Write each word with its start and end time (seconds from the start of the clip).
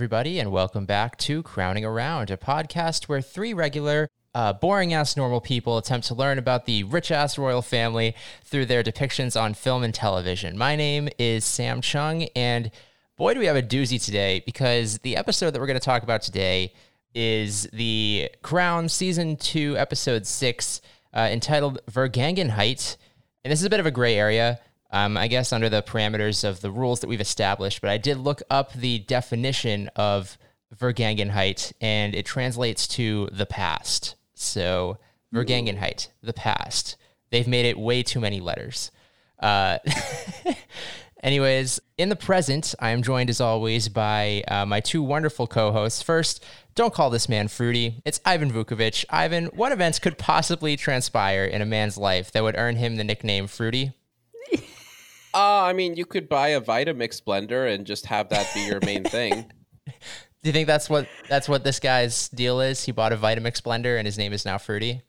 everybody, 0.00 0.38
and 0.38 0.50
welcome 0.50 0.86
back 0.86 1.18
to 1.18 1.42
Crowning 1.42 1.84
Around, 1.84 2.30
a 2.30 2.38
podcast 2.38 3.04
where 3.04 3.20
three 3.20 3.52
regular, 3.52 4.08
uh, 4.34 4.50
boring 4.50 4.94
ass 4.94 5.14
normal 5.14 5.42
people 5.42 5.76
attempt 5.76 6.06
to 6.06 6.14
learn 6.14 6.38
about 6.38 6.64
the 6.64 6.84
rich 6.84 7.10
ass 7.10 7.36
royal 7.36 7.60
family 7.60 8.16
through 8.42 8.64
their 8.64 8.82
depictions 8.82 9.38
on 9.38 9.52
film 9.52 9.82
and 9.82 9.92
television. 9.92 10.56
My 10.56 10.74
name 10.74 11.10
is 11.18 11.44
Sam 11.44 11.82
Chung, 11.82 12.22
and 12.34 12.70
boy, 13.18 13.34
do 13.34 13.40
we 13.40 13.44
have 13.44 13.56
a 13.56 13.62
doozy 13.62 14.02
today 14.02 14.42
because 14.46 15.00
the 15.00 15.18
episode 15.18 15.50
that 15.50 15.60
we're 15.60 15.66
going 15.66 15.78
to 15.78 15.84
talk 15.84 16.02
about 16.02 16.22
today 16.22 16.72
is 17.14 17.64
the 17.74 18.30
Crown 18.40 18.88
Season 18.88 19.36
2, 19.36 19.76
Episode 19.76 20.26
6, 20.26 20.80
uh, 21.12 21.28
entitled 21.30 21.78
Vergangenheit. 21.90 22.96
And 23.44 23.52
this 23.52 23.60
is 23.60 23.66
a 23.66 23.70
bit 23.70 23.80
of 23.80 23.86
a 23.86 23.90
gray 23.90 24.16
area 24.16 24.60
um, 24.90 25.16
I 25.16 25.28
guess 25.28 25.52
under 25.52 25.68
the 25.68 25.82
parameters 25.82 26.42
of 26.42 26.60
the 26.60 26.70
rules 26.70 27.00
that 27.00 27.08
we've 27.08 27.20
established. 27.20 27.80
But 27.80 27.90
I 27.90 27.98
did 27.98 28.18
look 28.18 28.42
up 28.50 28.72
the 28.72 28.98
definition 29.00 29.88
of 29.96 30.36
Vergangenheit, 30.76 31.72
and 31.80 32.14
it 32.14 32.26
translates 32.26 32.86
to 32.88 33.28
the 33.32 33.46
past. 33.46 34.16
So 34.34 34.98
Vergangenheit, 35.32 36.08
the 36.22 36.32
past. 36.32 36.96
They've 37.30 37.46
made 37.46 37.66
it 37.66 37.78
way 37.78 38.02
too 38.02 38.20
many 38.20 38.40
letters. 38.40 38.90
Uh, 39.38 39.78
anyways, 41.22 41.80
in 41.96 42.08
the 42.08 42.16
present, 42.16 42.74
I 42.80 42.90
am 42.90 43.02
joined 43.02 43.30
as 43.30 43.40
always 43.40 43.88
by 43.88 44.42
uh, 44.48 44.66
my 44.66 44.80
two 44.80 45.02
wonderful 45.02 45.46
co-hosts. 45.46 46.02
First, 46.02 46.44
don't 46.74 46.94
call 46.94 47.10
this 47.10 47.28
man 47.28 47.48
fruity. 47.48 48.02
It's 48.04 48.20
Ivan 48.24 48.52
Vukovic. 48.52 49.04
Ivan, 49.10 49.46
what 49.46 49.72
events 49.72 49.98
could 49.98 50.18
possibly 50.18 50.76
transpire 50.76 51.44
in 51.44 51.62
a 51.62 51.66
man's 51.66 51.96
life 51.96 52.32
that 52.32 52.42
would 52.42 52.56
earn 52.58 52.76
him 52.76 52.96
the 52.96 53.04
nickname 53.04 53.46
Fruity? 53.46 53.92
Uh, 55.32 55.62
I 55.62 55.72
mean, 55.72 55.94
you 55.96 56.04
could 56.04 56.28
buy 56.28 56.48
a 56.48 56.60
Vitamix 56.60 57.22
blender 57.22 57.72
and 57.72 57.86
just 57.86 58.06
have 58.06 58.28
that 58.30 58.52
be 58.54 58.66
your 58.66 58.80
main 58.84 59.04
thing. 59.04 59.50
Do 60.42 60.48
you 60.48 60.52
think 60.52 60.66
that's 60.66 60.88
what 60.88 61.06
that's 61.28 61.48
what 61.48 61.64
this 61.64 61.78
guy's 61.80 62.28
deal 62.30 62.60
is? 62.60 62.84
He 62.84 62.92
bought 62.92 63.12
a 63.12 63.16
Vitamix 63.16 63.60
blender 63.60 63.98
and 63.98 64.06
his 64.06 64.16
name 64.16 64.32
is 64.32 64.44
now 64.44 64.56
Fruity. 64.56 65.02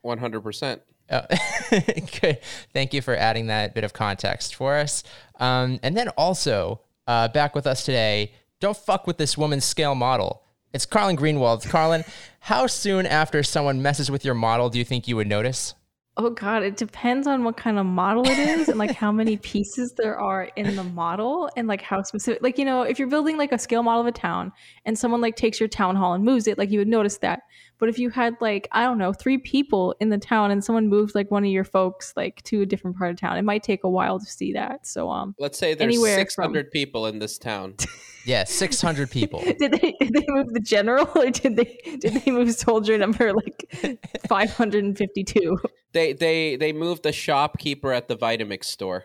One 0.00 0.18
hundred 0.18 0.40
percent. 0.40 0.82
Oh, 1.10 1.22
good. 2.20 2.38
Thank 2.72 2.94
you 2.94 3.02
for 3.02 3.14
adding 3.14 3.46
that 3.46 3.74
bit 3.74 3.84
of 3.84 3.92
context 3.92 4.54
for 4.54 4.76
us. 4.76 5.02
Um, 5.38 5.78
and 5.82 5.96
then 5.96 6.08
also 6.10 6.80
uh, 7.06 7.28
back 7.28 7.54
with 7.54 7.66
us 7.66 7.84
today. 7.84 8.32
Don't 8.60 8.76
fuck 8.76 9.06
with 9.06 9.18
this 9.18 9.38
woman's 9.38 9.64
scale 9.64 9.94
model. 9.94 10.42
It's 10.72 10.84
Carlin 10.84 11.16
Greenwald. 11.16 11.68
Carlin, 11.68 12.04
how 12.40 12.66
soon 12.66 13.06
after 13.06 13.42
someone 13.42 13.80
messes 13.80 14.10
with 14.10 14.24
your 14.24 14.34
model 14.34 14.68
do 14.68 14.78
you 14.78 14.84
think 14.84 15.08
you 15.08 15.16
would 15.16 15.26
notice? 15.28 15.74
Oh 16.20 16.30
god, 16.30 16.64
it 16.64 16.76
depends 16.76 17.28
on 17.28 17.44
what 17.44 17.56
kind 17.56 17.78
of 17.78 17.86
model 17.86 18.26
it 18.26 18.38
is 18.40 18.68
and 18.68 18.76
like 18.76 18.90
how 18.90 19.12
many 19.12 19.36
pieces 19.52 19.92
there 19.96 20.18
are 20.18 20.50
in 20.56 20.74
the 20.74 20.82
model 20.82 21.48
and 21.56 21.68
like 21.68 21.80
how 21.80 22.02
specific 22.02 22.42
like 22.42 22.58
you 22.58 22.64
know, 22.64 22.82
if 22.82 22.98
you're 22.98 23.06
building 23.06 23.36
like 23.36 23.52
a 23.52 23.58
scale 23.58 23.84
model 23.84 24.00
of 24.00 24.08
a 24.08 24.12
town 24.12 24.50
and 24.84 24.98
someone 24.98 25.20
like 25.20 25.36
takes 25.36 25.60
your 25.60 25.68
town 25.68 25.94
hall 25.94 26.14
and 26.14 26.24
moves 26.24 26.48
it, 26.48 26.58
like 26.58 26.70
you 26.72 26.80
would 26.80 26.88
notice 26.88 27.18
that. 27.18 27.42
But 27.78 27.88
if 27.88 27.98
you 27.98 28.10
had 28.10 28.34
like, 28.40 28.68
I 28.72 28.82
don't 28.82 28.98
know, 28.98 29.12
three 29.12 29.38
people 29.38 29.94
in 30.00 30.08
the 30.08 30.18
town 30.18 30.50
and 30.50 30.62
someone 30.64 30.88
moved 30.88 31.14
like 31.14 31.30
one 31.30 31.44
of 31.44 31.50
your 31.50 31.64
folks 31.64 32.12
like 32.16 32.42
to 32.42 32.62
a 32.62 32.66
different 32.66 32.96
part 32.96 33.10
of 33.10 33.18
town, 33.18 33.36
it 33.36 33.42
might 33.42 33.62
take 33.62 33.84
a 33.84 33.90
while 33.90 34.18
to 34.18 34.26
see 34.26 34.52
that. 34.52 34.86
So 34.86 35.10
um 35.10 35.34
let's 35.38 35.58
say 35.58 35.74
there's 35.74 36.02
six 36.02 36.36
hundred 36.36 36.70
people 36.70 37.06
in 37.06 37.18
this 37.18 37.38
town. 37.38 37.74
Yeah, 38.24 38.44
six 38.44 38.82
hundred 38.82 39.10
people. 39.10 39.40
did 39.58 39.72
they 39.72 39.96
did 39.98 40.12
they 40.12 40.26
move 40.28 40.52
the 40.52 40.60
general 40.60 41.10
or 41.16 41.30
did 41.30 41.56
they 41.56 41.78
did 41.98 42.12
they 42.12 42.30
move 42.30 42.52
soldier 42.52 42.98
number 42.98 43.32
like 43.32 43.98
five 44.28 44.52
hundred 44.52 44.84
and 44.84 44.98
fifty 44.98 45.24
two? 45.24 45.58
They 45.92 46.12
they 46.12 46.56
they 46.56 46.74
moved 46.74 47.04
the 47.04 47.12
shopkeeper 47.12 47.90
at 47.90 48.08
the 48.08 48.16
Vitamix 48.16 48.64
store. 48.64 49.04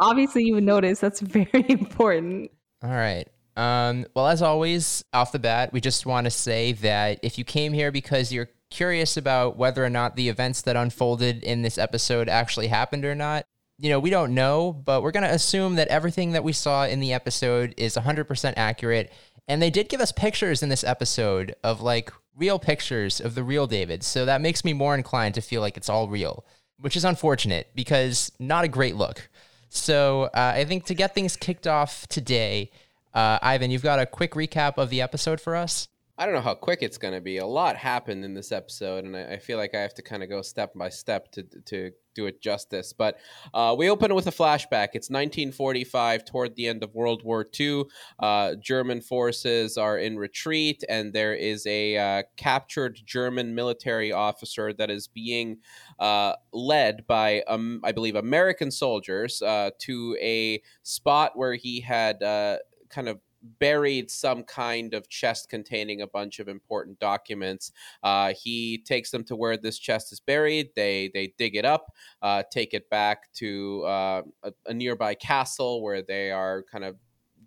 Obviously, 0.00 0.42
you 0.42 0.54
would 0.54 0.64
notice. 0.64 0.98
That's 0.98 1.20
very 1.20 1.64
important. 1.68 2.50
All 2.82 2.90
right. 2.90 3.28
Um, 3.56 4.06
well, 4.14 4.28
as 4.28 4.42
always, 4.42 5.04
off 5.12 5.32
the 5.32 5.38
bat, 5.38 5.72
we 5.72 5.80
just 5.80 6.06
want 6.06 6.24
to 6.24 6.30
say 6.30 6.72
that 6.72 7.20
if 7.22 7.38
you 7.38 7.44
came 7.44 7.72
here 7.72 7.92
because 7.92 8.32
you're 8.32 8.48
curious 8.70 9.16
about 9.16 9.56
whether 9.56 9.84
or 9.84 9.90
not 9.90 10.16
the 10.16 10.28
events 10.28 10.62
that 10.62 10.76
unfolded 10.76 11.42
in 11.44 11.62
this 11.62 11.76
episode 11.76 12.28
actually 12.28 12.68
happened 12.68 13.04
or 13.04 13.14
not, 13.14 13.44
you 13.78 13.90
know, 13.90 13.98
we 13.98 14.10
don't 14.10 14.34
know, 14.34 14.72
but 14.72 15.02
we're 15.02 15.10
going 15.10 15.24
to 15.24 15.34
assume 15.34 15.74
that 15.74 15.88
everything 15.88 16.32
that 16.32 16.44
we 16.44 16.52
saw 16.52 16.84
in 16.84 17.00
the 17.00 17.12
episode 17.12 17.74
is 17.76 17.96
100% 17.96 18.54
accurate. 18.56 19.12
And 19.48 19.60
they 19.60 19.70
did 19.70 19.88
give 19.88 20.00
us 20.00 20.12
pictures 20.12 20.62
in 20.62 20.68
this 20.68 20.84
episode 20.84 21.54
of 21.64 21.80
like 21.80 22.12
real 22.36 22.58
pictures 22.58 23.20
of 23.20 23.34
the 23.34 23.42
real 23.42 23.66
David. 23.66 24.02
So 24.02 24.24
that 24.24 24.40
makes 24.40 24.64
me 24.64 24.72
more 24.72 24.94
inclined 24.94 25.34
to 25.34 25.40
feel 25.40 25.60
like 25.60 25.76
it's 25.76 25.88
all 25.88 26.08
real, 26.08 26.44
which 26.78 26.96
is 26.96 27.04
unfortunate 27.04 27.68
because 27.74 28.32
not 28.38 28.64
a 28.64 28.68
great 28.68 28.96
look. 28.96 29.28
So 29.68 30.24
uh, 30.34 30.52
I 30.54 30.64
think 30.64 30.84
to 30.86 30.94
get 30.94 31.14
things 31.14 31.36
kicked 31.36 31.66
off 31.66 32.06
today, 32.08 32.70
uh, 33.14 33.38
Ivan, 33.42 33.70
you've 33.70 33.82
got 33.82 33.98
a 33.98 34.06
quick 34.06 34.32
recap 34.32 34.78
of 34.78 34.90
the 34.90 35.00
episode 35.00 35.40
for 35.40 35.56
us? 35.56 35.88
I 36.18 36.26
don't 36.26 36.34
know 36.34 36.40
how 36.42 36.54
quick 36.54 36.82
it's 36.82 36.98
going 36.98 37.14
to 37.14 37.20
be. 37.20 37.38
A 37.38 37.46
lot 37.46 37.74
happened 37.76 38.24
in 38.24 38.34
this 38.34 38.52
episode, 38.52 39.04
and 39.04 39.16
I, 39.16 39.32
I 39.32 39.38
feel 39.38 39.58
like 39.58 39.74
I 39.74 39.80
have 39.80 39.94
to 39.94 40.02
kind 40.02 40.22
of 40.22 40.28
go 40.28 40.42
step 40.42 40.72
by 40.74 40.88
step 40.88 41.32
to 41.32 41.42
to 41.66 41.92
do 42.14 42.26
it 42.26 42.40
justice. 42.42 42.92
But 42.92 43.18
uh, 43.54 43.74
we 43.76 43.88
open 43.88 44.14
with 44.14 44.26
a 44.26 44.30
flashback. 44.30 44.88
It's 44.92 45.10
1945, 45.10 46.24
toward 46.24 46.54
the 46.54 46.68
end 46.68 46.82
of 46.82 46.94
World 46.94 47.24
War 47.24 47.46
II. 47.58 47.84
Uh, 48.18 48.54
German 48.56 49.00
forces 49.00 49.76
are 49.76 49.98
in 49.98 50.16
retreat, 50.16 50.84
and 50.88 51.12
there 51.12 51.34
is 51.34 51.66
a 51.66 51.96
uh, 51.96 52.22
captured 52.36 53.00
German 53.04 53.54
military 53.54 54.12
officer 54.12 54.72
that 54.74 54.90
is 54.90 55.08
being 55.08 55.58
uh, 55.98 56.34
led 56.52 57.06
by, 57.06 57.42
um, 57.48 57.80
I 57.84 57.92
believe, 57.92 58.16
American 58.16 58.70
soldiers 58.70 59.40
uh, 59.42 59.70
to 59.80 60.16
a 60.20 60.62
spot 60.82 61.32
where 61.36 61.54
he 61.54 61.80
had 61.80 62.22
uh, 62.22 62.58
kind 62.92 63.08
of 63.08 63.18
buried 63.58 64.10
some 64.10 64.44
kind 64.44 64.94
of 64.94 65.08
chest 65.08 65.48
containing 65.48 66.02
a 66.02 66.06
bunch 66.06 66.38
of 66.38 66.48
important 66.48 66.98
documents. 67.00 67.72
Uh, 68.02 68.32
he 68.40 68.78
takes 68.78 69.10
them 69.10 69.24
to 69.24 69.34
where 69.34 69.56
this 69.56 69.78
chest 69.78 70.12
is 70.12 70.20
buried. 70.20 70.70
They 70.76 71.10
they 71.12 71.34
dig 71.38 71.56
it 71.56 71.64
up, 71.64 71.92
uh, 72.22 72.44
take 72.50 72.74
it 72.74 72.88
back 72.90 73.32
to 73.34 73.82
uh, 73.84 74.22
a, 74.44 74.52
a 74.66 74.74
nearby 74.74 75.14
castle 75.14 75.82
where 75.82 76.02
they 76.02 76.30
are 76.30 76.62
kind 76.70 76.84
of 76.84 76.96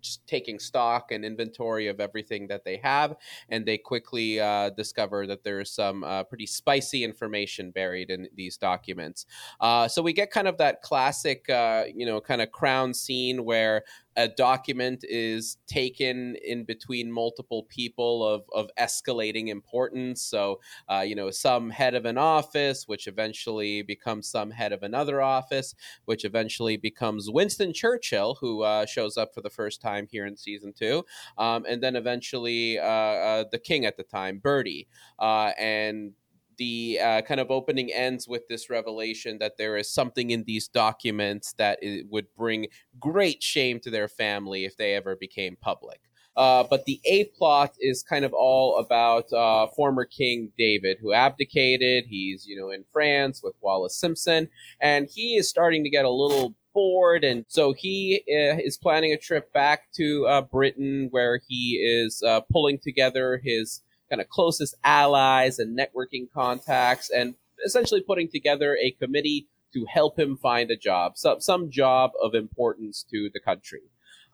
just 0.00 0.26
taking 0.26 0.58
stock 0.58 1.10
and 1.10 1.24
inventory 1.24 1.88
of 1.88 2.00
everything 2.00 2.46
that 2.46 2.64
they 2.64 2.76
have, 2.76 3.16
and 3.48 3.66
they 3.66 3.78
quickly 3.78 4.38
uh, 4.38 4.70
discover 4.70 5.26
that 5.26 5.42
there 5.42 5.60
is 5.60 5.72
some 5.72 6.04
uh, 6.04 6.22
pretty 6.22 6.46
spicy 6.46 7.02
information 7.02 7.70
buried 7.70 8.10
in 8.10 8.28
these 8.34 8.56
documents. 8.56 9.26
Uh, 9.60 9.88
so 9.88 10.02
we 10.02 10.12
get 10.12 10.30
kind 10.30 10.46
of 10.46 10.58
that 10.58 10.82
classic, 10.82 11.48
uh, 11.50 11.84
you 11.92 12.06
know, 12.06 12.20
kind 12.20 12.42
of 12.42 12.52
crown 12.52 12.94
scene 12.94 13.44
where 13.44 13.82
a 14.16 14.28
document 14.28 15.04
is 15.08 15.58
taken 15.66 16.36
in 16.44 16.64
between 16.64 17.12
multiple 17.12 17.64
people 17.64 18.26
of, 18.26 18.44
of 18.54 18.70
escalating 18.78 19.48
importance. 19.48 20.22
So, 20.22 20.60
uh, 20.90 21.00
you 21.00 21.14
know, 21.14 21.30
some 21.30 21.70
head 21.70 21.94
of 21.94 22.06
an 22.06 22.16
office, 22.16 22.88
which 22.88 23.06
eventually 23.06 23.82
becomes 23.82 24.28
some 24.28 24.50
head 24.50 24.72
of 24.72 24.82
another 24.82 25.20
office, 25.20 25.74
which 26.06 26.24
eventually 26.24 26.76
becomes 26.76 27.30
Winston 27.30 27.72
Churchill, 27.72 28.36
who 28.40 28.62
uh, 28.62 28.86
shows 28.86 29.16
up 29.16 29.34
for 29.34 29.42
the 29.42 29.50
first 29.50 29.80
time 29.82 30.06
here 30.10 30.26
in 30.26 30.36
season 30.36 30.72
two. 30.72 31.04
Um, 31.36 31.66
and 31.68 31.82
then 31.82 31.96
eventually 31.96 32.78
uh, 32.78 32.84
uh 32.84 33.44
the 33.50 33.58
king 33.58 33.84
at 33.84 33.96
the 33.96 34.02
time, 34.02 34.38
Bertie. 34.38 34.88
Uh, 35.18 35.52
and 35.58 36.12
the 36.58 36.98
uh, 37.02 37.22
kind 37.22 37.40
of 37.40 37.50
opening 37.50 37.92
ends 37.92 38.26
with 38.28 38.48
this 38.48 38.70
revelation 38.70 39.38
that 39.38 39.56
there 39.58 39.76
is 39.76 39.90
something 39.90 40.30
in 40.30 40.44
these 40.44 40.68
documents 40.68 41.54
that 41.58 41.78
would 42.10 42.26
bring 42.36 42.66
great 42.98 43.42
shame 43.42 43.80
to 43.80 43.90
their 43.90 44.08
family 44.08 44.64
if 44.64 44.76
they 44.76 44.94
ever 44.94 45.16
became 45.16 45.56
public. 45.60 46.00
Uh, 46.36 46.64
but 46.68 46.84
the 46.84 47.00
A 47.06 47.24
plot 47.36 47.74
is 47.80 48.02
kind 48.02 48.24
of 48.24 48.34
all 48.34 48.76
about 48.78 49.32
uh, 49.32 49.66
former 49.68 50.04
King 50.04 50.52
David, 50.58 50.98
who 51.00 51.14
abdicated. 51.14 52.04
He's, 52.08 52.46
you 52.46 52.60
know, 52.60 52.70
in 52.70 52.84
France 52.92 53.40
with 53.42 53.54
Wallis 53.62 53.96
Simpson, 53.96 54.48
and 54.80 55.08
he 55.10 55.36
is 55.36 55.48
starting 55.48 55.82
to 55.84 55.90
get 55.90 56.04
a 56.04 56.10
little 56.10 56.54
bored, 56.74 57.24
and 57.24 57.46
so 57.48 57.72
he 57.72 58.22
uh, 58.28 58.60
is 58.62 58.76
planning 58.76 59.14
a 59.14 59.16
trip 59.16 59.50
back 59.54 59.90
to 59.92 60.26
uh, 60.26 60.42
Britain, 60.42 61.08
where 61.10 61.40
he 61.48 61.76
is 61.82 62.22
uh, 62.22 62.42
pulling 62.52 62.78
together 62.78 63.40
his 63.42 63.80
kind 64.10 64.20
of 64.20 64.28
closest 64.28 64.74
allies 64.84 65.58
and 65.58 65.78
networking 65.78 66.30
contacts, 66.32 67.10
and 67.10 67.34
essentially 67.64 68.00
putting 68.00 68.28
together 68.28 68.76
a 68.76 68.90
committee 68.92 69.48
to 69.72 69.86
help 69.86 70.18
him 70.18 70.36
find 70.36 70.70
a 70.70 70.76
job, 70.76 71.16
some, 71.16 71.40
some 71.40 71.70
job 71.70 72.12
of 72.22 72.34
importance 72.34 73.04
to 73.10 73.28
the 73.32 73.40
country. 73.40 73.82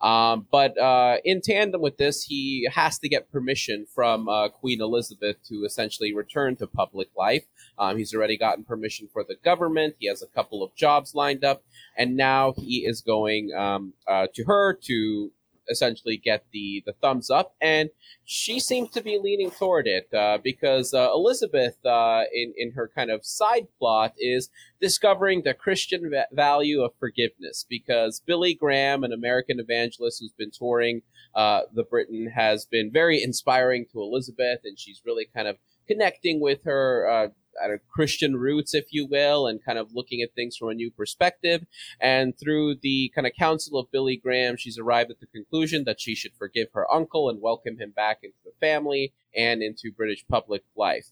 Um, 0.00 0.48
but 0.50 0.76
uh, 0.78 1.18
in 1.24 1.40
tandem 1.40 1.80
with 1.80 1.96
this, 1.96 2.24
he 2.24 2.68
has 2.72 2.98
to 2.98 3.08
get 3.08 3.30
permission 3.30 3.86
from 3.94 4.28
uh, 4.28 4.48
Queen 4.48 4.80
Elizabeth 4.80 5.36
to 5.48 5.64
essentially 5.64 6.12
return 6.12 6.56
to 6.56 6.66
public 6.66 7.08
life. 7.16 7.44
Um, 7.78 7.96
he's 7.96 8.12
already 8.12 8.36
gotten 8.36 8.64
permission 8.64 9.08
for 9.12 9.22
the 9.22 9.36
government. 9.44 9.94
He 10.00 10.08
has 10.08 10.20
a 10.20 10.26
couple 10.26 10.64
of 10.64 10.74
jobs 10.74 11.14
lined 11.14 11.44
up, 11.44 11.62
and 11.96 12.16
now 12.16 12.52
he 12.56 12.84
is 12.84 13.00
going 13.00 13.52
um, 13.56 13.94
uh, 14.08 14.26
to 14.34 14.44
her 14.44 14.74
to 14.84 15.30
essentially 15.70 16.16
get 16.16 16.44
the 16.52 16.82
the 16.86 16.92
thumbs 16.92 17.30
up, 17.30 17.54
and 17.60 17.90
she 18.24 18.60
seems 18.60 18.90
to 18.90 19.02
be 19.02 19.18
leaning 19.22 19.50
toward 19.50 19.86
it 19.86 20.12
uh, 20.14 20.38
because 20.42 20.94
uh, 20.94 21.10
Elizabeth, 21.12 21.84
uh, 21.84 22.22
in 22.32 22.52
in 22.56 22.72
her 22.72 22.90
kind 22.94 23.10
of 23.10 23.24
side 23.24 23.66
plot, 23.78 24.14
is 24.18 24.50
discovering 24.80 25.42
the 25.42 25.54
Christian 25.54 26.10
va- 26.10 26.26
value 26.32 26.82
of 26.82 26.92
forgiveness 26.98 27.64
because 27.68 28.22
Billy 28.24 28.54
Graham, 28.54 29.04
an 29.04 29.12
American 29.12 29.60
evangelist 29.60 30.20
who's 30.20 30.32
been 30.32 30.50
touring 30.50 31.02
uh, 31.34 31.62
the 31.72 31.84
Britain, 31.84 32.30
has 32.34 32.64
been 32.66 32.90
very 32.92 33.22
inspiring 33.22 33.86
to 33.92 34.00
Elizabeth, 34.00 34.60
and 34.64 34.78
she's 34.78 35.02
really 35.04 35.26
kind 35.34 35.48
of 35.48 35.56
connecting 35.88 36.40
with 36.40 36.64
her 36.64 37.32
her 37.60 37.80
Christian 37.88 38.36
roots, 38.36 38.74
if 38.74 38.86
you 38.90 39.06
will, 39.06 39.46
and 39.46 39.64
kind 39.64 39.78
of 39.78 39.94
looking 39.94 40.22
at 40.22 40.34
things 40.34 40.56
from 40.56 40.68
a 40.68 40.74
new 40.74 40.90
perspective. 40.90 41.64
And 42.00 42.38
through 42.38 42.76
the 42.82 43.12
kind 43.14 43.26
of 43.26 43.32
counsel 43.38 43.78
of 43.78 43.90
Billy 43.90 44.16
Graham, 44.16 44.56
she's 44.56 44.78
arrived 44.78 45.10
at 45.10 45.20
the 45.20 45.26
conclusion 45.26 45.84
that 45.84 46.00
she 46.00 46.14
should 46.14 46.34
forgive 46.34 46.68
her 46.74 46.92
uncle 46.92 47.28
and 47.28 47.40
welcome 47.40 47.78
him 47.78 47.90
back 47.90 48.18
into 48.22 48.38
the 48.44 48.52
family 48.60 49.12
and 49.36 49.62
into 49.62 49.92
British 49.96 50.24
public 50.28 50.62
life. 50.76 51.06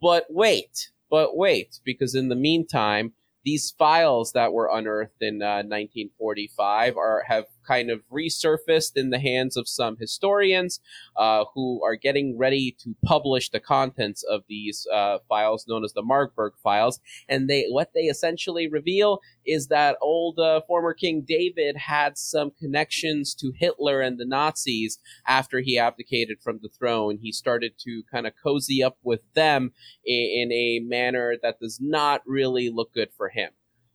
But 0.00 0.26
wait, 0.28 0.90
but 1.10 1.36
wait, 1.36 1.80
because 1.84 2.14
in 2.14 2.28
the 2.28 2.36
meantime, 2.36 3.12
these 3.44 3.70
files 3.78 4.32
that 4.32 4.52
were 4.52 4.68
unearthed 4.72 5.22
in 5.22 5.40
uh, 5.40 5.62
1945 5.62 6.96
are 6.96 7.24
have 7.28 7.46
kind 7.66 7.90
of 7.90 8.02
resurfaced 8.12 8.92
in 8.96 9.10
the 9.10 9.18
hands 9.18 9.56
of 9.56 9.68
some 9.68 9.96
historians 9.98 10.80
uh, 11.16 11.44
who 11.54 11.82
are 11.84 11.96
getting 11.96 12.38
ready 12.38 12.76
to 12.80 12.94
publish 13.04 13.50
the 13.50 13.60
contents 13.60 14.22
of 14.22 14.42
these 14.48 14.86
uh, 14.92 15.18
files 15.28 15.66
known 15.68 15.84
as 15.84 15.92
the 15.92 16.02
Marburg 16.02 16.54
files. 16.62 17.00
And 17.28 17.48
they 17.48 17.66
what 17.68 17.92
they 17.94 18.02
essentially 18.02 18.68
reveal 18.68 19.20
is 19.44 19.68
that 19.68 19.96
old 20.00 20.38
uh, 20.38 20.60
former 20.66 20.94
King 20.94 21.24
David 21.26 21.76
had 21.76 22.18
some 22.18 22.50
connections 22.58 23.34
to 23.36 23.52
Hitler 23.56 24.00
and 24.00 24.18
the 24.18 24.26
Nazis 24.26 24.98
after 25.26 25.60
he 25.60 25.78
abdicated 25.78 26.38
from 26.42 26.60
the 26.62 26.68
throne. 26.68 27.18
He 27.20 27.32
started 27.32 27.72
to 27.80 28.02
kind 28.10 28.26
of 28.26 28.32
cozy 28.42 28.82
up 28.82 28.98
with 29.02 29.20
them 29.34 29.72
in, 30.04 30.50
in 30.50 30.52
a 30.52 30.80
manner 30.80 31.34
that 31.42 31.60
does 31.60 31.78
not 31.80 32.22
really 32.26 32.70
look 32.70 32.92
good 32.92 33.10
for 33.16 33.28
him. 33.28 33.50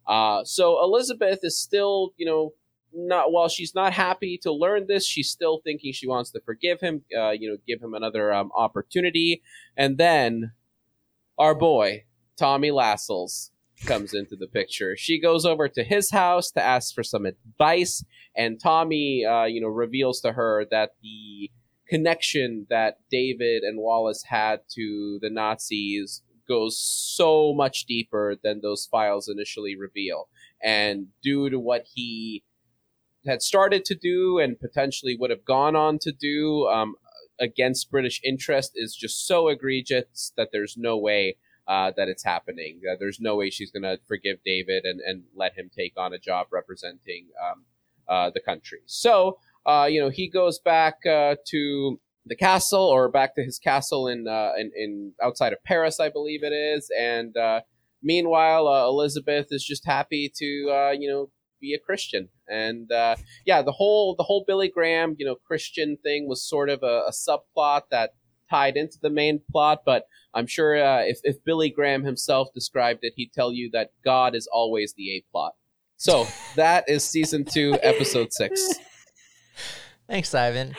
Uh, 0.07 0.44
so 0.44 0.83
Elizabeth 0.83 1.39
is 1.44 1.57
still, 1.57 2.13
you 2.17 2.25
know, 2.25 2.53
not 2.93 3.31
while 3.31 3.49
she's 3.49 3.75
not 3.75 3.93
happy 3.93 4.38
to 4.43 4.51
learn 4.51 4.88
this, 4.88 5.05
she's 5.05 5.29
still 5.29 5.61
thinking 5.63 5.93
she 5.93 6.07
wants 6.07 6.31
to 6.31 6.41
forgive 6.41 6.79
him, 6.81 7.03
uh, 7.17 7.31
you 7.31 7.49
know, 7.49 7.57
give 7.67 7.81
him 7.81 7.93
another 7.93 8.33
um, 8.33 8.51
opportunity. 8.55 9.41
And 9.77 9.97
then 9.97 10.51
our 11.38 11.55
boy 11.55 12.05
Tommy 12.38 12.71
Lascelles 12.71 13.51
comes 13.85 14.13
into 14.13 14.35
the 14.35 14.47
picture. 14.47 14.95
She 14.97 15.19
goes 15.19 15.45
over 15.45 15.67
to 15.67 15.83
his 15.83 16.11
house 16.11 16.51
to 16.51 16.61
ask 16.61 16.93
for 16.93 17.03
some 17.03 17.25
advice, 17.25 18.03
and 18.35 18.59
Tommy, 18.59 19.25
uh, 19.25 19.45
you 19.45 19.61
know, 19.61 19.67
reveals 19.67 20.21
to 20.21 20.33
her 20.33 20.65
that 20.71 20.91
the 21.01 21.51
connection 21.88 22.67
that 22.69 22.99
David 23.09 23.63
and 23.63 23.79
Wallis 23.79 24.23
had 24.23 24.61
to 24.75 25.19
the 25.21 25.29
Nazis 25.29 26.21
goes 26.47 26.79
so 26.79 27.53
much 27.53 27.85
deeper 27.85 28.35
than 28.41 28.61
those 28.61 28.88
files 28.89 29.27
initially 29.27 29.75
reveal. 29.75 30.29
And 30.63 31.07
due 31.21 31.49
to 31.49 31.59
what 31.59 31.85
he 31.93 32.43
had 33.25 33.41
started 33.41 33.85
to 33.85 33.95
do 33.95 34.39
and 34.39 34.59
potentially 34.59 35.15
would 35.19 35.29
have 35.29 35.45
gone 35.45 35.75
on 35.75 36.00
to 36.00 36.12
do 36.12 36.68
um, 36.68 36.95
against 37.39 37.91
British 37.91 38.21
interest 38.23 38.71
is 38.75 38.95
just 38.95 39.27
so 39.27 39.47
egregious 39.47 40.31
that 40.38 40.50
there's 40.51 40.75
no 40.77 40.97
way 40.97 41.38
uh, 41.68 41.91
that 41.95 42.07
it's 42.07 42.23
happening. 42.23 42.81
Uh, 42.89 42.95
there's 43.00 43.19
no 43.19 43.35
way 43.35 43.50
she's 43.50 43.71
going 43.71 43.83
to 43.83 44.00
forgive 44.07 44.38
David 44.44 44.83
and, 44.85 45.00
and 45.01 45.23
let 45.35 45.57
him 45.57 45.69
take 45.75 45.94
on 45.97 46.13
a 46.13 46.19
job 46.19 46.47
representing 46.51 47.27
um, 47.41 47.65
uh, 48.07 48.31
the 48.33 48.41
country. 48.41 48.79
So, 48.85 49.38
uh, 49.65 49.88
you 49.89 50.01
know, 50.01 50.09
he 50.09 50.29
goes 50.29 50.59
back 50.59 51.06
uh, 51.06 51.35
to 51.47 52.00
the 52.25 52.35
castle 52.35 52.83
or 52.83 53.09
back 53.09 53.35
to 53.35 53.44
his 53.44 53.57
castle 53.57 54.07
in, 54.07 54.27
uh, 54.27 54.51
in, 54.57 54.71
in 54.75 55.13
outside 55.24 55.53
of 55.53 55.63
Paris, 55.63 56.00
I 56.00 56.09
believe 56.09 56.44
it 56.44 56.53
is. 56.53 56.91
And 57.00 57.35
meanwhile, 58.03 58.67
Elizabeth 58.88 59.47
is 59.51 59.63
just 59.63 59.85
happy 59.85 60.31
to, 60.35 60.45
you 60.45 61.09
know, 61.09 61.29
be 61.62 61.74
a 61.74 61.80
Christian. 61.80 62.30
And 62.50 62.92
uh, 62.92 63.16
yeah, 63.46 63.62
the 63.62 63.72
whole 63.72 64.16
the 64.16 64.24
whole 64.24 64.44
Billy 64.46 64.69
Graham, 64.69 65.16
you 65.18 65.25
know, 65.25 65.36
Christian 65.36 65.98
thing 66.04 66.28
was 66.28 66.44
sort 66.44 66.69
of 66.69 66.84
a, 66.84 67.04
a 67.08 67.12
subplot 67.12 67.84
that 67.92 68.16
tied 68.50 68.75
into 68.75 68.98
the 69.02 69.10
main 69.10 69.40
plot. 69.52 69.84
But 69.86 70.08
I'm 70.34 70.48
sure 70.48 70.84
uh, 70.84 71.04
if 71.04 71.19
if 71.24 71.44
Billy 71.44 71.69
Graham 71.69 72.04
himself 72.04 72.50
described 72.54 73.00
it, 73.04 73.13
he'd 73.16 73.31
tell 73.34 73.54
you 73.54 73.69
that 73.72 73.92
God 74.04 74.36
is 74.36 74.48
always 74.52 74.94
the 74.94 75.16
A 75.18 75.24
plot. 75.31 75.54
So 75.98 76.28
that 76.56 76.90
is 76.90 77.04
season 77.04 77.46
two, 77.46 77.78
episode 77.84 78.34
six. 78.34 78.60
Thanks, 80.10 80.34
Ivan. 80.34 80.75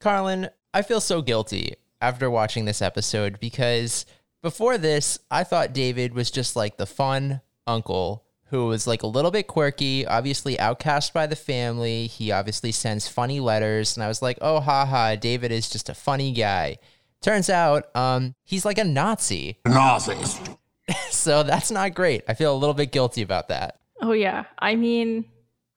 Carlin, 0.00 0.48
I 0.72 0.82
feel 0.82 1.00
so 1.00 1.20
guilty 1.22 1.74
after 2.00 2.30
watching 2.30 2.64
this 2.64 2.80
episode 2.80 3.40
because 3.40 4.06
before 4.42 4.78
this, 4.78 5.18
I 5.30 5.44
thought 5.44 5.72
David 5.72 6.14
was 6.14 6.30
just 6.30 6.56
like 6.56 6.76
the 6.76 6.86
fun 6.86 7.40
uncle 7.66 8.24
who 8.50 8.66
was 8.66 8.86
like 8.86 9.02
a 9.02 9.06
little 9.06 9.30
bit 9.30 9.46
quirky, 9.46 10.06
obviously 10.06 10.58
outcast 10.58 11.12
by 11.12 11.26
the 11.26 11.36
family. 11.36 12.06
He 12.06 12.32
obviously 12.32 12.72
sends 12.72 13.08
funny 13.08 13.40
letters, 13.40 13.96
and 13.96 14.04
I 14.04 14.08
was 14.08 14.22
like, 14.22 14.38
oh, 14.40 14.60
haha, 14.60 15.16
David 15.16 15.52
is 15.52 15.68
just 15.68 15.88
a 15.88 15.94
funny 15.94 16.32
guy. 16.32 16.78
Turns 17.20 17.50
out, 17.50 17.94
um, 17.96 18.34
he's 18.44 18.64
like 18.64 18.78
a 18.78 18.84
Nazi. 18.84 19.58
Nazist. 19.66 20.56
so 21.10 21.42
that's 21.42 21.70
not 21.70 21.94
great. 21.94 22.22
I 22.28 22.34
feel 22.34 22.54
a 22.54 22.56
little 22.56 22.74
bit 22.74 22.92
guilty 22.92 23.22
about 23.22 23.48
that. 23.48 23.78
Oh 24.00 24.12
yeah. 24.12 24.44
I 24.58 24.76
mean, 24.76 25.24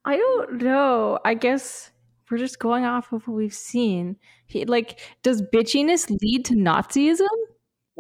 I 0.06 0.18
don't 0.18 0.62
know. 0.62 1.20
I 1.26 1.34
guess 1.34 1.92
we're 2.30 2.38
just 2.38 2.60
going 2.60 2.86
off 2.86 3.12
of 3.12 3.28
what 3.28 3.36
we've 3.36 3.54
seen. 3.54 4.16
He, 4.48 4.66
like, 4.66 5.00
does 5.24 5.42
bitchiness 5.42 6.10
lead 6.22 6.46
to 6.46 6.54
Nazism? 6.54 7.28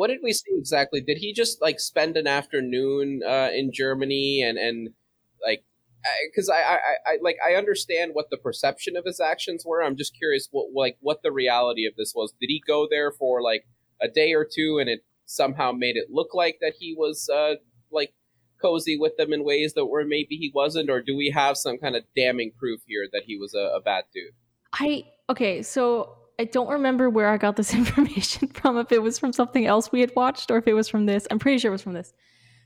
What 0.01 0.09
did 0.09 0.21
we 0.24 0.33
see 0.33 0.50
exactly? 0.57 1.00
Did 1.00 1.19
he 1.19 1.31
just 1.31 1.61
like 1.61 1.80
spend 1.80 2.18
an 2.18 2.25
afternoon 2.25 3.21
uh, 3.23 3.49
in 3.54 3.71
Germany 3.71 4.42
and 4.42 4.57
and 4.57 4.90
like 5.45 5.64
because 6.25 6.49
I, 6.49 6.56
I, 6.56 6.78
I 7.06 7.18
like 7.21 7.37
I 7.47 7.54
understand 7.54 8.16
what 8.16 8.31
the 8.31 8.37
perception 8.37 8.97
of 8.97 9.06
his 9.06 9.19
actions 9.19 9.64
were. 9.64 9.83
I'm 9.83 9.95
just 9.95 10.18
curious 10.18 10.47
what 10.49 10.69
like 10.73 10.97
what 11.02 11.21
the 11.21 11.31
reality 11.31 11.85
of 11.85 11.94
this 11.97 12.14
was. 12.16 12.33
Did 12.42 12.47
he 12.47 12.64
go 12.66 12.87
there 12.90 13.11
for 13.11 13.44
like 13.44 13.68
a 14.02 14.07
day 14.07 14.33
or 14.33 14.44
two 14.44 14.80
and 14.80 14.90
it 14.90 15.02
somehow 15.28 15.71
made 15.71 15.97
it 15.97 16.07
look 16.09 16.33
like 16.33 16.57
that 16.61 16.73
he 16.80 16.95
was 16.97 17.30
uh, 17.30 17.57
like 17.92 18.16
cozy 18.59 18.97
with 18.97 19.16
them 19.18 19.31
in 19.31 19.44
ways 19.44 19.75
that 19.75 19.85
were 19.85 20.04
maybe 20.04 20.35
he 20.35 20.52
wasn't, 20.52 20.90
or 20.90 21.04
do 21.04 21.16
we 21.16 21.30
have 21.30 21.57
some 21.57 21.78
kind 21.78 21.95
of 21.95 22.02
damning 22.16 22.54
proof 22.57 22.81
here 22.87 23.07
that 23.14 23.25
he 23.28 23.37
was 23.37 23.54
a, 23.54 23.75
a 23.78 23.80
bad 23.80 24.06
dude? 24.11 24.33
I 24.73 25.06
okay, 25.30 25.61
so 25.61 26.18
I 26.42 26.45
don't 26.45 26.69
remember 26.69 27.07
where 27.07 27.30
I 27.30 27.38
got 27.38 27.56
this 27.56 27.71
information 27.81 28.48
from, 28.48 28.80
if 28.80 28.92
it 28.92 29.04
was 29.04 29.19
from 29.19 29.31
something 29.31 29.68
else 29.68 29.92
we 29.92 30.02
had 30.02 30.12
watched 30.16 30.50
or 30.50 30.57
if 30.57 30.68
it 30.68 30.74
was 30.74 30.90
from 30.90 31.06
this. 31.06 31.28
I'm 31.30 31.38
pretty 31.38 31.60
sure 31.60 31.69
it 31.69 31.74
was 31.74 31.83
from 31.83 31.94
this. 31.94 32.14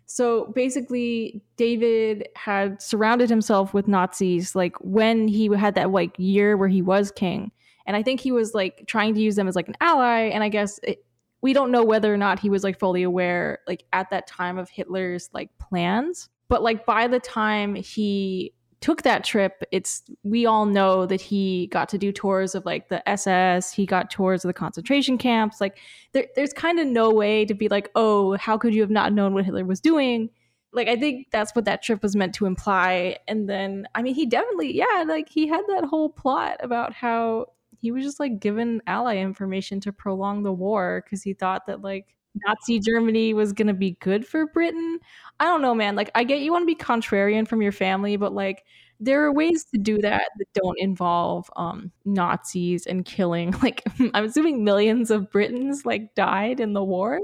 So 0.06 0.46
basically, 0.56 1.44
David 1.58 2.30
had 2.38 2.82
surrounded 2.82 3.30
himself 3.30 3.74
with 3.74 3.86
Nazis 3.86 4.56
like 4.56 4.78
when 4.80 5.28
he 5.28 5.50
had 5.54 5.76
that 5.76 5.92
like 5.92 6.16
year 6.18 6.56
where 6.56 6.70
he 6.70 6.82
was 6.82 7.12
king. 7.12 7.52
And 7.86 7.98
I 7.98 8.04
think 8.04 8.22
he 8.22 8.32
was 8.32 8.54
like 8.54 8.86
trying 8.88 9.14
to 9.14 9.20
use 9.20 9.36
them 9.36 9.48
as 9.48 9.58
like 9.58 9.68
an 9.68 9.76
ally. 9.82 10.30
And 10.30 10.42
I 10.42 10.48
guess 10.48 10.80
it, 10.82 11.04
we 11.42 11.52
don't 11.52 11.70
know 11.70 11.84
whether 11.84 12.14
or 12.14 12.18
not 12.18 12.40
he 12.40 12.50
was 12.50 12.64
like 12.64 12.80
fully 12.80 13.04
aware 13.04 13.60
like 13.68 13.84
at 13.92 14.10
that 14.12 14.26
time 14.26 14.58
of 14.58 14.70
Hitler's 14.70 15.30
like 15.34 15.50
plans. 15.60 16.30
But 16.48 16.64
like 16.64 16.86
by 16.86 17.08
the 17.08 17.20
time 17.20 17.76
he 17.76 18.54
took 18.82 19.02
that 19.04 19.24
trip, 19.24 19.64
it's 19.72 20.04
we 20.24 20.46
all 20.46 20.66
know 20.66 21.06
that 21.06 21.22
he 21.22 21.68
got 21.68 21.90
to 21.90 21.98
do 21.98 22.12
tours 22.12 22.56
of 22.56 22.66
like 22.66 22.90
the 22.90 23.08
SS, 23.10 23.72
he 23.72 23.86
got 23.86 24.12
tours 24.12 24.44
of 24.44 24.50
the 24.50 24.54
concentration 24.54 25.18
camps. 25.18 25.60
Like 25.60 25.78
there, 26.14 26.28
there's 26.36 26.54
kind 26.54 26.80
of 26.80 26.88
no 26.88 27.12
way 27.12 27.46
to 27.46 27.54
be 27.54 27.68
like, 27.68 27.90
oh, 27.96 28.38
how 28.38 28.58
could 28.58 28.76
you 28.76 28.82
have 28.82 28.90
not 28.90 29.14
known 29.14 29.34
what 29.34 29.46
Hitler 29.46 29.66
was 29.66 29.80
doing? 29.80 30.30
Like 30.74 30.88
I 30.88 30.98
think 30.98 31.28
that's 31.32 31.56
what 31.56 31.66
that 31.66 31.82
trip 31.82 32.04
was 32.04 32.16
meant 32.16 32.36
to 32.36 32.46
imply. 32.46 33.18
And 33.28 33.50
then 33.50 33.88
I 33.96 34.02
mean 34.02 34.14
he 34.16 34.26
definitely, 34.26 34.76
yeah, 34.76 35.04
like 35.08 35.30
he 35.30 35.48
had 35.48 35.64
that 35.70 35.86
whole 35.86 36.10
plot 36.10 36.58
about 36.60 36.94
how 36.94 37.48
he 37.80 37.92
was 37.92 38.04
just 38.04 38.20
like 38.20 38.40
given 38.40 38.82
ally 38.88 39.18
information 39.18 39.80
to 39.82 39.94
prolong 39.94 40.44
the 40.44 40.52
war 40.52 41.04
because 41.04 41.24
he 41.24 41.34
thought 41.34 41.68
that 41.68 41.82
like 41.82 42.16
Nazi 42.46 42.80
Germany 42.80 43.34
was 43.34 43.54
going 43.54 43.68
to 43.68 43.74
be 43.74 43.98
good 44.02 44.26
for 44.26 44.48
Britain. 44.48 45.00
I 45.40 45.46
don't 45.46 45.62
know, 45.62 45.76
man. 45.76 45.96
Like, 45.96 46.12
I 46.16 46.24
get 46.24 46.42
you 46.42 46.52
want 46.52 46.64
to 46.64 46.68
be 46.68 46.76
contrarian 46.76 47.48
from 47.48 47.62
your 47.62 47.72
family, 47.72 48.18
but 48.18 48.34
like, 48.34 48.64
there 49.00 49.24
are 49.24 49.32
ways 49.32 49.66
to 49.74 49.78
do 49.78 49.98
that 50.00 50.30
that 50.38 50.54
don't 50.54 50.80
involve 50.80 51.50
um, 51.56 51.92
Nazis 52.06 52.86
and 52.86 53.06
killing. 53.06 53.54
Like, 53.64 53.84
I'm 54.14 54.26
assuming 54.26 54.64
millions 54.64 55.12
of 55.12 55.32
Britons 55.32 55.86
like 55.86 56.14
died 56.16 56.60
in 56.60 56.74
the 56.74 56.84
war. 56.84 57.20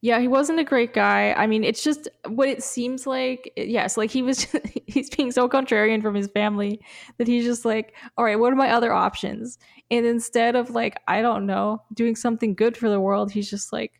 Yeah, 0.00 0.20
he 0.20 0.28
wasn't 0.28 0.58
a 0.58 0.64
great 0.64 0.92
guy. 0.92 1.32
I 1.32 1.46
mean, 1.46 1.64
it's 1.64 1.82
just 1.82 2.08
what 2.26 2.48
it 2.48 2.62
seems 2.62 3.06
like. 3.06 3.50
Yes, 3.56 3.96
like 3.96 4.10
he 4.10 4.20
was, 4.20 4.46
he's 4.86 5.08
being 5.08 5.30
so 5.32 5.48
contrarian 5.48 6.02
from 6.02 6.14
his 6.14 6.26
family 6.28 6.80
that 7.16 7.26
he's 7.26 7.44
just 7.44 7.64
like, 7.64 7.94
all 8.18 8.24
right, 8.24 8.38
what 8.38 8.52
are 8.52 8.56
my 8.56 8.70
other 8.70 8.92
options? 8.92 9.58
And 9.90 10.04
instead 10.04 10.56
of 10.56 10.70
like, 10.70 10.98
I 11.08 11.22
don't 11.22 11.46
know, 11.46 11.80
doing 11.94 12.16
something 12.16 12.54
good 12.54 12.76
for 12.76 12.90
the 12.90 13.00
world, 13.00 13.32
he's 13.32 13.48
just 13.48 13.72
like, 13.72 13.92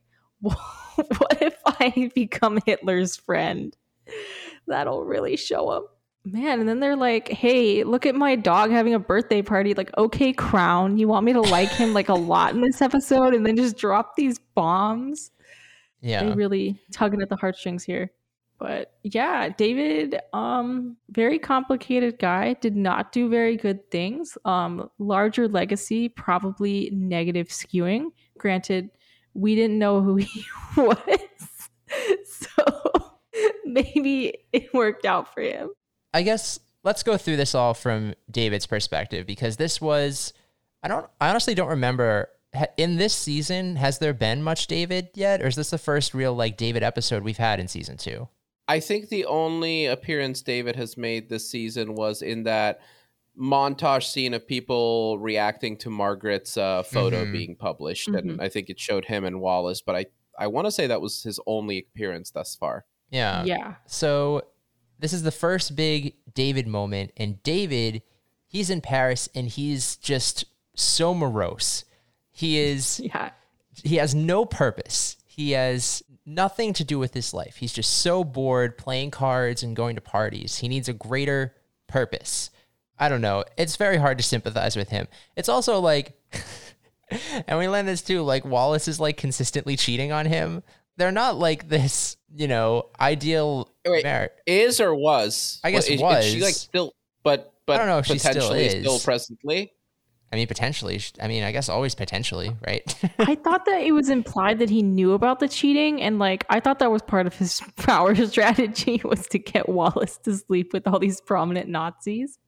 what 0.94 1.42
if 1.42 1.56
I 1.66 2.10
become 2.14 2.58
Hitler's 2.64 3.16
friend? 3.16 3.76
That'll 4.66 5.04
really 5.04 5.36
show 5.36 5.72
him. 5.72 5.84
Man, 6.26 6.60
and 6.60 6.68
then 6.68 6.80
they're 6.80 6.96
like, 6.96 7.28
"Hey, 7.28 7.84
look 7.84 8.06
at 8.06 8.14
my 8.14 8.34
dog 8.34 8.70
having 8.70 8.94
a 8.94 8.98
birthday 8.98 9.42
party." 9.42 9.74
Like, 9.74 9.94
okay, 9.98 10.32
Crown, 10.32 10.96
you 10.96 11.06
want 11.06 11.26
me 11.26 11.34
to 11.34 11.42
like 11.42 11.68
him 11.68 11.92
like 11.92 12.08
a 12.08 12.14
lot 12.14 12.54
in 12.54 12.62
this 12.62 12.80
episode, 12.80 13.34
and 13.34 13.44
then 13.44 13.56
just 13.56 13.76
drop 13.76 14.16
these 14.16 14.38
bombs? 14.54 15.30
Yeah, 16.00 16.24
they 16.24 16.32
really 16.32 16.80
tugging 16.92 17.20
at 17.20 17.28
the 17.28 17.36
heartstrings 17.36 17.84
here. 17.84 18.10
But 18.58 18.94
yeah, 19.02 19.50
David, 19.50 20.18
um, 20.32 20.96
very 21.10 21.38
complicated 21.38 22.18
guy, 22.18 22.54
did 22.54 22.76
not 22.76 23.12
do 23.12 23.28
very 23.28 23.58
good 23.58 23.90
things. 23.90 24.38
Um, 24.46 24.88
larger 24.98 25.48
legacy, 25.48 26.08
probably 26.08 26.88
negative 26.94 27.48
skewing. 27.48 28.06
Granted, 28.38 28.88
we 29.34 29.54
didn't 29.54 29.78
know 29.78 30.00
who 30.00 30.16
he 30.16 30.44
was, 30.76 30.98
so 32.24 33.12
maybe 33.64 34.34
it 34.52 34.72
worked 34.72 35.04
out 35.04 35.32
for 35.34 35.42
him. 35.42 35.70
I 36.12 36.22
guess 36.22 36.60
let's 36.84 37.02
go 37.02 37.16
through 37.16 37.36
this 37.36 37.54
all 37.54 37.74
from 37.74 38.14
David's 38.30 38.66
perspective 38.66 39.26
because 39.26 39.56
this 39.56 39.80
was 39.80 40.32
I 40.82 40.88
don't 40.88 41.06
I 41.20 41.30
honestly 41.30 41.54
don't 41.54 41.68
remember 41.68 42.28
in 42.76 42.96
this 42.96 43.14
season 43.14 43.76
has 43.76 43.98
there 43.98 44.14
been 44.14 44.42
much 44.42 44.68
David 44.68 45.08
yet 45.14 45.42
or 45.42 45.46
is 45.46 45.56
this 45.56 45.70
the 45.70 45.78
first 45.78 46.14
real 46.14 46.34
like 46.34 46.56
David 46.56 46.84
episode 46.84 47.24
we've 47.24 47.36
had 47.36 47.58
in 47.58 47.66
season 47.66 47.96
2? 47.96 48.28
I 48.68 48.80
think 48.80 49.08
the 49.08 49.26
only 49.26 49.86
appearance 49.86 50.40
David 50.40 50.76
has 50.76 50.96
made 50.96 51.28
this 51.28 51.50
season 51.50 51.94
was 51.94 52.22
in 52.22 52.44
that 52.44 52.80
montage 53.38 54.10
scene 54.10 54.34
of 54.34 54.46
people 54.46 55.18
reacting 55.18 55.76
to 55.78 55.90
Margaret's 55.90 56.56
uh, 56.56 56.82
photo 56.82 57.22
mm-hmm. 57.22 57.32
being 57.32 57.56
published, 57.56 58.08
mm-hmm. 58.08 58.30
and 58.30 58.40
I 58.40 58.48
think 58.48 58.70
it 58.70 58.78
showed 58.78 59.04
him 59.04 59.24
and 59.24 59.40
Wallis. 59.40 59.82
But 59.82 59.96
I 59.96 60.06
I 60.38 60.46
want 60.46 60.66
to 60.66 60.72
say 60.72 60.86
that 60.86 61.00
was 61.00 61.22
his 61.22 61.40
only 61.46 61.78
appearance 61.78 62.30
thus 62.30 62.54
far. 62.54 62.84
Yeah. 63.10 63.44
Yeah. 63.44 63.74
So 63.86 64.42
this 64.98 65.12
is 65.12 65.22
the 65.22 65.30
first 65.30 65.76
big 65.76 66.14
David 66.34 66.66
moment, 66.66 67.12
and 67.16 67.42
David, 67.42 68.02
he's 68.46 68.70
in 68.70 68.80
Paris, 68.80 69.28
and 69.34 69.48
he's 69.48 69.96
just 69.96 70.46
so 70.74 71.14
morose. 71.14 71.84
He 72.30 72.58
is. 72.58 73.00
Yeah. 73.12 73.30
He 73.82 73.96
has 73.96 74.14
no 74.14 74.44
purpose. 74.44 75.16
He 75.26 75.50
has 75.50 76.00
nothing 76.24 76.72
to 76.74 76.84
do 76.84 76.96
with 76.96 77.12
his 77.12 77.34
life. 77.34 77.56
He's 77.56 77.72
just 77.72 77.90
so 77.98 78.22
bored 78.22 78.78
playing 78.78 79.10
cards 79.10 79.64
and 79.64 79.74
going 79.74 79.96
to 79.96 80.00
parties. 80.00 80.58
He 80.58 80.68
needs 80.68 80.88
a 80.88 80.92
greater 80.92 81.56
purpose. 81.88 82.50
I 82.98 83.08
don't 83.08 83.20
know. 83.20 83.44
It's 83.56 83.76
very 83.76 83.96
hard 83.96 84.18
to 84.18 84.24
sympathize 84.24 84.76
with 84.76 84.88
him. 84.88 85.08
It's 85.36 85.48
also 85.48 85.80
like, 85.80 86.18
and 87.46 87.58
we 87.58 87.68
learned 87.68 87.88
this 87.88 88.02
too. 88.02 88.22
Like 88.22 88.44
Wallis 88.44 88.88
is 88.88 89.00
like 89.00 89.16
consistently 89.16 89.76
cheating 89.76 90.12
on 90.12 90.26
him. 90.26 90.62
They're 90.96 91.12
not 91.12 91.36
like 91.36 91.68
this, 91.68 92.16
you 92.34 92.46
know, 92.46 92.90
ideal. 93.00 93.72
Wait, 93.86 94.04
mar- 94.04 94.30
is 94.46 94.80
or 94.80 94.94
was? 94.94 95.60
I 95.64 95.72
guess 95.72 95.88
well, 95.88 95.94
is, 95.94 96.02
was. 96.02 96.26
Is 96.26 96.32
she 96.32 96.40
like 96.40 96.54
still, 96.54 96.94
but 97.24 97.52
but 97.66 97.74
I 97.74 97.78
don't 97.78 97.88
know 97.88 97.98
if 97.98 98.06
she 98.06 98.18
still 98.18 98.52
is. 98.52 98.80
Still 98.80 99.00
presently. 99.00 99.72
I 100.32 100.36
mean, 100.36 100.48
potentially. 100.48 101.00
I 101.22 101.28
mean, 101.28 101.44
I 101.44 101.52
guess 101.52 101.68
always 101.68 101.94
potentially, 101.94 102.56
right? 102.66 102.82
I 103.20 103.36
thought 103.36 103.66
that 103.66 103.82
it 103.82 103.92
was 103.92 104.08
implied 104.08 104.58
that 104.58 104.68
he 104.68 104.82
knew 104.82 105.12
about 105.12 105.38
the 105.38 105.48
cheating, 105.48 106.02
and 106.02 106.18
like 106.18 106.44
I 106.50 106.58
thought 106.58 106.80
that 106.80 106.90
was 106.90 107.02
part 107.02 107.26
of 107.26 107.34
his 107.34 107.60
power 107.76 108.14
strategy 108.14 109.00
was 109.04 109.28
to 109.28 109.38
get 109.38 109.68
Wallis 109.68 110.18
to 110.24 110.36
sleep 110.36 110.72
with 110.72 110.88
all 110.88 110.98
these 110.98 111.20
prominent 111.20 111.68
Nazis. 111.68 112.38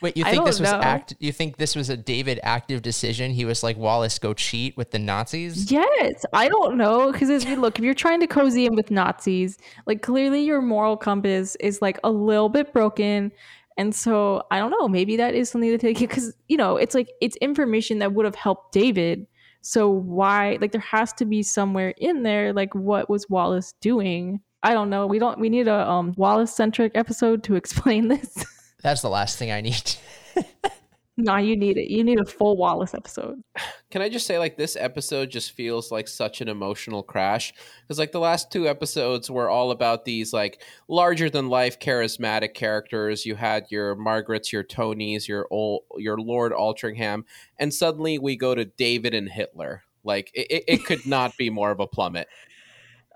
Wait, 0.00 0.16
you 0.16 0.24
think 0.24 0.44
this 0.44 0.60
was 0.60 0.70
know. 0.70 0.80
act? 0.80 1.14
You 1.18 1.32
think 1.32 1.56
this 1.56 1.74
was 1.74 1.90
a 1.90 1.96
David 1.96 2.38
active 2.42 2.82
decision? 2.82 3.32
He 3.32 3.44
was 3.44 3.62
like 3.62 3.76
Wallis, 3.76 4.18
go 4.18 4.32
cheat 4.34 4.76
with 4.76 4.90
the 4.90 4.98
Nazis. 4.98 5.70
Yes, 5.70 6.24
I 6.32 6.48
don't 6.48 6.76
know 6.76 7.10
because 7.12 7.30
as 7.30 7.44
we 7.44 7.56
look, 7.56 7.78
if 7.78 7.84
you're 7.84 7.94
trying 7.94 8.20
to 8.20 8.26
cozy 8.26 8.66
in 8.66 8.74
with 8.74 8.90
Nazis, 8.90 9.58
like 9.86 10.02
clearly 10.02 10.42
your 10.42 10.62
moral 10.62 10.96
compass 10.96 11.56
is 11.56 11.82
like 11.82 11.98
a 12.04 12.10
little 12.10 12.48
bit 12.48 12.72
broken. 12.72 13.32
And 13.76 13.94
so 13.94 14.42
I 14.50 14.58
don't 14.58 14.70
know, 14.70 14.88
maybe 14.88 15.16
that 15.16 15.34
is 15.34 15.50
something 15.50 15.70
to 15.70 15.78
take 15.78 15.98
because 15.98 16.34
you 16.48 16.56
know 16.56 16.76
it's 16.76 16.94
like 16.94 17.10
it's 17.20 17.36
information 17.36 17.98
that 17.98 18.12
would 18.12 18.24
have 18.24 18.34
helped 18.34 18.72
David. 18.72 19.26
So 19.60 19.90
why 19.90 20.58
like 20.60 20.72
there 20.72 20.80
has 20.80 21.12
to 21.14 21.24
be 21.24 21.42
somewhere 21.42 21.92
in 21.98 22.22
there 22.22 22.52
like 22.52 22.74
what 22.74 23.10
was 23.10 23.28
Wallis 23.28 23.74
doing? 23.80 24.40
I 24.62 24.74
don't 24.74 24.90
know. 24.90 25.06
We 25.06 25.18
don't 25.18 25.38
we 25.40 25.48
need 25.48 25.68
a 25.68 25.88
um 25.88 26.14
Wallis 26.16 26.54
centric 26.54 26.92
episode 26.94 27.42
to 27.44 27.54
explain 27.56 28.08
this. 28.08 28.44
That's 28.82 29.02
the 29.02 29.10
last 29.10 29.38
thing 29.38 29.50
I 29.50 29.60
need. 29.60 29.94
no, 31.16 31.36
you 31.36 31.56
need 31.56 31.76
it. 31.76 31.90
You 31.90 32.04
need 32.04 32.20
a 32.20 32.24
full 32.24 32.56
Wallis 32.56 32.94
episode. 32.94 33.42
Can 33.90 34.02
I 34.02 34.08
just 34.08 34.26
say, 34.26 34.38
like, 34.38 34.56
this 34.56 34.76
episode 34.76 35.30
just 35.30 35.52
feels 35.52 35.90
like 35.90 36.06
such 36.06 36.40
an 36.40 36.48
emotional 36.48 37.02
crash? 37.02 37.52
Because, 37.82 37.98
like, 37.98 38.12
the 38.12 38.20
last 38.20 38.52
two 38.52 38.68
episodes 38.68 39.28
were 39.28 39.48
all 39.50 39.72
about 39.72 40.04
these, 40.04 40.32
like, 40.32 40.62
larger 40.86 41.28
than 41.28 41.48
life 41.48 41.80
charismatic 41.80 42.54
characters. 42.54 43.26
You 43.26 43.34
had 43.34 43.66
your 43.70 43.96
Margarets, 43.96 44.52
your 44.52 44.62
Tonys, 44.62 45.26
your, 45.26 45.48
old, 45.50 45.82
your 45.96 46.18
Lord 46.18 46.52
Altrincham. 46.52 47.24
And 47.58 47.74
suddenly 47.74 48.18
we 48.18 48.36
go 48.36 48.54
to 48.54 48.64
David 48.64 49.12
and 49.12 49.28
Hitler. 49.28 49.82
Like, 50.04 50.30
it, 50.34 50.64
it 50.68 50.84
could 50.84 51.04
not 51.04 51.36
be 51.36 51.50
more 51.50 51.72
of 51.72 51.80
a 51.80 51.86
plummet. 51.86 52.28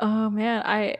Oh, 0.00 0.28
man. 0.30 0.62
I 0.64 0.96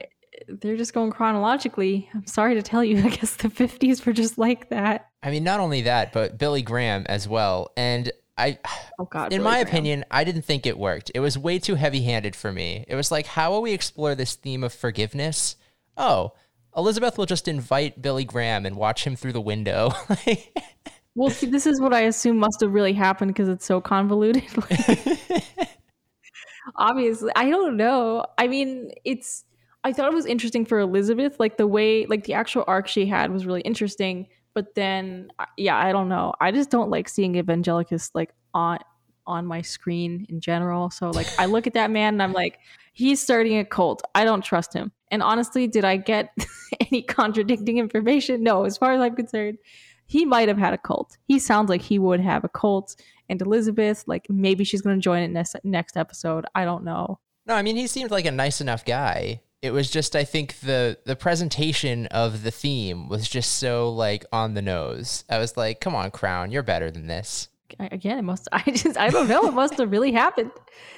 they're 0.48 0.76
just 0.76 0.94
going 0.94 1.10
chronologically. 1.10 2.08
I'm 2.14 2.26
sorry 2.26 2.54
to 2.54 2.62
tell 2.62 2.84
you, 2.84 2.98
I 3.04 3.08
guess 3.08 3.36
the 3.36 3.48
50s 3.48 4.04
were 4.04 4.12
just 4.12 4.38
like 4.38 4.68
that. 4.70 5.10
I 5.22 5.30
mean, 5.30 5.44
not 5.44 5.60
only 5.60 5.82
that, 5.82 6.12
but 6.12 6.38
Billy 6.38 6.62
Graham 6.62 7.04
as 7.08 7.28
well. 7.28 7.72
And 7.76 8.10
I, 8.36 8.58
oh 8.98 9.04
God, 9.04 9.32
in 9.32 9.38
Billy 9.38 9.44
my 9.44 9.50
Graham. 9.56 9.66
opinion, 9.66 10.04
I 10.10 10.24
didn't 10.24 10.42
think 10.42 10.66
it 10.66 10.78
worked. 10.78 11.10
It 11.14 11.20
was 11.20 11.38
way 11.38 11.58
too 11.58 11.74
heavy 11.74 12.02
handed 12.02 12.34
for 12.34 12.52
me. 12.52 12.84
It 12.88 12.94
was 12.94 13.10
like, 13.10 13.26
how 13.26 13.50
will 13.50 13.62
we 13.62 13.72
explore 13.72 14.14
this 14.14 14.34
theme 14.34 14.64
of 14.64 14.72
forgiveness? 14.72 15.56
Oh, 15.96 16.32
Elizabeth 16.76 17.18
will 17.18 17.26
just 17.26 17.48
invite 17.48 18.00
Billy 18.00 18.24
Graham 18.24 18.64
and 18.64 18.76
watch 18.76 19.06
him 19.06 19.16
through 19.16 19.34
the 19.34 19.40
window. 19.40 19.92
well, 21.14 21.30
see, 21.30 21.46
this 21.46 21.66
is 21.66 21.80
what 21.80 21.92
I 21.92 22.00
assume 22.02 22.38
must 22.38 22.60
have 22.62 22.72
really 22.72 22.94
happened 22.94 23.34
because 23.34 23.48
it's 23.48 23.66
so 23.66 23.80
convoluted. 23.80 24.44
Obviously, 26.76 27.30
I 27.36 27.50
don't 27.50 27.76
know. 27.76 28.24
I 28.38 28.48
mean, 28.48 28.92
it's 29.04 29.44
I 29.84 29.92
thought 29.92 30.10
it 30.10 30.14
was 30.14 30.26
interesting 30.26 30.64
for 30.64 30.78
Elizabeth, 30.78 31.40
like 31.40 31.56
the 31.56 31.66
way, 31.66 32.06
like 32.06 32.24
the 32.24 32.34
actual 32.34 32.64
arc 32.66 32.86
she 32.86 33.06
had 33.06 33.32
was 33.32 33.46
really 33.46 33.62
interesting. 33.62 34.28
But 34.54 34.74
then, 34.74 35.32
yeah, 35.56 35.76
I 35.76 35.92
don't 35.92 36.08
know. 36.08 36.34
I 36.40 36.52
just 36.52 36.70
don't 36.70 36.90
like 36.90 37.08
seeing 37.08 37.36
Evangelicus 37.36 38.10
like 38.14 38.32
on 38.54 38.78
on 39.26 39.46
my 39.46 39.62
screen 39.62 40.26
in 40.28 40.40
general. 40.40 40.90
So 40.90 41.10
like, 41.10 41.28
I 41.38 41.46
look 41.46 41.66
at 41.66 41.74
that 41.74 41.90
man 41.90 42.14
and 42.14 42.22
I'm 42.22 42.32
like, 42.32 42.58
he's 42.92 43.20
starting 43.20 43.58
a 43.58 43.64
cult. 43.64 44.02
I 44.14 44.24
don't 44.24 44.42
trust 44.42 44.74
him. 44.74 44.90
And 45.12 45.22
honestly, 45.22 45.68
did 45.68 45.84
I 45.84 45.96
get 45.96 46.36
any 46.80 47.02
contradicting 47.02 47.78
information? 47.78 48.42
No. 48.42 48.64
As 48.64 48.76
far 48.76 48.92
as 48.92 49.00
I'm 49.00 49.14
concerned, 49.14 49.58
he 50.06 50.24
might 50.24 50.48
have 50.48 50.58
had 50.58 50.74
a 50.74 50.78
cult. 50.78 51.16
He 51.28 51.38
sounds 51.38 51.68
like 51.68 51.82
he 51.82 51.98
would 51.98 52.20
have 52.20 52.44
a 52.44 52.48
cult. 52.48 52.96
And 53.28 53.40
Elizabeth, 53.40 54.04
like 54.06 54.26
maybe 54.28 54.64
she's 54.64 54.82
going 54.82 54.96
to 54.96 55.02
join 55.02 55.22
it 55.22 55.28
next 55.28 55.56
next 55.64 55.96
episode. 55.96 56.44
I 56.54 56.64
don't 56.64 56.84
know. 56.84 57.18
No, 57.46 57.54
I 57.54 57.62
mean 57.62 57.76
he 57.76 57.86
seemed 57.86 58.10
like 58.10 58.26
a 58.26 58.30
nice 58.30 58.60
enough 58.60 58.84
guy 58.84 59.40
it 59.62 59.72
was 59.72 59.88
just 59.90 60.16
I 60.16 60.24
think 60.24 60.58
the 60.60 60.98
the 61.04 61.14
presentation 61.14 62.06
of 62.06 62.42
the 62.42 62.50
theme 62.50 63.08
was 63.08 63.28
just 63.28 63.54
so 63.54 63.90
like 63.90 64.26
on 64.32 64.54
the 64.54 64.62
nose. 64.62 65.24
I 65.30 65.38
was 65.38 65.56
like, 65.56 65.80
"Come 65.80 65.94
on, 65.94 66.10
Crown, 66.10 66.50
you're 66.50 66.64
better 66.64 66.90
than 66.90 67.06
this." 67.06 67.48
Again, 67.78 68.18
it 68.18 68.22
must. 68.22 68.48
I 68.52 68.62
just 68.62 68.98
I 68.98 69.08
don't 69.08 69.28
know. 69.28 69.46
It 69.46 69.54
must 69.54 69.78
have 69.78 69.90
really 69.90 70.12
happened. 70.12 70.50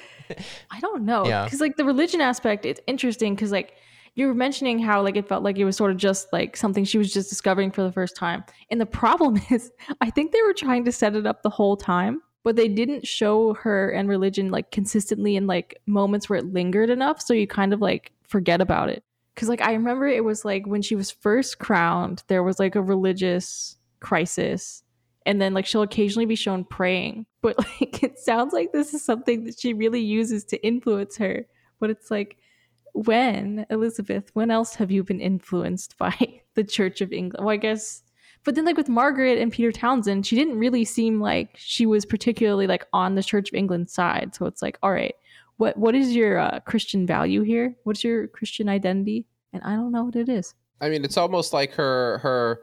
I 0.70 0.80
don't 0.80 1.04
know 1.04 1.24
because 1.44 1.60
like 1.60 1.76
the 1.76 1.84
religion 1.84 2.22
aspect, 2.22 2.64
it's 2.64 2.80
interesting 2.86 3.34
because 3.34 3.52
like 3.52 3.74
you 4.14 4.26
were 4.26 4.34
mentioning 4.34 4.78
how 4.78 5.02
like 5.02 5.16
it 5.16 5.28
felt 5.28 5.44
like 5.44 5.58
it 5.58 5.64
was 5.66 5.76
sort 5.76 5.90
of 5.90 5.98
just 5.98 6.32
like 6.32 6.56
something 6.56 6.84
she 6.84 6.96
was 6.96 7.12
just 7.12 7.28
discovering 7.28 7.70
for 7.70 7.82
the 7.82 7.92
first 7.92 8.16
time. 8.16 8.44
And 8.70 8.80
the 8.80 8.86
problem 8.86 9.38
is, 9.50 9.70
I 10.00 10.08
think 10.08 10.32
they 10.32 10.40
were 10.40 10.54
trying 10.54 10.86
to 10.86 10.92
set 10.92 11.14
it 11.14 11.26
up 11.26 11.42
the 11.42 11.50
whole 11.50 11.76
time 11.76 12.22
but 12.44 12.56
they 12.56 12.68
didn't 12.68 13.06
show 13.06 13.54
her 13.54 13.88
and 13.88 14.06
religion 14.06 14.50
like 14.50 14.70
consistently 14.70 15.34
in 15.34 15.46
like 15.46 15.80
moments 15.86 16.28
where 16.28 16.38
it 16.38 16.52
lingered 16.52 16.90
enough 16.90 17.20
so 17.20 17.32
you 17.32 17.46
kind 17.46 17.72
of 17.72 17.80
like 17.80 18.12
forget 18.34 18.60
about 18.60 18.88
it. 18.88 19.04
Because 19.32 19.48
like 19.48 19.62
i 19.62 19.72
remember 19.72 20.08
it 20.08 20.24
was 20.24 20.44
like 20.44 20.66
when 20.66 20.82
she 20.82 20.96
was 20.96 21.10
first 21.10 21.60
crowned 21.60 22.24
there 22.26 22.42
was 22.42 22.58
like 22.58 22.74
a 22.74 22.82
religious 22.82 23.76
crisis 24.00 24.82
and 25.24 25.40
then 25.40 25.54
like 25.54 25.66
she'll 25.66 25.82
occasionally 25.82 26.26
be 26.26 26.34
shown 26.34 26.64
praying. 26.64 27.26
But 27.44 27.58
like 27.58 28.02
it 28.02 28.18
sounds 28.18 28.52
like 28.52 28.72
this 28.72 28.92
is 28.92 29.04
something 29.04 29.44
that 29.44 29.60
she 29.60 29.72
really 29.72 30.00
uses 30.00 30.44
to 30.46 30.66
influence 30.66 31.16
her. 31.18 31.46
But 31.78 31.90
it's 31.90 32.10
like 32.10 32.38
when 32.92 33.66
elizabeth 33.70 34.30
when 34.34 34.50
else 34.50 34.74
have 34.76 34.90
you 34.90 35.04
been 35.04 35.20
influenced 35.20 35.96
by 36.04 36.16
the 36.54 36.64
church 36.64 37.00
of 37.00 37.12
england? 37.12 37.44
Well 37.44 37.54
i 37.54 37.56
guess 37.56 38.02
but 38.44 38.54
then 38.54 38.66
like 38.66 38.76
with 38.76 38.90
Margaret 38.90 39.38
and 39.38 39.50
Peter 39.50 39.72
Townsend, 39.72 40.26
she 40.26 40.36
didn't 40.36 40.58
really 40.58 40.84
seem 40.84 41.18
like 41.18 41.56
she 41.56 41.86
was 41.86 42.04
particularly 42.04 42.66
like 42.66 42.86
on 42.92 43.14
the 43.14 43.22
Church 43.22 43.48
of 43.48 43.54
England 43.54 43.88
side. 43.88 44.34
So 44.34 44.44
it's 44.44 44.60
like, 44.60 44.78
all 44.82 44.92
right, 44.92 45.14
what 45.56 45.76
what 45.76 45.94
is 45.94 46.14
your 46.14 46.38
uh, 46.38 46.60
Christian 46.60 47.06
value 47.06 47.42
here? 47.42 47.76
What's 47.84 48.04
your 48.04 48.28
Christian 48.28 48.68
identity? 48.68 49.26
And 49.52 49.62
I 49.62 49.74
don't 49.74 49.92
know 49.92 50.04
what 50.04 50.16
it 50.16 50.28
is. 50.28 50.54
I 50.80 50.88
mean, 50.88 51.04
it's 51.04 51.16
almost 51.16 51.52
like 51.52 51.72
her 51.74 52.18
her 52.18 52.60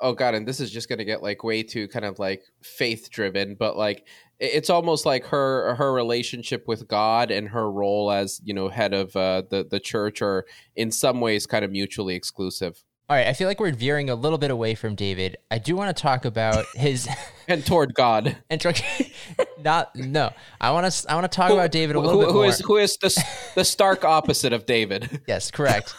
oh 0.00 0.12
god 0.12 0.34
and 0.34 0.46
this 0.46 0.60
is 0.60 0.70
just 0.70 0.88
going 0.88 0.98
to 0.98 1.04
get 1.04 1.22
like 1.22 1.42
way 1.42 1.62
too 1.62 1.88
kind 1.88 2.04
of 2.04 2.18
like 2.18 2.42
faith 2.62 3.10
driven 3.10 3.56
but 3.58 3.76
like 3.76 4.06
it's 4.38 4.70
almost 4.70 5.04
like 5.04 5.24
her 5.26 5.74
her 5.74 5.92
relationship 5.92 6.64
with 6.68 6.86
god 6.86 7.30
and 7.30 7.48
her 7.48 7.70
role 7.70 8.10
as 8.10 8.40
you 8.44 8.54
know 8.54 8.68
head 8.68 8.94
of 8.94 9.14
uh, 9.16 9.42
the 9.50 9.66
the 9.68 9.80
church 9.80 10.22
are 10.22 10.44
in 10.76 10.90
some 10.90 11.20
ways 11.20 11.46
kind 11.46 11.64
of 11.64 11.70
mutually 11.70 12.14
exclusive 12.14 12.82
All 13.10 13.16
right, 13.16 13.26
I 13.26 13.32
feel 13.32 13.48
like 13.48 13.58
we're 13.58 13.72
veering 13.72 14.10
a 14.10 14.14
little 14.14 14.36
bit 14.36 14.50
away 14.50 14.74
from 14.74 14.94
David. 14.94 15.38
I 15.50 15.56
do 15.58 15.74
want 15.76 15.96
to 15.96 16.00
talk 16.02 16.26
about 16.26 16.66
his 16.74 17.08
and 17.46 17.64
toward 17.64 17.94
God. 17.94 18.36
and 18.50 18.60
tr- 18.60 18.70
not 19.64 19.96
no. 19.96 20.30
I 20.60 20.72
want 20.72 20.90
to 20.92 21.10
I 21.10 21.14
want 21.14 21.24
to 21.30 21.34
talk 21.34 21.50
about 21.50 21.70
David 21.72 21.96
a 21.96 22.00
little 22.00 22.20
who- 22.20 22.26
bit 22.26 22.32
who 22.32 22.38
more. 22.40 22.46
is 22.46 22.60
who 22.60 22.76
is 22.76 22.96
the 22.98 23.24
the 23.54 23.64
stark 23.64 24.04
opposite 24.04 24.52
of 24.52 24.66
David? 24.66 25.22
yes, 25.26 25.50
correct. 25.50 25.94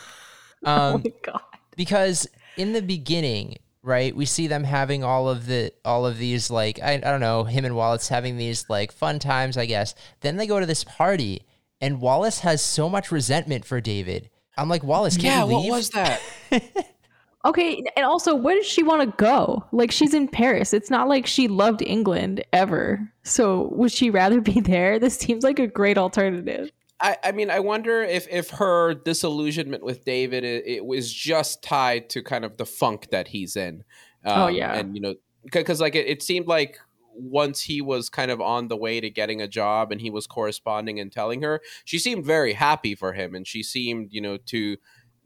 oh 0.65 0.71
Um, 0.95 1.01
my 1.03 1.11
god. 1.23 1.41
because 1.75 2.27
in 2.57 2.73
the 2.73 2.81
beginning, 2.83 3.55
right, 3.81 4.15
we 4.15 4.25
see 4.25 4.45
them 4.45 4.63
having 4.63 5.03
all 5.03 5.27
of 5.29 5.47
the 5.47 5.71
all 5.83 6.05
of 6.05 6.19
these 6.19 6.51
like 6.51 6.79
I, 6.79 6.93
I 6.93 6.97
don't 6.97 7.21
know, 7.21 7.43
him 7.45 7.65
and 7.65 7.75
Wallis 7.75 8.09
having 8.09 8.37
these 8.37 8.69
like 8.69 8.91
fun 8.91 9.17
times, 9.17 9.57
I 9.57 9.65
guess. 9.65 9.95
Then 10.21 10.37
they 10.37 10.45
go 10.45 10.59
to 10.59 10.65
this 10.67 10.83
party 10.83 11.41
and 11.81 12.01
Wallis 12.01 12.41
has 12.41 12.61
so 12.61 12.87
much 12.87 13.11
resentment 13.11 13.65
for 13.65 13.81
David. 13.81 14.29
I'm 14.57 14.69
like, 14.69 14.83
Wallis, 14.83 15.15
can 15.15 15.25
yeah, 15.25 15.45
you 15.45 15.53
what 15.53 15.69
was 15.69 15.89
that? 15.91 16.21
Okay, 17.45 17.81
and 17.95 18.05
also, 18.05 18.35
where 18.35 18.55
does 18.55 18.65
she 18.67 18.83
want 18.83 19.01
to 19.01 19.15
go? 19.23 19.63
Like, 19.71 19.91
she's 19.91 20.13
in 20.13 20.27
Paris. 20.27 20.73
It's 20.73 20.89
not 20.89 21.07
like 21.07 21.25
she 21.25 21.47
loved 21.47 21.81
England 21.81 22.43
ever. 22.51 23.09
So, 23.23 23.69
would 23.73 23.91
she 23.93 24.09
rather 24.09 24.41
be 24.41 24.59
there? 24.59 24.99
This 24.99 25.17
seems 25.17 25.43
like 25.43 25.57
a 25.59 25.67
great 25.67 25.97
alternative. 25.97 26.69
I, 27.01 27.15
I 27.23 27.31
mean, 27.31 27.49
I 27.49 27.59
wonder 27.61 28.01
if 28.01 28.27
if 28.29 28.49
her 28.51 28.93
disillusionment 28.93 29.83
with 29.83 30.03
David 30.03 30.43
it, 30.43 30.65
it 30.67 30.85
was 30.85 31.13
just 31.13 31.63
tied 31.63 32.09
to 32.09 32.21
kind 32.21 32.43
of 32.43 32.57
the 32.57 32.65
funk 32.65 33.09
that 33.11 33.29
he's 33.29 33.55
in. 33.55 33.83
Oh, 34.25 34.47
Um, 34.47 34.55
yeah. 34.55 34.73
and 34.75 34.93
you 34.95 35.01
know, 35.01 35.15
because 35.51 35.79
like 35.79 35.95
it, 35.95 36.07
it 36.07 36.21
seemed 36.21 36.47
like 36.47 36.77
once 37.13 37.61
he 37.61 37.81
was 37.81 38.09
kind 38.09 38.31
of 38.31 38.41
on 38.41 38.67
the 38.67 38.75
way 38.77 38.99
to 38.99 39.09
getting 39.09 39.41
a 39.41 39.47
job 39.47 39.91
and 39.91 40.01
he 40.01 40.09
was 40.09 40.27
corresponding 40.27 40.99
and 40.99 41.11
telling 41.11 41.41
her, 41.41 41.61
she 41.85 41.99
seemed 41.99 42.25
very 42.25 42.53
happy 42.53 42.95
for 42.95 43.13
him, 43.13 43.33
and 43.33 43.47
she 43.47 43.63
seemed 43.63 44.09
you 44.11 44.19
know 44.19 44.35
to 44.35 44.75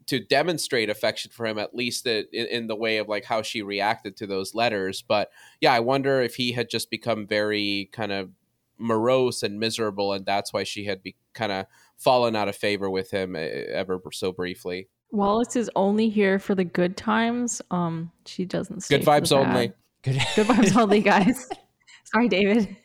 to 0.06 0.20
demonstrate 0.20 0.90
affection 0.90 1.30
for 1.34 1.46
him 1.46 1.58
at 1.58 1.74
least 1.74 2.06
in, 2.06 2.26
in 2.32 2.66
the 2.66 2.76
way 2.76 2.98
of 2.98 3.08
like 3.08 3.24
how 3.24 3.42
she 3.42 3.62
reacted 3.62 4.16
to 4.16 4.26
those 4.26 4.54
letters. 4.54 5.02
But 5.06 5.30
yeah, 5.60 5.72
I 5.72 5.80
wonder 5.80 6.20
if 6.20 6.36
he 6.36 6.52
had 6.52 6.68
just 6.68 6.90
become 6.90 7.26
very 7.26 7.88
kind 7.92 8.12
of 8.12 8.30
morose 8.78 9.42
and 9.42 9.58
miserable, 9.58 10.12
and 10.12 10.26
that's 10.26 10.52
why 10.52 10.64
she 10.64 10.84
had 10.84 11.02
be 11.02 11.16
kind 11.32 11.52
of 11.52 11.66
fallen 11.96 12.36
out 12.36 12.48
of 12.48 12.56
favor 12.56 12.90
with 12.90 13.10
him 13.10 13.36
eh, 13.36 13.64
ever 13.72 14.00
so 14.12 14.32
briefly. 14.32 14.88
Wallis 15.10 15.54
is 15.54 15.70
only 15.76 16.08
here 16.08 16.38
for 16.38 16.54
the 16.54 16.64
good 16.64 16.96
times. 16.96 17.62
Um, 17.70 18.10
she 18.26 18.44
doesn't. 18.44 18.80
Stay 18.80 18.98
Good 18.98 19.04
for 19.04 19.20
the 19.20 19.26
vibes 19.26 19.32
only. 19.32 19.72
Good. 20.02 20.20
Good 20.36 20.46
vibes 20.46 20.76
only, 20.76 21.00
guys. 21.00 21.48
Sorry, 22.04 22.28
David. 22.28 22.76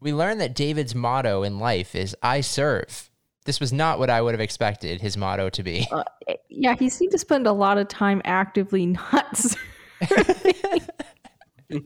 We 0.00 0.12
learn 0.12 0.38
that 0.38 0.54
David's 0.54 0.94
motto 0.94 1.42
in 1.42 1.58
life 1.58 1.94
is 1.94 2.14
"I 2.22 2.42
serve." 2.42 3.10
This 3.44 3.60
was 3.60 3.72
not 3.72 3.98
what 3.98 4.08
I 4.10 4.22
would 4.22 4.32
have 4.32 4.40
expected 4.40 5.00
his 5.00 5.16
motto 5.16 5.50
to 5.50 5.62
be. 5.62 5.86
Uh, 5.92 6.04
yeah, 6.48 6.74
he 6.74 6.88
seemed 6.88 7.12
to 7.12 7.18
spend 7.18 7.46
a 7.46 7.52
lot 7.52 7.76
of 7.78 7.88
time 7.88 8.22
actively 8.24 8.86
not 9.12 9.36
serving. 9.36 10.86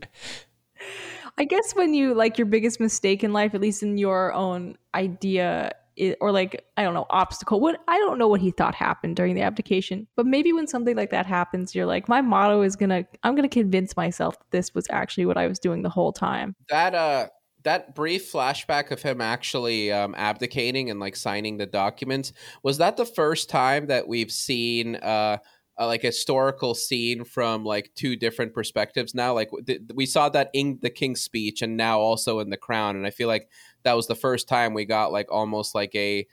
I 1.38 1.44
guess 1.44 1.74
when 1.74 1.94
you 1.94 2.14
like 2.14 2.38
your 2.38 2.46
biggest 2.46 2.80
mistake 2.80 3.22
in 3.22 3.32
life, 3.32 3.54
at 3.54 3.60
least 3.60 3.82
in 3.82 3.96
your 3.96 4.32
own 4.32 4.76
idea, 4.94 5.72
or 6.20 6.32
like 6.32 6.64
I 6.76 6.82
don't 6.82 6.94
know 6.94 7.06
obstacle. 7.10 7.60
What 7.60 7.80
I 7.88 7.96
don't 7.98 8.18
know 8.18 8.28
what 8.28 8.40
he 8.40 8.50
thought 8.50 8.74
happened 8.74 9.16
during 9.16 9.34
the 9.34 9.42
abdication, 9.42 10.06
but 10.16 10.26
maybe 10.26 10.52
when 10.52 10.66
something 10.66 10.96
like 10.96 11.10
that 11.10 11.26
happens, 11.26 11.74
you're 11.74 11.86
like, 11.86 12.08
my 12.08 12.20
motto 12.20 12.62
is 12.62 12.76
gonna, 12.76 13.04
I'm 13.22 13.34
gonna 13.36 13.48
convince 13.48 13.96
myself 13.96 14.38
that 14.38 14.50
this 14.50 14.74
was 14.74 14.86
actually 14.90 15.26
what 15.26 15.36
I 15.36 15.46
was 15.46 15.58
doing 15.58 15.82
the 15.82 15.90
whole 15.90 16.12
time. 16.12 16.56
That 16.68 16.94
uh, 16.94 17.28
that 17.68 17.94
brief 17.94 18.32
flashback 18.32 18.90
of 18.90 19.02
him 19.02 19.20
actually 19.20 19.92
um, 19.92 20.14
abdicating 20.16 20.88
and 20.88 20.98
like 20.98 21.14
signing 21.14 21.58
the 21.58 21.66
documents 21.66 22.32
was 22.62 22.78
that 22.78 22.96
the 22.96 23.04
first 23.04 23.50
time 23.50 23.86
that 23.86 24.08
we've 24.08 24.32
seen 24.32 24.96
uh. 24.96 25.38
A, 25.80 25.86
like 25.86 26.02
historical 26.02 26.74
scene 26.74 27.22
from 27.22 27.64
like 27.64 27.92
two 27.94 28.16
different 28.16 28.52
perspectives 28.52 29.14
now 29.14 29.32
like 29.32 29.48
th- 29.64 29.80
we 29.94 30.06
saw 30.06 30.28
that 30.28 30.50
in 30.52 30.80
the 30.82 30.90
king's 30.90 31.22
speech 31.22 31.62
and 31.62 31.76
now 31.76 32.00
also 32.00 32.40
in 32.40 32.50
the 32.50 32.56
crown 32.56 32.96
and 32.96 33.06
i 33.06 33.10
feel 33.10 33.28
like 33.28 33.48
that 33.84 33.92
was 33.92 34.08
the 34.08 34.16
first 34.16 34.48
time 34.48 34.74
we 34.74 34.84
got 34.84 35.12
like 35.12 35.30
almost 35.30 35.76
like 35.76 35.94
a 35.94 36.26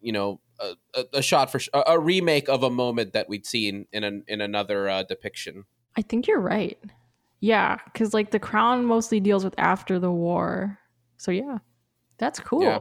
you 0.00 0.10
know 0.10 0.40
a, 0.58 0.72
a, 0.96 1.04
a 1.18 1.22
shot 1.22 1.48
for 1.48 1.60
sh- 1.60 1.68
a, 1.72 1.96
remake 1.96 2.48
of 2.48 2.64
a 2.64 2.70
moment 2.70 3.12
that 3.12 3.28
we'd 3.28 3.46
seen 3.46 3.86
in 3.92 4.02
an, 4.02 4.24
in 4.26 4.40
another 4.40 4.88
uh, 4.88 5.04
depiction 5.04 5.62
I 5.98 6.02
think 6.02 6.28
you're 6.28 6.40
right. 6.40 6.78
Yeah, 7.40 7.78
because 7.84 8.14
like 8.14 8.30
the 8.30 8.38
crown 8.38 8.84
mostly 8.84 9.20
deals 9.20 9.44
with 9.44 9.54
after 9.58 9.98
the 9.98 10.10
war. 10.10 10.78
So 11.16 11.30
yeah, 11.30 11.58
that's 12.18 12.40
cool. 12.40 12.62
Yeah. 12.62 12.78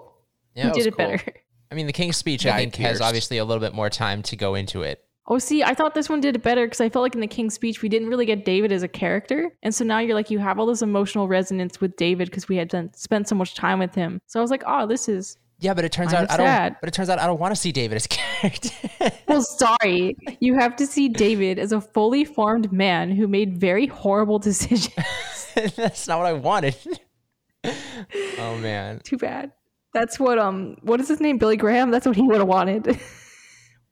Yeah, 0.55 0.67
he 0.67 0.71
did 0.71 0.87
it 0.87 0.97
cool. 0.97 1.09
better. 1.09 1.33
I 1.71 1.75
mean, 1.75 1.85
the 1.85 1.93
King's 1.93 2.17
Speech, 2.17 2.45
Guy 2.45 2.55
I 2.55 2.59
think, 2.59 2.75
has 2.77 3.01
obviously 3.01 3.37
a 3.37 3.45
little 3.45 3.61
bit 3.61 3.73
more 3.73 3.89
time 3.89 4.23
to 4.23 4.35
go 4.35 4.55
into 4.55 4.81
it. 4.81 5.03
Oh, 5.29 5.37
see, 5.39 5.61
I 5.61 5.73
thought 5.73 5.93
this 5.93 6.07
one 6.07 6.21
did 6.21 6.37
it 6.37 6.43
better 6.43 6.65
because 6.65 6.79
I 6.79 6.87
felt 6.87 7.03
like 7.03 7.13
in 7.13 7.19
the 7.19 7.27
King's 7.27 7.53
Speech 7.53 7.81
we 7.81 7.89
didn't 7.89 8.07
really 8.07 8.25
get 8.25 8.45
David 8.45 8.71
as 8.71 8.81
a 8.81 8.87
character, 8.87 9.51
and 9.61 9.75
so 9.75 9.83
now 9.83 9.99
you're 9.99 10.15
like 10.15 10.31
you 10.31 10.39
have 10.39 10.57
all 10.57 10.65
this 10.65 10.81
emotional 10.81 11.27
resonance 11.27 11.81
with 11.81 11.95
David 11.97 12.29
because 12.29 12.47
we 12.47 12.55
had 12.55 12.69
done, 12.69 12.93
spent 12.93 13.27
so 13.27 13.35
much 13.35 13.53
time 13.53 13.79
with 13.79 13.93
him. 13.93 14.21
So 14.27 14.39
I 14.39 14.41
was 14.41 14.51
like, 14.51 14.63
oh, 14.65 14.87
this 14.87 15.09
is 15.09 15.37
Yeah, 15.59 15.73
but 15.73 15.85
it 15.85 15.91
turns 15.91 16.11
Kind 16.11 16.27
out 16.29 16.39
of 16.39 16.45
I 16.45 16.67
don't. 16.67 16.77
But 16.79 16.87
it 16.87 16.93
turns 16.93 17.09
out 17.09 17.19
I 17.19 17.25
don't 17.25 17.39
want 17.39 17.53
to 17.53 17.59
see 17.59 17.71
David 17.71 17.95
as 17.95 18.05
a 18.05 18.09
character. 18.09 18.69
well. 19.27 19.41
Sorry, 19.41 20.15
you 20.39 20.55
have 20.55 20.75
to 20.75 20.85
see 20.85 21.09
David 21.09 21.57
as 21.57 21.71
a 21.71 21.81
fully 21.81 22.25
formed 22.25 22.71
man 22.71 23.11
who 23.11 23.27
made 23.27 23.57
very 23.57 23.87
horrible 23.87 24.39
decisions. 24.39 24.89
That's 25.75 26.07
not 26.07 26.19
what 26.19 26.27
I 26.27 26.33
wanted. 26.33 26.75
oh 27.63 28.57
man. 28.57 29.01
Too 29.03 29.17
bad. 29.17 29.51
That's 29.93 30.19
what 30.19 30.37
um, 30.37 30.77
what 30.81 30.99
is 30.99 31.07
his 31.07 31.19
name? 31.19 31.37
Billy 31.39 31.57
Graham. 31.57 31.89
That's 31.89 32.05
what 32.05 32.15
he 32.15 32.21
would 32.21 32.37
have 32.37 32.47
wanted. 32.47 32.99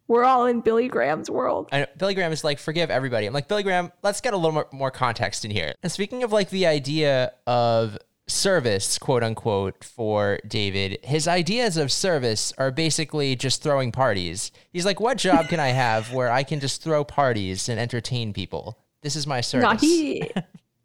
We're 0.08 0.24
all 0.24 0.46
in 0.46 0.62
Billy 0.62 0.88
Graham's 0.88 1.32
world. 1.32 1.70
I 1.72 1.80
know, 1.80 1.86
Billy 1.98 2.14
Graham 2.14 2.32
is 2.32 2.44
like, 2.44 2.60
forgive 2.60 2.92
everybody. 2.92 3.26
I'm 3.26 3.34
like, 3.34 3.48
Billy 3.48 3.64
Graham, 3.64 3.92
let's 4.04 4.22
get 4.22 4.36
a 4.36 4.38
little 4.38 4.52
more, 4.52 4.68
more 4.72 4.92
context 4.92 5.46
in 5.46 5.50
here. 5.50 5.74
And 5.82 5.92
speaking 5.92 6.22
of 6.22 6.32
like 6.32 6.52
the 6.52 6.68
idea 6.68 7.32
of 7.48 7.98
service, 8.28 8.98
quote 8.98 9.24
unquote, 9.24 9.84
for 9.84 10.40
David, 10.48 11.00
his 11.04 11.28
ideas 11.28 11.78
of 11.78 11.92
service 11.92 12.54
are 12.58 12.72
basically 12.72 13.36
just 13.36 13.62
throwing 13.62 13.92
parties. 13.92 14.52
He's 14.72 14.86
like, 14.86 15.00
what 15.00 15.18
job 15.18 15.48
can 15.48 15.60
I 15.60 15.70
have 15.70 16.12
where 16.14 16.32
I 16.32 16.44
can 16.44 16.60
just 16.60 16.82
throw 16.82 17.04
parties 17.04 17.70
and 17.70 17.80
entertain 17.80 18.34
people? 18.34 18.78
This 19.02 19.16
is 19.16 19.28
my 19.28 19.42
service. 19.42 19.70
No, 19.70 19.78
he 19.78 20.32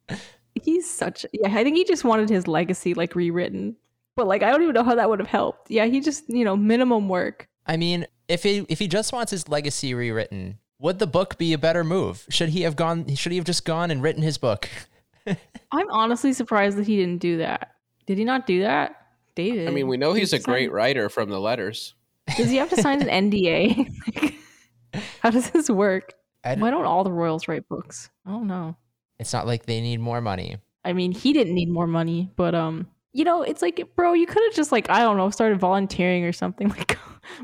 he's 0.63 0.89
such 0.89 1.25
yeah, 1.33 1.55
I 1.57 1.65
think 1.65 1.77
he 1.77 1.85
just 1.85 2.05
wanted 2.05 2.29
his 2.29 2.47
legacy 2.47 2.95
like 2.95 3.15
rewritten. 3.15 3.77
But 4.17 4.27
like 4.27 4.43
I 4.43 4.51
don't 4.51 4.63
even 4.63 4.75
know 4.75 4.85
how 4.85 4.97
that 4.97 5.09
would 5.09 5.21
have 5.21 5.29
helped. 5.29 5.71
Yeah, 5.71 5.87
he 5.87 6.01
just, 6.01 6.29
you 6.29 6.45
know, 6.45 6.57
minimum 6.57 7.09
work. 7.09 7.49
I 7.67 7.77
mean, 7.77 8.07
if 8.29 8.43
he 8.43 8.67
if 8.69 8.79
he 8.79 8.89
just 8.89 9.13
wants 9.13 9.31
his 9.31 9.49
legacy 9.49 9.95
rewritten, 9.95 10.59
would 10.79 10.99
the 10.99 11.07
book 11.07 11.39
be 11.39 11.53
a 11.53 11.59
better 11.59 11.85
move? 11.85 12.27
Should 12.29 12.51
he 12.51 12.63
have 12.63 12.77
gone? 12.77 13.15
Should 13.15 13.33
he 13.33 13.39
have 13.39 13.47
just 13.47 13.65
gone 13.65 13.91
and 13.91 14.03
written 14.03 14.23
his 14.23 14.39
book? 14.39 14.69
I'm 15.27 15.91
honestly 15.91 16.33
surprised 16.33 16.77
that 16.79 16.87
he 16.87 16.97
didn't 16.97 17.19
do 17.19 17.39
that. 17.39 17.75
Did 18.07 18.19
he 18.19 18.25
not 18.25 18.47
do 18.47 18.61
that? 18.63 18.97
David. 19.37 19.69
i 19.69 19.71
mean 19.71 19.87
we 19.87 19.97
know 19.97 20.13
he's 20.13 20.33
a 20.33 20.37
he 20.37 20.43
sign- 20.43 20.53
great 20.53 20.73
writer 20.73 21.09
from 21.09 21.31
the 21.31 21.39
letters 21.39 21.95
Does 22.37 22.51
he 22.51 22.57
have 22.57 22.69
to 22.71 22.83
sign 22.83 23.01
an 23.01 23.31
NDA? 23.31 23.89
Like, 24.17 25.03
how 25.23 25.31
does 25.31 25.51
this 25.51 25.71
work? 25.71 26.15
Don't- 26.45 26.61
Why 26.61 26.71
don't 26.71 26.85
all 26.85 27.05
the 27.05 27.13
royals 27.13 27.47
write 27.49 27.67
books? 27.69 28.11
I 28.27 28.31
don't 28.31 28.49
know. 28.49 28.77
It's 29.21 29.33
not 29.33 29.47
like 29.47 29.67
they 29.67 29.81
need 29.81 30.01
more 30.01 30.21
money. 30.21 30.57
I 30.85 30.93
mean, 30.95 31.13
he 31.13 31.33
didn't 31.33 31.55
need 31.55 31.69
more 31.71 31.87
money, 31.87 32.31
but 32.37 32.55
um, 32.55 32.89
you 33.13 33.23
know, 33.25 33.43
it's 33.43 33.63
like, 33.63 33.87
bro, 33.95 34.15
you 34.15 34.27
could 34.27 34.43
have 34.45 34.55
just 34.55 34.73
like 34.73 34.91
I 34.91 35.01
don't 35.01 35.17
know, 35.17 35.31
started 35.31 35.61
volunteering 35.61 36.25
or 36.25 36.33
something. 36.33 36.75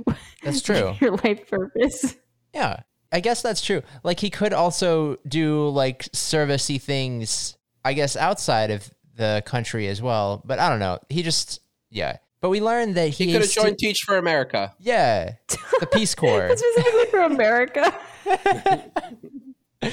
Like, 0.06 0.18
That's 0.42 0.62
true. 0.62 0.94
Your 1.00 1.16
life 1.18 1.48
purpose. 1.48 2.16
Yeah, 2.52 2.80
I 3.12 3.20
guess 3.20 3.42
that's 3.42 3.60
true. 3.64 3.82
Like 4.02 4.18
he 4.20 4.30
could 4.30 4.52
also 4.52 5.16
do 5.28 5.68
like 5.68 6.04
servicey 6.12 6.80
things, 6.80 7.56
I 7.86 7.92
guess, 7.92 8.16
outside 8.16 8.70
of 8.70 8.90
the 9.16 9.42
country 9.46 9.86
as 9.88 10.02
well. 10.02 10.42
But 10.44 10.58
I 10.58 10.68
don't 10.68 10.80
know. 10.80 10.98
He 11.08 11.22
just 11.22 11.60
yeah. 11.90 12.18
But 12.40 12.50
we 12.50 12.60
learned 12.60 12.94
that 12.96 13.08
he, 13.10 13.26
he 13.26 13.32
could 13.32 13.34
have 13.36 13.42
is 13.44 13.52
sti- 13.52 13.62
joined 13.62 13.78
teach 13.78 14.02
for 14.02 14.18
america 14.18 14.74
yeah, 14.78 15.32
the 15.80 15.86
Peace 15.86 16.14
Corps. 16.22 16.46
It's 16.46 16.60
specifically 16.62 17.06
for 17.10 17.20
America. 17.20 17.94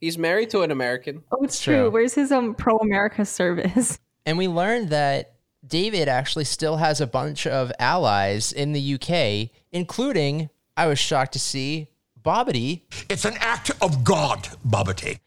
he's 0.00 0.18
married 0.18 0.50
to 0.50 0.62
an 0.62 0.70
american 0.70 1.22
Oh, 1.30 1.44
it's 1.44 1.60
True. 1.60 1.74
true. 1.76 1.90
Where's 1.90 2.14
his 2.14 2.32
um 2.32 2.54
pro 2.54 2.76
America 2.78 3.24
service? 3.24 3.98
and 4.26 4.38
we 4.38 4.48
learned 4.48 4.90
that 4.90 5.34
David 5.66 6.08
actually 6.08 6.44
still 6.44 6.76
has 6.76 7.00
a 7.00 7.06
bunch 7.06 7.46
of 7.46 7.72
allies 7.78 8.52
in 8.52 8.72
the 8.72 8.94
UK, 9.00 9.50
including 9.72 10.50
I 10.76 10.86
was 10.88 10.98
shocked 10.98 11.32
to 11.34 11.38
see 11.38 11.88
Bobbity. 12.22 12.82
It's 13.08 13.24
an 13.24 13.34
act 13.38 13.70
of 13.80 14.04
God, 14.04 14.48
Bobbity. 14.66 15.20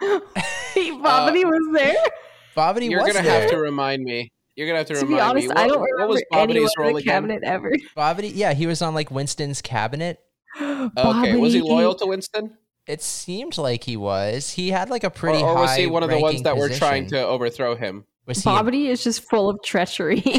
Hey, 0.74 0.90
uh, 0.90 0.94
Bobbity 0.94 1.44
was 1.44 1.74
there. 1.74 1.94
Bobbity 2.56 2.90
you're 2.90 3.00
gonna 3.00 3.22
there. 3.22 3.42
have 3.42 3.50
to 3.50 3.58
remind 3.58 4.02
me 4.04 4.30
you're 4.56 4.66
gonna 4.66 4.78
have 4.78 4.86
to, 4.88 4.94
To 4.94 5.00
be 5.06 5.14
remind 5.14 5.30
honest, 5.30 5.48
me 5.48 5.54
I 5.56 5.62
what, 5.66 5.68
don't 5.68 5.80
what 5.80 5.90
remember 5.92 6.12
was 6.14 6.22
anyone 6.32 6.48
Bobbity's 6.48 6.72
in 6.76 6.82
role 6.82 6.92
the 6.94 7.00
again 7.00 7.12
cabinet 7.28 7.42
ever. 7.44 7.72
Bobbity, 7.96 8.32
yeah, 8.34 8.52
he 8.54 8.66
was 8.66 8.82
on 8.82 8.94
like 8.94 9.10
Winston's 9.10 9.62
cabinet. 9.62 10.20
okay 10.60 11.36
was 11.36 11.52
he 11.52 11.60
loyal 11.62 11.94
to 11.94 12.06
winston 12.06 12.56
It 12.86 13.02
seemed 13.02 13.56
like 13.56 13.84
he 13.84 13.96
was. 13.96 14.50
He 14.50 14.70
had 14.70 14.90
like 14.90 15.04
a 15.04 15.08
or, 15.08 15.10
pretty 15.10 15.38
or 15.42 15.54
was 15.54 15.76
he 15.76 15.86
one 15.86 16.02
of 16.02 16.10
the 16.10 16.16
ones 16.18 16.34
ranking 16.34 16.42
that 16.44 16.56
were 16.56 16.68
trying 16.68 17.06
to 17.08 17.24
overthrow 17.24 17.76
him 17.76 18.04
Was 18.26 18.42
he? 18.42 18.50
a- 18.50 18.90
is 18.90 19.04
just 19.04 19.28
full 19.30 19.48
of 19.48 19.62
treachery. 19.62 20.22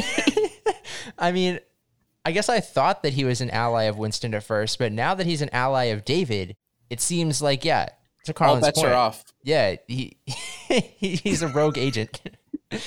I 1.18 1.32
mean, 1.32 1.60
I 2.24 2.32
guess 2.32 2.48
I 2.48 2.60
thought 2.60 3.02
that 3.02 3.14
he 3.14 3.24
was 3.24 3.40
an 3.40 3.50
ally 3.50 3.84
of 3.84 3.96
Winston 3.98 4.34
at 4.34 4.44
first, 4.44 4.78
but 4.78 4.92
now 4.92 5.14
that 5.14 5.26
he's 5.26 5.42
an 5.42 5.48
ally 5.52 5.84
of 5.84 6.04
David, 6.04 6.56
it 6.90 7.00
seems 7.00 7.40
like 7.42 7.64
yeah, 7.64 7.88
to 8.24 8.32
All 8.32 8.34
Carlin's 8.34 8.66
bets 8.66 8.80
point, 8.80 8.92
are 8.92 8.96
off. 8.96 9.24
yeah, 9.42 9.76
he, 9.88 10.16
he 10.26 10.80
he's 11.16 11.42
a 11.42 11.48
rogue 11.48 11.78
agent. 11.78 12.20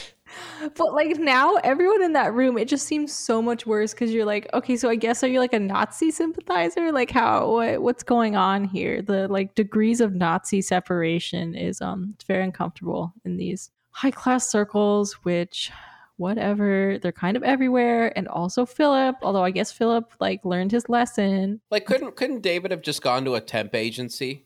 But 0.78 0.93
like 0.93 1.17
now, 1.17 1.56
everyone 1.63 2.02
in 2.02 2.13
that 2.13 2.34
room, 2.34 2.58
it 2.58 2.67
just 2.67 2.88
seems 2.88 3.13
so 3.13 3.41
much 3.41 3.65
worse 3.65 3.93
because 3.93 4.12
you're 4.12 4.26
like, 4.26 4.50
okay, 4.54 4.76
so 4.76 4.89
I 4.89 4.95
guess 4.95 5.24
are 5.24 5.28
you 5.28 5.39
like 5.39 5.54
a 5.54 5.60
Nazi 5.60 6.12
sympathizer? 6.12 6.91
Like 6.91 7.12
how 7.12 7.52
what, 7.52 7.82
what's 7.82 8.04
going 8.04 8.36
on 8.36 8.65
here? 8.65 9.02
The 9.02 9.28
like 9.28 9.56
degrees 9.56 10.02
of 10.02 10.13
Nazi 10.15 10.62
separation 10.62 11.56
is 11.56 11.82
um 11.82 12.13
it's 12.15 12.26
very 12.26 12.43
uncomfortable 12.43 13.13
in 13.24 13.38
these 13.38 13.69
high 13.91 14.12
class 14.12 14.50
circles, 14.50 15.13
which 15.24 15.71
whatever 16.17 16.98
they're 17.02 17.12
kind 17.12 17.36
of 17.36 17.43
everywhere 17.43 18.17
and 18.17 18.26
also 18.30 18.65
philip 18.65 19.17
although 19.21 19.43
i 19.43 19.52
guess 19.52 19.69
philip 19.69 20.13
like 20.21 20.39
learned 20.45 20.71
his 20.71 20.88
lesson 20.88 21.60
Like, 21.69 21.86
couldn't 21.86 22.15
couldn't 22.15 22.39
David 22.39 22.71
have 22.71 22.82
just 22.82 23.02
gone 23.02 23.26
to 23.26 23.36
a 23.36 23.41
temp 23.41 23.76
agency? 23.76 24.44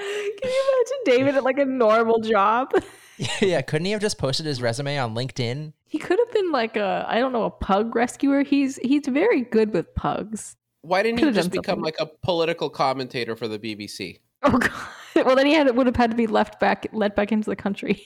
Can 0.00 0.50
you 0.50 0.74
imagine 0.74 0.98
david 1.18 1.36
at 1.36 1.42
like 1.44 1.58
a 1.58 1.64
normal 1.64 2.20
job 2.20 2.72
yeah, 3.42 3.60
couldn't 3.60 3.84
he 3.84 3.90
have 3.92 4.00
just 4.00 4.16
posted 4.16 4.46
his 4.46 4.62
resume 4.62 4.96
on 4.98 5.14
LinkedIn? 5.14 5.74
he 5.84 5.98
could 5.98 6.18
have 6.18 6.32
been 6.32 6.50
like 6.52 6.76
a 6.76 7.04
i 7.08 7.18
don't 7.18 7.32
know 7.32 7.44
a 7.44 7.50
pug 7.50 7.94
rescuer 7.94 8.42
he's 8.42 8.76
he's 8.78 9.06
very 9.06 9.42
good 9.42 9.72
with 9.74 9.94
pugs 9.94 10.56
Why 10.82 11.02
didn't 11.02 11.18
he 11.18 11.24
Could've 11.24 11.34
just 11.34 11.50
become 11.50 11.64
something. 11.80 11.84
like 11.84 11.96
a 12.00 12.06
political 12.06 12.70
commentator 12.70 13.36
for 13.36 13.46
the 13.48 13.58
BBC? 13.58 14.20
Oh 14.42 14.56
god. 14.58 14.72
Well, 15.26 15.36
then 15.36 15.44
he 15.44 15.52
had 15.52 15.76
would 15.76 15.86
have 15.86 15.96
had 15.96 16.10
to 16.12 16.16
be 16.16 16.26
left 16.28 16.58
back, 16.60 16.86
let 16.92 17.14
back 17.16 17.30
into 17.32 17.50
the 17.50 17.56
country. 17.56 18.02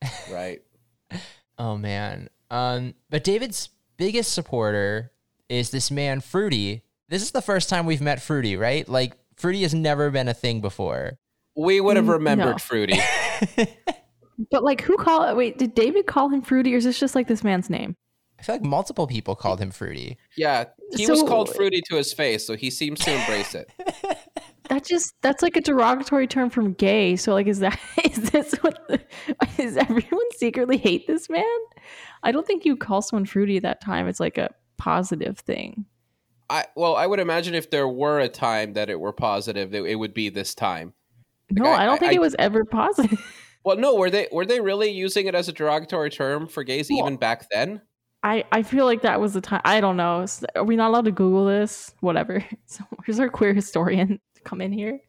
Right. 0.30 0.62
Oh 1.58 1.76
man. 1.76 2.28
Um, 2.50 2.94
but 3.10 3.24
David's 3.24 3.68
biggest 3.96 4.32
supporter 4.32 5.12
is 5.48 5.70
this 5.70 5.90
man 5.90 6.20
Fruity. 6.20 6.82
This 7.08 7.22
is 7.22 7.32
the 7.32 7.42
first 7.42 7.68
time 7.68 7.84
we've 7.86 8.00
met 8.00 8.22
Fruity, 8.22 8.56
right? 8.56 8.88
Like 8.88 9.16
Fruity 9.36 9.62
has 9.62 9.74
never 9.74 10.10
been 10.10 10.28
a 10.28 10.34
thing 10.34 10.60
before. 10.60 11.18
We 11.56 11.80
would 11.80 11.96
have 11.96 12.06
Mm, 12.06 12.12
remembered 12.12 12.52
no. 12.52 12.58
Fruity. 12.58 12.98
But 14.50 14.64
like, 14.64 14.80
who 14.80 14.96
call? 14.96 15.34
Wait, 15.36 15.58
did 15.58 15.74
David 15.74 16.06
call 16.06 16.28
him 16.28 16.42
Fruity, 16.42 16.74
or 16.74 16.78
is 16.78 16.84
this 16.84 16.98
just 16.98 17.14
like 17.14 17.28
this 17.28 17.44
man's 17.44 17.70
name? 17.70 17.96
I 18.38 18.42
feel 18.42 18.56
like 18.56 18.64
multiple 18.64 19.06
people 19.06 19.36
called 19.36 19.60
him 19.60 19.70
Fruity. 19.70 20.18
Yeah, 20.36 20.64
he 20.96 21.06
was 21.06 21.22
called 21.22 21.54
Fruity 21.54 21.80
to 21.88 21.96
his 21.96 22.12
face, 22.12 22.44
so 22.44 22.56
he 22.56 22.70
seems 22.70 22.98
to 23.00 23.12
embrace 23.14 23.54
it. 23.54 23.70
That 24.70 24.82
just 24.82 25.14
that's 25.20 25.42
like 25.42 25.56
a 25.56 25.60
derogatory 25.60 26.26
term 26.26 26.48
from 26.48 26.72
gay. 26.72 27.16
So 27.16 27.34
like, 27.34 27.46
is 27.46 27.58
that 27.58 27.78
is 28.04 28.30
this 28.30 28.54
what? 28.62 28.88
The, 28.88 28.98
is 29.58 29.76
everyone 29.76 30.30
secretly 30.36 30.78
hate 30.78 31.06
this 31.06 31.28
man? 31.28 31.44
I 32.22 32.32
don't 32.32 32.46
think 32.46 32.64
you 32.64 32.74
call 32.74 33.02
someone 33.02 33.26
Fruity 33.26 33.58
that 33.58 33.82
time. 33.82 34.08
It's 34.08 34.20
like 34.20 34.38
a 34.38 34.54
positive 34.78 35.38
thing. 35.38 35.84
I 36.48 36.64
well, 36.76 36.96
I 36.96 37.06
would 37.06 37.20
imagine 37.20 37.54
if 37.54 37.70
there 37.70 37.86
were 37.86 38.20
a 38.20 38.28
time 38.28 38.72
that 38.72 38.88
it 38.88 38.98
were 38.98 39.12
positive, 39.12 39.70
that 39.72 39.84
it 39.84 39.96
would 39.96 40.14
be 40.14 40.30
this 40.30 40.54
time. 40.54 40.94
No, 41.62 41.70
I- 41.70 41.82
I, 41.82 41.86
don't 41.86 41.98
think 41.98 42.12
I- 42.12 42.16
it 42.16 42.20
was 42.20 42.36
ever 42.38 42.64
positive. 42.64 43.20
Well, 43.66 43.78
no, 43.78 43.94
were 43.94 44.10
they 44.10 44.28
were 44.30 44.44
they 44.44 44.60
really 44.60 44.90
using 44.90 45.26
it 45.26 45.34
as 45.34 45.48
a 45.48 45.52
derogatory 45.52 46.10
term 46.10 46.46
for 46.48 46.62
gays 46.64 46.90
Well- 46.90 46.98
even 46.98 47.16
back 47.16 47.46
then? 47.50 47.80
I, 48.22 48.44
I 48.52 48.62
feel 48.62 48.84
like 48.84 49.00
that 49.02 49.20
was 49.22 49.32
the 49.32 49.40
time. 49.40 49.62
I 49.64 49.80
don't 49.80 49.96
know. 49.96 50.26
Are 50.54 50.64
we 50.64 50.76
not 50.76 50.88
allowed 50.88 51.06
to 51.06 51.12
Google 51.12 51.46
this? 51.46 51.94
Whatever. 52.00 52.44
So 52.66 52.84
where's 52.90 53.18
our 53.20 53.30
queer 53.30 53.54
historian 53.54 54.20
to 54.34 54.42
come 54.42 54.60
in 54.60 54.70
here? 54.70 55.00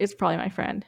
It's 0.00 0.14
probably 0.14 0.38
my 0.38 0.48
friend. 0.48 0.82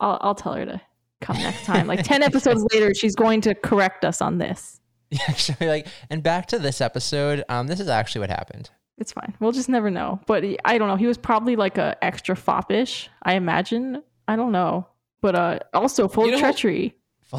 I'll 0.00 0.18
I'll 0.22 0.34
tell 0.34 0.54
her 0.54 0.64
to 0.66 0.80
come 1.20 1.36
next 1.36 1.64
time. 1.66 1.86
Like 1.86 2.02
ten 2.02 2.20
episodes 2.30 2.64
later, 2.72 2.94
she's 2.94 3.14
going 3.14 3.40
to 3.42 3.54
correct 3.54 4.04
us 4.04 4.20
on 4.20 4.38
this. 4.38 4.80
Yeah, 5.10 5.32
she'll 5.34 5.54
be 5.56 5.68
like, 5.68 5.86
and 6.10 6.20
back 6.20 6.46
to 6.46 6.58
this 6.58 6.80
episode. 6.80 7.44
Um, 7.48 7.68
this 7.68 7.78
is 7.78 7.88
actually 7.88 8.22
what 8.22 8.30
happened. 8.30 8.70
It's 8.98 9.12
fine. 9.12 9.34
We'll 9.38 9.52
just 9.52 9.68
never 9.68 9.88
know. 9.90 10.20
But 10.26 10.44
I 10.64 10.78
don't 10.78 10.88
know. 10.88 10.96
He 10.96 11.06
was 11.06 11.16
probably 11.18 11.54
like 11.54 11.78
a 11.78 11.96
extra 12.02 12.34
foppish. 12.34 13.08
I 13.22 13.34
imagine. 13.34 14.02
I 14.28 14.36
don't 14.36 14.52
know. 14.52 14.86
But 15.20 15.34
uh, 15.34 15.58
also 15.74 16.08
full 16.08 16.26
You 16.26 16.34
of 16.34 16.40
know- 16.40 16.46
treachery. 16.46 16.96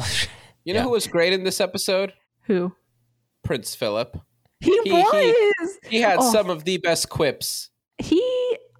You 0.64 0.74
know 0.74 0.78
Yeah. 0.78 0.82
who 0.84 0.90
was 0.90 1.08
great 1.08 1.32
in 1.32 1.42
this 1.42 1.60
episode? 1.60 2.12
Who? 2.42 2.72
Prince 3.42 3.74
Philip. 3.74 4.16
He, 4.60 4.70
He- 4.84 4.90
he- 4.90 5.02
was. 5.60 5.78
He 5.88 6.00
had 6.00 6.18
Oh. 6.20 6.30
some 6.32 6.48
of 6.50 6.62
the 6.64 6.78
best 6.78 7.08
quips. 7.08 7.68
he 7.98 8.22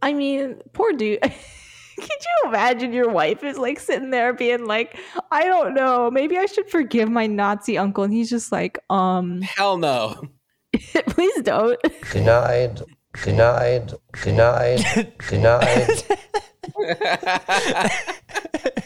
i 0.01 0.13
mean 0.13 0.61
poor 0.73 0.93
dude 0.93 1.21
could 1.23 1.31
you 2.09 2.49
imagine 2.49 2.93
your 2.93 3.09
wife 3.09 3.45
is 3.45 3.57
like 3.59 3.79
sitting 3.79 4.11
there 4.11 4.33
being 4.33 4.65
like 4.67 4.99
i 5.31 5.45
don't 5.45 5.75
know 5.75 6.11
maybe 6.11 6.37
i 6.39 6.47
should 6.47 6.69
forgive 6.69 7.09
my 7.09 7.27
nazi 7.27 7.79
uncle 7.79 8.03
and 8.03 8.13
he's 8.13 8.29
just 8.31 8.51
like 8.51 8.79
um 8.91 9.41
Hell 9.43 9.77
no. 9.79 10.21
please 11.09 11.43
don't 11.43 11.79
Denied, 12.13 12.81
denied, 13.25 13.93
denied, 14.23 15.13
denied. 15.29 16.03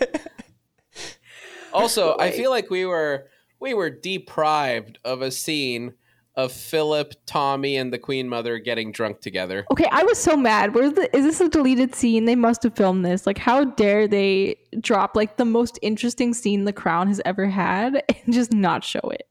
also, 1.73 2.17
I 2.19 2.31
feel 2.31 2.51
like 2.51 2.71
we 2.71 2.85
were 2.85 3.29
we 3.61 3.75
were 3.75 3.91
deprived 3.91 4.99
of 5.05 5.23
a 5.23 5.31
scene 5.31 5.95
of 6.35 6.53
Philip, 6.53 7.15
Tommy, 7.25 7.77
and 7.77 7.91
the 7.93 7.99
Queen 7.99 8.29
Mother 8.29 8.59
getting 8.59 8.93
drunk 8.93 9.21
together. 9.21 9.65
okay 9.73 9.89
i 9.91 10.03
was 10.03 10.19
so 10.19 10.37
mad. 10.37 10.75
Where's 10.75 10.93
the 10.93 11.15
is 11.17 11.25
this 11.25 11.41
a 11.41 11.49
deleted 11.49 11.95
scene? 11.95 12.27
They 12.27 12.37
must 12.37 12.63
have 12.63 12.77
filmed 12.77 13.05
this. 13.05 13.27
Like 13.27 13.39
how 13.39 13.65
dare 13.65 14.07
they 14.07 14.57
drop 14.81 15.17
like 15.17 15.37
the 15.37 15.45
most 15.45 15.79
interesting 15.83 16.35
scene 16.35 16.65
the 16.65 16.73
crown 16.73 17.09
has 17.09 17.21
ever 17.25 17.47
had 17.47 18.03
and 18.09 18.35
just 18.35 18.53
not 18.53 18.85
show 18.85 19.01
it 19.11 19.29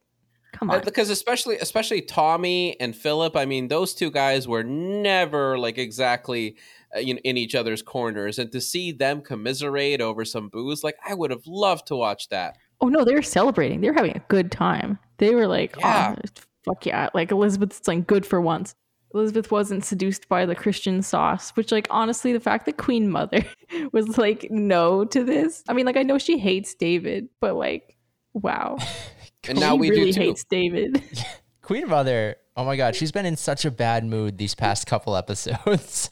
come 0.57 0.71
on 0.71 0.77
Uh, 0.77 0.81
because 0.83 1.09
especially 1.09 1.57
especially 1.57 2.01
Tommy 2.01 2.79
and 2.79 2.95
Philip, 2.95 3.35
I 3.35 3.45
mean, 3.45 3.67
those 3.67 3.93
two 3.93 4.09
guys 4.11 4.47
were 4.47 4.63
never 4.63 5.57
like 5.57 5.77
exactly 5.77 6.55
uh, 6.95 6.99
you 6.99 7.13
know, 7.15 7.19
in 7.23 7.37
each 7.37 7.55
other's 7.55 7.81
corners, 7.81 8.39
and 8.39 8.51
to 8.51 8.61
see 8.61 8.91
them 8.91 9.21
commiserate 9.21 10.01
over 10.01 10.23
some 10.25 10.47
booze, 10.49 10.83
like 10.83 10.95
I 11.07 11.13
would 11.13 11.31
have 11.31 11.45
loved 11.45 11.87
to 11.87 11.95
watch 11.95 12.29
that. 12.29 12.57
Oh 12.81 12.87
no, 12.87 13.03
they 13.03 13.13
were 13.13 13.21
celebrating. 13.21 13.81
They 13.81 13.89
were 13.89 13.95
having 13.95 14.15
a 14.15 14.23
good 14.27 14.51
time. 14.51 14.97
They 15.17 15.35
were 15.35 15.47
like, 15.47 15.75
Yeah. 15.79 16.15
oh, 16.17 16.29
fuck 16.65 16.85
yeah. 16.85 17.09
Like 17.13 17.31
Elizabeth's 17.31 17.87
like 17.87 18.07
good 18.07 18.25
for 18.25 18.39
once. 18.41 18.75
Elizabeth 19.13 19.49
wasn't 19.49 19.85
seduced 19.85 20.27
by 20.27 20.45
the 20.45 20.55
Christian 20.55 21.01
sauce, 21.01 21.51
which 21.51 21.71
like 21.71 21.87
honestly, 21.89 22.33
the 22.33 22.39
fact 22.39 22.65
that 22.65 22.77
Queen 22.77 23.09
Mother 23.09 23.45
was 23.93 24.17
like 24.17 24.47
no 24.49 25.05
to 25.05 25.23
this. 25.23 25.63
I 25.69 25.73
mean, 25.73 25.85
like 25.85 25.95
I 25.97 26.03
know 26.03 26.17
she 26.17 26.37
hates 26.37 26.75
David, 26.75 27.29
but 27.39 27.55
like, 27.55 27.95
wow. 28.33 28.77
And 29.49 29.59
now 29.59 29.73
she 29.73 29.79
we 29.79 29.89
really 29.89 30.05
do 30.05 30.13
too. 30.13 30.21
hates 30.21 30.43
David. 30.43 31.03
Queen 31.61 31.87
Mother. 31.87 32.37
Oh 32.57 32.65
my 32.65 32.75
God, 32.77 32.95
she's 32.95 33.11
been 33.11 33.25
in 33.25 33.35
such 33.35 33.65
a 33.65 33.71
bad 33.71 34.05
mood 34.05 34.37
these 34.37 34.55
past 34.55 34.87
couple 34.87 35.15
episodes. 35.15 36.09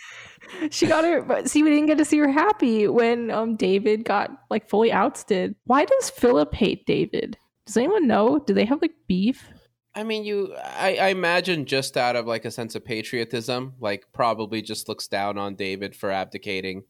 she 0.70 0.86
got 0.86 1.04
her 1.04 1.22
but 1.22 1.48
see 1.48 1.62
we 1.62 1.70
didn't 1.70 1.86
get 1.86 1.98
to 1.98 2.04
see 2.04 2.18
her 2.18 2.30
happy 2.30 2.88
when 2.88 3.30
um 3.30 3.54
David 3.54 4.04
got 4.04 4.30
like 4.50 4.68
fully 4.68 4.90
ousted. 4.90 5.54
Why 5.64 5.84
does 5.84 6.10
Philip 6.10 6.54
hate 6.54 6.84
David? 6.86 7.36
Does 7.66 7.76
anyone 7.76 8.06
know? 8.06 8.38
Do 8.38 8.54
they 8.54 8.64
have 8.64 8.80
like 8.80 8.94
beef? 9.06 9.46
I 9.94 10.04
mean, 10.04 10.24
you, 10.24 10.54
I, 10.56 10.96
I 10.96 11.08
imagine 11.08 11.64
just 11.64 11.96
out 11.96 12.14
of 12.14 12.24
like 12.24 12.44
a 12.44 12.52
sense 12.52 12.74
of 12.76 12.84
patriotism, 12.84 13.74
like 13.80 14.06
probably 14.12 14.62
just 14.62 14.88
looks 14.88 15.08
down 15.08 15.38
on 15.38 15.56
David 15.56 15.96
for 15.96 16.10
abdicating. 16.10 16.84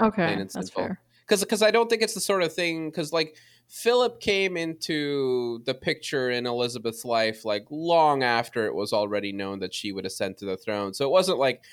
Okay, 0.00 0.36
that's 0.36 0.70
fair. 0.70 0.98
because 1.26 1.40
because 1.40 1.62
I 1.62 1.70
don't 1.70 1.90
think 1.90 2.02
it's 2.02 2.14
the 2.14 2.20
sort 2.20 2.42
of 2.42 2.52
thing 2.52 2.88
because 2.88 3.12
like 3.12 3.36
Philip 3.74 4.20
came 4.20 4.56
into 4.56 5.60
the 5.64 5.74
picture 5.74 6.30
in 6.30 6.46
Elizabeth's 6.46 7.04
life 7.04 7.44
like 7.44 7.66
long 7.70 8.22
after 8.22 8.66
it 8.66 8.74
was 8.74 8.92
already 8.92 9.32
known 9.32 9.58
that 9.58 9.74
she 9.74 9.90
would 9.90 10.06
ascend 10.06 10.38
to 10.38 10.44
the 10.44 10.56
throne. 10.56 10.94
So 10.94 11.04
it 11.04 11.10
wasn't 11.10 11.40
like 11.40 11.64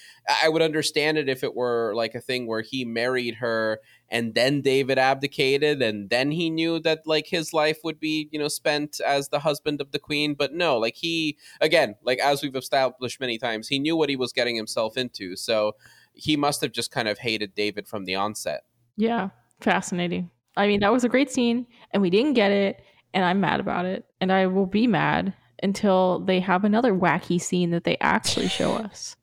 I 0.42 0.50
would 0.50 0.64
understand 0.64 1.20
it 1.20 1.30
if 1.30 1.44
it 1.44 1.56
were 1.56 1.94
like 1.94 2.16
a 2.16 2.20
thing 2.20 2.48
where 2.48 2.64
he 2.64 2.86
married 2.86 3.36
her 3.36 3.82
and 4.10 4.34
then 4.34 4.62
David 4.62 4.98
abdicated 4.98 5.84
and 5.84 6.10
then 6.10 6.32
he 6.32 6.50
knew 6.50 6.80
that 6.80 7.06
like 7.06 7.28
his 7.28 7.54
life 7.54 7.78
would 7.84 8.00
be 8.00 8.28
you 8.32 8.40
know 8.40 8.48
spent 8.48 9.00
as 9.06 9.30
the 9.30 9.40
husband 9.40 9.80
of 9.80 9.92
the 9.92 10.00
queen. 10.00 10.34
But 10.34 10.56
no, 10.56 10.80
like 10.80 10.96
he 10.96 11.38
again 11.62 11.94
like 12.02 12.18
as 12.18 12.42
we've 12.42 12.56
established 12.56 13.20
many 13.20 13.38
times, 13.38 13.68
he 13.68 13.78
knew 13.78 13.96
what 13.96 14.10
he 14.10 14.16
was 14.16 14.34
getting 14.34 14.56
himself 14.56 14.98
into. 14.98 15.36
So 15.36 15.76
he 16.16 16.36
must 16.36 16.62
have 16.62 16.72
just 16.72 16.90
kind 16.90 17.08
of 17.08 17.20
hated 17.20 17.54
David 17.54 17.88
from 17.88 18.06
the 18.06 18.16
onset. 18.16 18.62
Yeah, 18.98 19.30
fascinating. 19.60 20.32
I 20.58 20.68
mean, 20.68 20.82
that 20.82 20.92
was 20.92 21.04
a 21.04 21.10
great 21.10 21.32
scene, 21.32 21.66
and 21.92 22.02
we 22.02 22.10
didn't 22.10 22.34
get 22.34 22.52
it, 22.52 22.82
and 23.14 23.24
I'm 23.24 23.40
mad 23.40 23.60
about 23.60 23.86
it, 23.86 24.06
and 24.20 24.32
I 24.32 24.48
will 24.48 24.66
be 24.66 24.88
mad 24.88 25.34
until 25.64 26.20
they 26.20 26.40
have 26.40 26.64
another 26.64 26.94
wacky 26.94 27.40
scene 27.40 27.72
that 27.72 27.84
they 27.84 27.98
actually 28.02 28.48
show 28.48 28.74
us. 28.76 29.16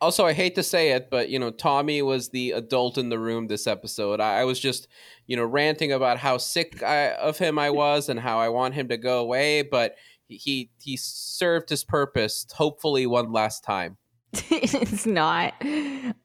Also, 0.00 0.26
I 0.26 0.32
hate 0.32 0.56
to 0.56 0.64
say 0.64 0.90
it, 0.90 1.10
but 1.10 1.28
you 1.28 1.38
know, 1.38 1.50
Tommy 1.50 2.02
was 2.02 2.30
the 2.30 2.50
adult 2.52 2.98
in 2.98 3.08
the 3.08 3.20
room 3.20 3.46
this 3.46 3.68
episode. 3.68 4.20
I, 4.20 4.40
I 4.40 4.44
was 4.44 4.58
just, 4.58 4.88
you 5.28 5.36
know, 5.36 5.44
ranting 5.44 5.92
about 5.92 6.18
how 6.18 6.38
sick 6.38 6.82
I, 6.82 7.12
of 7.12 7.38
him 7.38 7.56
I 7.56 7.70
was 7.70 8.08
and 8.08 8.18
how 8.18 8.40
I 8.40 8.48
want 8.48 8.74
him 8.74 8.88
to 8.88 8.96
go 8.96 9.20
away, 9.20 9.62
but 9.62 9.94
he 10.26 10.36
he, 10.36 10.70
he 10.82 10.96
served 10.96 11.70
his 11.70 11.84
purpose, 11.84 12.46
hopefully 12.52 13.06
one 13.06 13.30
last 13.30 13.62
time. 13.62 13.96
it's 14.50 15.06
not. 15.06 15.54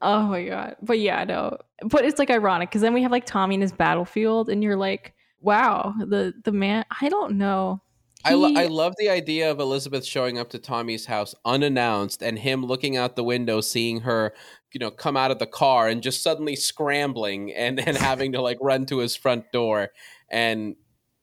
Oh 0.02 0.24
my 0.24 0.46
god. 0.46 0.76
But 0.82 1.00
yeah, 1.00 1.24
no. 1.26 1.58
But 1.84 2.06
it's 2.06 2.20
like 2.20 2.30
ironic 2.30 2.70
because 2.70 2.82
then 2.82 2.94
we 2.94 3.04
have 3.04 3.12
like 3.12 3.26
Tommy 3.26 3.56
in 3.56 3.62
his 3.62 3.74
battlefield, 3.74 4.50
and 4.50 4.64
you're 4.64 4.78
like, 4.78 5.14
wow, 5.42 5.94
the 6.00 6.34
the 6.44 6.52
man. 6.52 6.86
I 7.02 7.10
don't 7.10 7.38
know. 7.38 7.82
I, 8.26 8.34
lo- 8.34 8.54
I 8.56 8.66
love 8.66 8.96
the 8.98 9.10
idea 9.10 9.50
of 9.50 9.60
Elizabeth 9.60 10.04
showing 10.06 10.38
up 10.38 10.50
to 10.50 10.60
Tommy's 10.60 11.06
house 11.06 11.34
unannounced 11.46 12.22
and 12.22 12.38
him 12.38 12.66
looking 12.66 12.98
out 12.98 13.16
the 13.16 13.24
window, 13.24 13.62
seeing 13.62 14.02
her, 14.02 14.34
you 14.74 14.80
know, 14.80 14.92
come 14.92 15.16
out 15.16 15.32
of 15.32 15.40
the 15.40 15.48
car 15.48 15.88
and 15.88 16.02
just 16.02 16.24
suddenly 16.24 16.56
scrambling 16.56 17.54
and, 17.54 17.80
and 17.80 17.96
having 17.98 18.34
to 18.34 18.42
like 18.42 18.58
run 18.60 18.86
to 18.88 18.98
his 18.98 19.16
front 19.16 19.52
door 19.54 19.90
and 20.30 20.76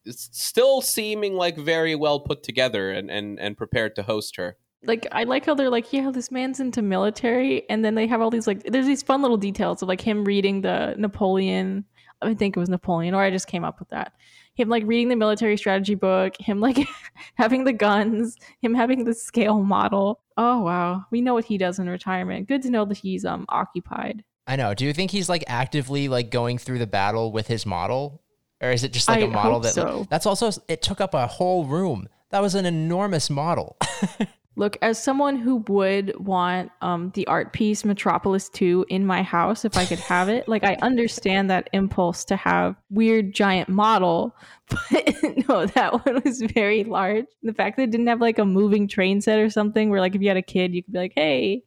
still 0.09 0.81
seeming 0.81 1.35
like 1.35 1.57
very 1.57 1.95
well 1.95 2.21
put 2.21 2.43
together 2.43 2.91
and, 2.91 3.11
and, 3.11 3.39
and 3.39 3.57
prepared 3.57 3.97
to 3.97 4.03
host 4.03 4.37
her. 4.37 4.57
Like 4.87 5.07
I 5.13 5.25
like 5.25 5.47
how 5.47 5.55
they're 5.55 5.71
like, 5.71 5.93
yeah, 5.93 6.11
this 6.11 6.31
man's 6.31 6.61
into 6.61 6.83
military, 6.83 7.69
and 7.69 7.85
then 7.85 7.95
they 7.95 8.07
have 8.07 8.21
all 8.21 8.31
these 8.31 8.47
like, 8.47 8.63
there's 8.65 8.87
these 8.87 9.03
fun 9.03 9.23
little 9.23 9.37
details 9.37 9.83
of 9.83 9.89
like 9.89 10.01
him 10.01 10.25
reading 10.25 10.63
the 10.63 10.95
Napoleon. 10.99 11.85
I 12.23 12.35
think 12.35 12.57
it 12.57 12.61
was 12.61 12.69
Napoleon, 12.69 13.15
or 13.15 13.23
I 13.23 13.31
just 13.31 13.49
came 13.49 13.65
up 13.65 13.79
with 13.79 13.91
that. 13.91 14.13
Him 14.55 14.69
like 14.69 14.85
reading 14.87 15.09
the 15.09 15.17
military 15.17 15.57
strategy 15.57 15.95
book, 15.95 16.35
him 16.39 16.61
like 16.61 16.79
having 17.35 17.65
the 17.65 17.73
guns, 17.73 18.37
him 18.61 18.75
having 18.75 19.05
the 19.05 19.15
scale 19.15 19.63
model. 19.63 20.21
Oh 20.37 20.63
wow, 20.63 21.05
we 21.11 21.21
know 21.21 21.35
what 21.35 21.45
he 21.45 21.59
does 21.59 21.79
in 21.79 21.89
retirement. 21.89 22.49
Good 22.49 22.63
to 22.63 22.71
know 22.71 22.85
that 22.85 22.99
he's 22.99 23.25
um 23.25 23.47
occupied. 23.49 24.25
I 24.47 24.57
know. 24.57 24.75
Do 24.75 24.85
you 24.85 24.93
think 24.93 25.11
he's 25.11 25.29
like 25.29 25.45
actively 25.47 26.09
like 26.09 26.31
going 26.31 26.59
through 26.59 26.79
the 26.79 26.87
battle 26.87 27.33
with 27.33 27.47
his 27.49 27.67
model, 27.67 28.23
or 28.61 28.71
is 28.71 28.85
it 28.85 28.93
just 28.93 29.09
like 29.09 29.23
a 29.23 29.27
I 29.27 29.29
model 29.29 29.55
hope 29.55 29.63
that 29.65 29.75
so. 29.75 30.07
that's 30.11 30.27
also 30.27 30.51
it 30.69 30.83
took 30.83 31.01
up 31.01 31.15
a 31.15 31.27
whole 31.27 31.65
room? 31.65 32.09
That 32.31 32.43
was 32.43 32.55
an 32.55 32.67
enormous 32.67 33.31
model. 33.31 33.77
Look, 34.57 34.77
as 34.83 35.03
someone 35.03 35.37
who 35.37 35.57
would 35.69 36.17
want 36.19 36.71
um, 36.81 37.11
the 37.15 37.27
art 37.27 37.53
piece 37.53 37.85
Metropolis 37.85 38.49
2 38.51 38.87
in 38.89 39.05
my 39.05 39.23
house 39.23 39.65
if 39.65 39.77
I 39.77 39.85
could 39.85 39.99
have 39.99 40.29
it, 40.29 40.47
like 40.49 40.63
I 40.63 40.77
understand 40.81 41.51
that 41.51 41.69
impulse 41.73 42.25
to 42.27 42.37
have 42.37 42.77
weird 42.89 43.35
giant 43.35 43.69
model, 43.69 44.37
but 44.71 45.15
no, 45.49 45.67
that 45.67 46.07
one 46.07 46.23
was 46.25 46.41
very 46.43 46.85
large. 46.85 47.27
The 47.43 47.53
fact 47.53 47.77
that 47.79 47.85
it 47.85 47.91
didn't 47.91 48.07
have 48.07 48.21
like 48.21 48.39
a 48.39 48.45
moving 48.45 48.87
train 48.87 49.21
set 49.21 49.41
or 49.41 49.51
something 49.51 49.91
where 49.91 50.01
like 50.01 50.15
if 50.15 50.23
you 50.23 50.29
had 50.29 50.37
a 50.37 50.43
kid, 50.43 50.73
you 50.73 50.85
could 50.85 50.93
be 50.93 50.99
like, 51.01 51.13
hey, 51.17 51.63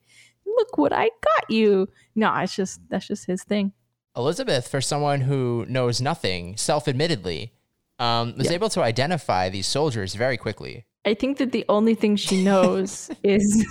look 0.46 0.78
what 0.78 0.94
I 0.94 1.10
got 1.24 1.50
you. 1.50 1.90
No, 2.16 2.34
it's 2.38 2.56
just 2.56 2.80
that's 2.90 3.08
just 3.08 3.26
his 3.26 3.44
thing. 3.44 3.74
Elizabeth, 4.16 4.68
for 4.68 4.80
someone 4.82 5.22
who 5.22 5.66
knows 5.68 6.00
nothing, 6.02 6.56
self-admittedly, 6.58 7.54
um, 8.00 8.34
was 8.38 8.48
Yeah. 8.48 8.54
able 8.54 8.70
to 8.70 8.82
identify 8.82 9.50
these 9.50 9.68
soldiers 9.68 10.16
very 10.16 10.38
quickly. 10.38 10.86
I 11.08 11.14
think 11.14 11.38
that 11.38 11.54
the 11.54 11.64
only 11.70 11.96
thing 11.96 12.18
she 12.18 12.44
knows 12.44 13.10
is 13.24 13.66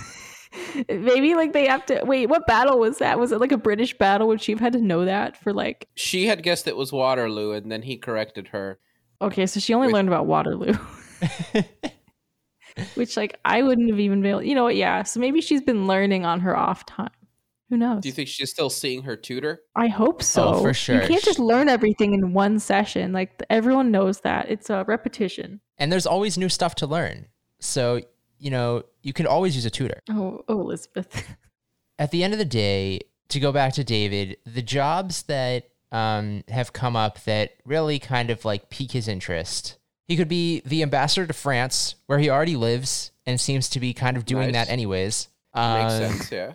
maybe 0.89 1.35
like 1.35 1.53
they 1.53 1.67
have 1.67 1.85
to 1.85 2.01
wait. 2.03 2.29
What 2.29 2.47
battle 2.47 2.79
was 2.79 2.97
that? 2.97 3.19
Was 3.19 3.31
it 3.31 3.39
like 3.39 3.51
a 3.51 3.57
British 3.57 3.95
battle? 3.95 4.27
Would 4.29 4.41
she 4.41 4.51
have 4.53 4.59
had 4.59 4.73
to 4.73 4.81
know 4.81 5.05
that 5.05 5.37
for 5.37 5.53
like? 5.53 5.87
She 5.93 6.25
had 6.25 6.41
guessed 6.41 6.67
it 6.67 6.75
was 6.75 6.91
Waterloo 6.91 7.51
and 7.51 7.71
then 7.71 7.83
he 7.83 7.95
corrected 7.97 8.47
her. 8.47 8.79
Okay, 9.21 9.45
so 9.45 9.59
she 9.59 9.75
only 9.75 9.87
Which- 9.87 9.93
learned 9.93 10.07
about 10.07 10.25
Waterloo, 10.25 10.73
which 12.95 13.17
like 13.17 13.39
I 13.45 13.63
wouldn't 13.63 13.89
have 13.89 13.99
even 13.99 14.21
been. 14.21 14.31
Able, 14.31 14.43
you 14.43 14.55
know 14.55 14.63
what? 14.63 14.75
Yeah, 14.75 15.03
so 15.03 15.19
maybe 15.19 15.41
she's 15.41 15.61
been 15.61 15.87
learning 15.87 16.25
on 16.25 16.39
her 16.41 16.55
off 16.57 16.85
time. 16.85 17.09
Who 17.69 17.77
knows? 17.77 18.01
Do 18.01 18.07
you 18.09 18.13
think 18.13 18.29
she's 18.29 18.49
still 18.49 18.69
seeing 18.69 19.03
her 19.03 19.15
tutor? 19.17 19.61
I 19.75 19.87
hope 19.87 20.23
so. 20.23 20.55
Oh, 20.55 20.61
for 20.61 20.73
sure. 20.73 21.01
You 21.01 21.07
can't 21.07 21.23
just 21.23 21.39
learn 21.39 21.67
everything 21.67 22.13
in 22.13 22.33
one 22.33 22.59
session. 22.59 23.11
Like 23.11 23.43
everyone 23.49 23.91
knows 23.91 24.21
that 24.21 24.49
it's 24.49 24.69
a 24.69 24.85
repetition. 24.87 25.59
And 25.77 25.91
there's 25.91 26.05
always 26.05 26.37
new 26.37 26.49
stuff 26.49 26.75
to 26.75 26.87
learn. 26.87 27.27
So, 27.59 27.99
you 28.39 28.51
know, 28.51 28.83
you 29.01 29.11
can 29.13 29.27
always 29.27 29.55
use 29.55 29.65
a 29.65 29.69
tutor. 29.69 30.01
Oh, 30.09 30.43
oh, 30.47 30.61
Elizabeth. 30.61 31.35
At 31.99 32.11
the 32.11 32.23
end 32.23 32.33
of 32.33 32.39
the 32.39 32.45
day, 32.45 33.01
to 33.29 33.39
go 33.39 33.51
back 33.51 33.73
to 33.73 33.83
David, 33.83 34.37
the 34.45 34.61
jobs 34.61 35.23
that 35.23 35.69
um, 35.91 36.43
have 36.47 36.71
come 36.71 36.95
up 36.95 37.21
that 37.25 37.51
really 37.65 37.99
kind 37.99 38.29
of 38.29 38.45
like 38.45 38.69
pique 38.69 38.91
his 38.91 39.07
interest. 39.07 39.77
He 40.07 40.15
could 40.15 40.29
be 40.29 40.61
the 40.65 40.83
ambassador 40.83 41.27
to 41.27 41.33
France, 41.33 41.95
where 42.05 42.19
he 42.19 42.29
already 42.29 42.55
lives 42.55 43.11
and 43.25 43.41
seems 43.41 43.67
to 43.71 43.79
be 43.81 43.93
kind 43.93 44.15
of 44.15 44.23
doing 44.25 44.51
Nice. 44.51 44.67
that 44.67 44.71
anyways. 44.71 45.27
Makes 45.53 45.65
Um, 45.65 45.89
sense, 45.89 46.31
yeah. 46.31 46.53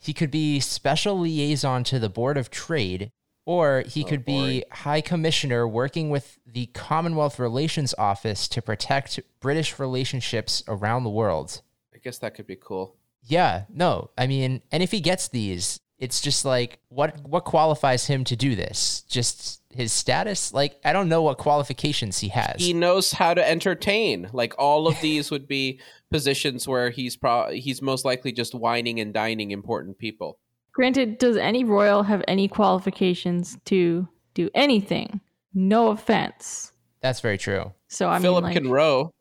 He 0.00 0.12
could 0.12 0.30
be 0.30 0.60
special 0.60 1.18
liaison 1.18 1.84
to 1.84 1.98
the 1.98 2.08
Board 2.08 2.36
of 2.38 2.50
Trade, 2.50 3.10
or 3.44 3.82
he 3.86 4.04
Oh, 4.04 4.08
could 4.08 4.24
be 4.24 4.64
High 4.70 5.00
Commissioner 5.00 5.66
working 5.66 6.10
with 6.10 6.38
the 6.46 6.66
Commonwealth 6.66 7.38
Relations 7.38 7.94
Office 7.98 8.46
to 8.48 8.62
protect 8.62 9.18
British 9.40 9.78
relationships 9.78 10.62
around 10.68 11.04
the 11.04 11.10
world. 11.10 11.62
I 11.94 11.98
guess 11.98 12.18
that 12.18 12.34
could 12.34 12.46
be 12.46 12.56
cool. 12.56 12.96
Yeah, 13.24 13.64
no, 13.68 14.10
I 14.16 14.26
mean, 14.26 14.62
and 14.70 14.82
if 14.82 14.90
he 14.90 15.00
gets 15.00 15.28
these, 15.28 15.80
it's 15.98 16.20
just 16.20 16.44
like 16.44 16.78
what 16.88 17.20
what 17.26 17.44
qualifies 17.44 18.06
him 18.06 18.24
to 18.24 18.36
do 18.36 18.54
this? 18.54 19.02
Just 19.08 19.62
his 19.70 19.92
status? 19.92 20.52
Like 20.52 20.80
I 20.84 20.92
don't 20.92 21.08
know 21.08 21.22
what 21.22 21.38
qualifications 21.38 22.18
he 22.18 22.28
has. 22.28 22.60
he 22.60 22.72
knows 22.72 23.12
how 23.12 23.34
to 23.34 23.48
entertain. 23.48 24.28
Like 24.32 24.54
all 24.58 24.86
of 24.86 25.00
these 25.00 25.30
would 25.30 25.48
be 25.48 25.80
positions 26.10 26.66
where 26.66 26.90
he's 26.90 27.16
pro- 27.16 27.50
he's 27.50 27.82
most 27.82 28.04
likely 28.04 28.32
just 28.32 28.54
wining 28.54 29.00
and 29.00 29.12
dining 29.12 29.50
important 29.50 29.98
people. 29.98 30.38
Granted, 30.72 31.18
does 31.18 31.36
any 31.36 31.64
royal 31.64 32.04
have 32.04 32.22
any 32.28 32.46
qualifications 32.48 33.58
to 33.64 34.08
do 34.34 34.48
anything? 34.54 35.20
No 35.52 35.88
offense. 35.88 36.72
That's 37.00 37.20
very 37.20 37.38
true. 37.38 37.72
So 37.88 38.08
I 38.08 38.20
Philip 38.20 38.44
mean, 38.44 38.52
can 38.52 38.70
row 38.70 39.12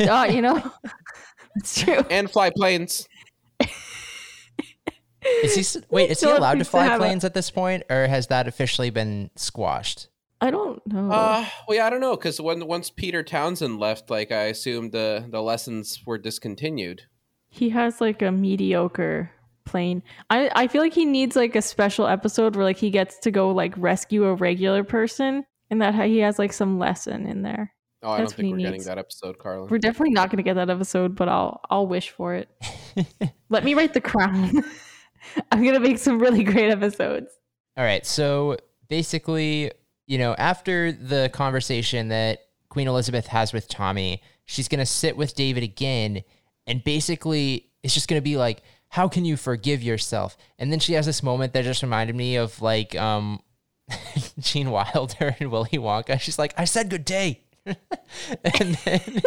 oh, 0.00 0.24
you 0.28 0.42
know, 0.42 0.58
that's 1.54 1.80
true. 1.82 2.04
and 2.10 2.30
fly 2.30 2.50
planes. 2.50 3.08
Is 5.42 5.54
he 5.72 5.80
wait? 5.90 6.10
Is 6.10 6.20
he 6.20 6.30
allowed 6.30 6.52
to 6.52 6.56
needs 6.58 6.68
to 6.68 6.70
fly 6.72 6.94
a- 6.94 6.98
planes 6.98 7.24
at 7.24 7.34
this 7.34 7.50
point, 7.50 7.82
or 7.90 8.06
has 8.06 8.28
that 8.28 8.48
officially 8.48 8.90
been 8.90 9.30
squashed? 9.36 10.08
I 10.40 10.50
don't 10.50 10.80
know. 10.86 11.10
Uh, 11.10 11.44
well, 11.68 11.76
yeah, 11.76 11.86
I 11.86 11.90
don't 11.90 12.00
know 12.00 12.16
because 12.16 12.40
when 12.40 12.66
once 12.66 12.88
Peter 12.88 13.22
Townsend 13.22 13.78
left, 13.78 14.08
like 14.10 14.32
I 14.32 14.44
assumed 14.44 14.92
the 14.92 15.24
the 15.28 15.42
lessons 15.42 16.00
were 16.06 16.16
discontinued. 16.18 17.02
he 17.48 17.68
has 17.70 18.00
like 18.00 18.22
a 18.22 18.32
mediocre 18.32 19.30
plane. 19.66 20.02
I 20.30 20.50
I 20.54 20.66
feel 20.68 20.80
like 20.80 20.94
he 20.94 21.04
needs 21.04 21.36
like 21.36 21.54
a 21.56 21.62
special 21.62 22.06
episode 22.06 22.56
where 22.56 22.64
like 22.64 22.78
he 22.78 22.88
gets 22.90 23.18
to 23.18 23.30
go 23.30 23.50
like 23.50 23.74
rescue 23.76 24.24
a 24.24 24.34
regular 24.34 24.82
person, 24.84 25.44
and 25.70 25.82
that 25.82 25.94
he 26.06 26.18
has 26.20 26.38
like 26.38 26.54
some 26.54 26.78
lesson 26.78 27.26
in 27.26 27.42
there. 27.42 27.74
Oh, 28.02 28.12
I 28.12 28.18
That's 28.18 28.32
don't 28.32 28.36
think 28.38 28.46
what 28.46 28.52
we're 28.52 28.56
he 28.56 28.62
getting 28.62 28.72
needs. 28.78 28.86
that 28.86 28.96
episode, 28.96 29.38
Carlin. 29.38 29.68
We're 29.68 29.76
definitely 29.76 30.12
not 30.14 30.30
going 30.30 30.38
to 30.38 30.42
get 30.42 30.54
that 30.54 30.70
episode, 30.70 31.14
but 31.14 31.28
I'll 31.28 31.60
I'll 31.68 31.86
wish 31.86 32.08
for 32.08 32.34
it. 32.34 32.48
Let 33.50 33.62
me 33.62 33.74
write 33.74 33.92
the 33.92 34.00
crown. 34.00 34.64
I'm 35.52 35.64
gonna 35.64 35.80
make 35.80 35.98
some 35.98 36.18
really 36.18 36.44
great 36.44 36.70
episodes. 36.70 37.30
All 37.76 37.84
right. 37.84 38.04
So 38.04 38.56
basically, 38.88 39.70
you 40.06 40.18
know, 40.18 40.34
after 40.34 40.92
the 40.92 41.30
conversation 41.32 42.08
that 42.08 42.40
Queen 42.68 42.88
Elizabeth 42.88 43.26
has 43.28 43.52
with 43.52 43.68
Tommy, 43.68 44.22
she's 44.44 44.68
going 44.68 44.80
to 44.80 44.86
sit 44.86 45.16
with 45.16 45.34
David 45.34 45.62
again. 45.62 46.22
And 46.66 46.82
basically, 46.84 47.70
it's 47.82 47.94
just 47.94 48.08
going 48.08 48.18
to 48.20 48.24
be 48.24 48.36
like, 48.36 48.62
how 48.88 49.08
can 49.08 49.24
you 49.24 49.36
forgive 49.36 49.82
yourself? 49.82 50.36
And 50.58 50.72
then 50.72 50.80
she 50.80 50.94
has 50.94 51.06
this 51.06 51.22
moment 51.22 51.52
that 51.52 51.64
just 51.64 51.82
reminded 51.82 52.16
me 52.16 52.36
of 52.36 52.60
like 52.60 52.96
um, 52.96 53.40
Gene 54.40 54.70
Wilder 54.70 55.36
and 55.38 55.50
Willy 55.52 55.78
Wonka. 55.78 56.20
She's 56.20 56.38
like, 56.38 56.52
I 56.58 56.64
said 56.64 56.90
good 56.90 57.04
day. 57.04 57.44
and 57.66 58.74
then 58.84 59.22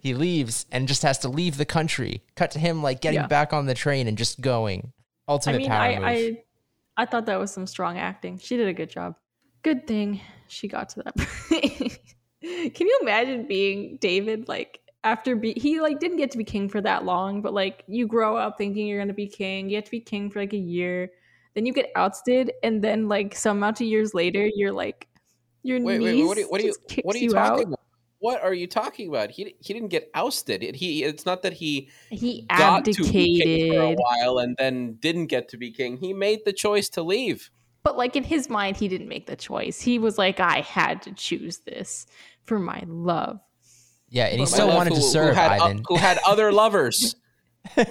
he 0.00 0.14
leaves 0.14 0.64
and 0.72 0.88
just 0.88 1.02
has 1.02 1.18
to 1.18 1.28
leave 1.28 1.58
the 1.58 1.64
country. 1.66 2.22
Cut 2.34 2.50
to 2.52 2.58
him 2.58 2.82
like 2.82 3.02
getting 3.02 3.20
Yeah. 3.20 3.26
back 3.26 3.52
on 3.52 3.66
the 3.66 3.74
train 3.74 4.08
and 4.08 4.16
just 4.16 4.40
going. 4.40 4.92
Ultimate 5.28 5.56
I 5.56 5.58
mean, 5.58 5.68
power 5.68 5.80
I, 5.80 5.94
move. 5.94 6.04
I 6.04 7.02
I 7.02 7.06
thought 7.06 7.26
that 7.26 7.38
was 7.38 7.50
some 7.50 7.66
strong 7.66 7.98
acting. 7.98 8.38
She 8.38 8.56
did 8.56 8.68
a 8.68 8.74
good 8.74 8.90
job. 8.90 9.16
Good 9.62 9.86
thing 9.86 10.20
she 10.48 10.68
got 10.68 10.90
to 10.90 11.02
that. 11.04 11.98
Can 12.74 12.86
you 12.86 12.98
imagine 13.02 13.46
being 13.46 13.98
David 14.00 14.48
like 14.48 14.80
after 15.02 15.36
be 15.36 15.54
he 15.56 15.80
like 15.80 15.98
didn't 16.00 16.18
get 16.18 16.30
to 16.32 16.38
be 16.38 16.44
king 16.44 16.68
for 16.68 16.80
that 16.80 17.04
long, 17.04 17.42
but 17.42 17.54
like 17.54 17.84
you 17.86 18.06
grow 18.06 18.36
up 18.36 18.56
thinking 18.58 18.86
you're 18.86 19.00
gonna 19.00 19.14
be 19.14 19.26
king, 19.26 19.68
you 19.68 19.76
have 19.76 19.84
to 19.84 19.90
be 19.90 20.00
king 20.00 20.30
for 20.30 20.40
like 20.40 20.52
a 20.52 20.58
year, 20.58 21.10
then 21.54 21.66
you 21.66 21.72
get 21.72 21.90
ousted, 21.96 22.52
and 22.62 22.82
then 22.82 23.08
like 23.08 23.34
some 23.34 23.56
amount 23.58 23.80
of 23.80 23.86
years 23.86 24.14
later, 24.14 24.48
you're 24.54 24.72
like 24.72 25.08
your 25.62 25.80
Wait, 25.80 25.98
niece 25.98 26.04
wait, 26.04 26.26
what 26.26 26.36
are 26.36 26.40
you 26.40 26.48
what 26.48 26.60
are 26.60 26.64
you, 26.64 26.74
what 27.02 27.16
are 27.16 27.18
you 27.18 27.24
you 27.24 27.30
talking 27.30 27.66
out. 27.66 27.68
about? 27.68 27.80
What 28.24 28.42
are 28.42 28.54
you 28.54 28.66
talking 28.66 29.08
about? 29.08 29.30
He 29.32 29.54
he 29.60 29.74
didn't 29.74 29.88
get 29.90 30.10
ousted. 30.14 30.62
He 30.76 31.04
it's 31.04 31.26
not 31.26 31.42
that 31.42 31.52
he 31.52 31.90
He 32.10 32.46
got 32.48 32.86
to 32.86 32.92
be 33.04 33.38
king 33.38 33.72
for 33.74 33.80
a 33.82 33.92
while 33.94 34.38
and 34.38 34.56
then 34.56 34.94
didn't 35.06 35.26
get 35.26 35.48
to 35.50 35.58
be 35.58 35.70
king. 35.70 35.98
He 35.98 36.14
made 36.14 36.40
the 36.46 36.52
choice 36.54 36.88
to 36.96 37.02
leave. 37.02 37.50
but 37.82 37.98
like 37.98 38.16
in 38.16 38.24
his 38.24 38.48
mind, 38.48 38.78
he 38.78 38.88
didn't 38.88 39.08
make 39.08 39.26
the 39.26 39.36
choice. 39.36 39.78
He 39.82 39.98
was 39.98 40.16
like, 40.16 40.40
I 40.40 40.60
had 40.62 41.02
to 41.02 41.12
choose 41.12 41.58
this 41.58 42.06
for 42.44 42.58
my 42.58 42.82
love. 42.86 43.40
yeah, 44.08 44.26
and 44.32 44.40
he 44.40 44.46
still 44.46 44.68
wanted 44.68 44.94
who- 44.94 45.00
to 45.00 45.04
who 45.04 45.12
serve 45.16 45.34
had, 45.36 45.60
o- 45.60 45.64
Ivan. 45.64 45.82
who 45.88 45.96
had 45.96 46.16
other 46.26 46.50
lovers. 46.62 47.16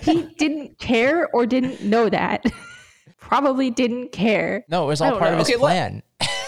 he 0.01 0.23
didn't 0.39 0.79
care 0.79 1.27
or 1.33 1.45
didn't 1.45 1.83
know 1.83 2.09
that. 2.09 2.43
Probably 3.19 3.69
didn't 3.69 4.11
care. 4.11 4.65
No, 4.67 4.83
it 4.83 4.87
was 4.87 5.01
all 5.01 5.11
don't 5.11 5.19
part 5.19 5.33
of 5.33 5.39
his 5.39 5.49
Okay, 5.49 5.57
let- 5.57 5.69
plan. 5.69 6.03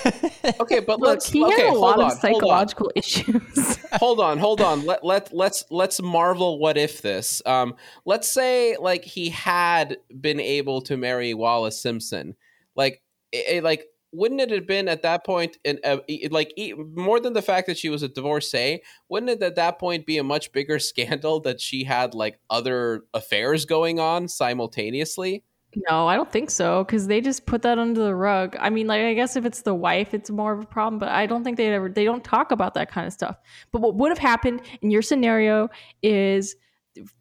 Okay, 0.59 0.79
but 0.79 0.99
Look, 0.99 1.09
let's 1.09 1.29
he 1.29 1.43
okay, 1.43 1.63
had 1.63 1.73
a 1.73 1.77
lot 1.77 1.99
on, 1.99 2.11
of 2.11 2.17
hold 2.19 2.21
psychological 2.21 2.91
issues. 2.95 3.77
hold 3.93 4.19
on 4.19 4.37
hold 4.37 4.61
on 4.61 4.85
let, 4.85 5.03
let 5.03 5.33
let's 5.33 5.65
let's 5.69 6.01
marvel 6.01 6.59
what 6.59 6.77
if 6.77 7.01
this 7.01 7.41
um 7.45 7.75
let's 8.05 8.27
say 8.27 8.77
like 8.77 9.03
he 9.03 9.29
had 9.29 9.97
been 10.21 10.39
able 10.39 10.81
to 10.81 10.97
marry 10.97 11.33
wallis 11.33 11.79
simpson 11.79 12.35
like 12.75 13.01
eh, 13.33 13.59
like 13.63 13.85
wouldn't 14.15 14.41
it 14.41 14.49
have 14.49 14.65
been 14.65 14.87
at 14.87 15.01
that 15.01 15.25
point, 15.25 15.57
in, 15.63 15.79
uh, 15.83 15.97
like 16.31 16.53
e- 16.55 16.73
more 16.73 17.19
than 17.19 17.33
the 17.33 17.41
fact 17.41 17.67
that 17.67 17.77
she 17.77 17.89
was 17.89 18.01
a 18.01 18.07
divorcee, 18.07 18.81
wouldn't 19.09 19.29
it 19.29 19.43
at 19.43 19.55
that 19.55 19.77
point 19.77 20.05
be 20.05 20.17
a 20.17 20.23
much 20.23 20.51
bigger 20.51 20.79
scandal 20.79 21.41
that 21.41 21.59
she 21.59 21.83
had 21.83 22.13
like 22.13 22.39
other 22.49 23.03
affairs 23.13 23.65
going 23.65 23.99
on 23.99 24.27
simultaneously? 24.27 25.43
No, 25.89 26.07
I 26.07 26.15
don't 26.15 26.31
think 26.31 26.49
so 26.49 26.83
because 26.83 27.07
they 27.07 27.21
just 27.21 27.45
put 27.45 27.61
that 27.63 27.77
under 27.77 28.03
the 28.03 28.15
rug. 28.15 28.55
I 28.59 28.69
mean, 28.69 28.87
like 28.87 29.01
I 29.01 29.13
guess 29.13 29.35
if 29.35 29.45
it's 29.45 29.61
the 29.61 29.75
wife, 29.75 30.13
it's 30.13 30.29
more 30.29 30.53
of 30.53 30.61
a 30.61 30.65
problem, 30.65 30.99
but 30.99 31.09
I 31.09 31.25
don't 31.25 31.43
think 31.43 31.57
they 31.57 31.73
ever 31.73 31.89
they 31.89 32.05
don't 32.05 32.23
talk 32.23 32.51
about 32.51 32.73
that 32.75 32.89
kind 32.89 33.05
of 33.07 33.13
stuff. 33.13 33.37
But 33.71 33.81
what 33.81 33.95
would 33.95 34.09
have 34.09 34.17
happened 34.17 34.61
in 34.81 34.91
your 34.91 35.01
scenario 35.01 35.69
is 36.01 36.55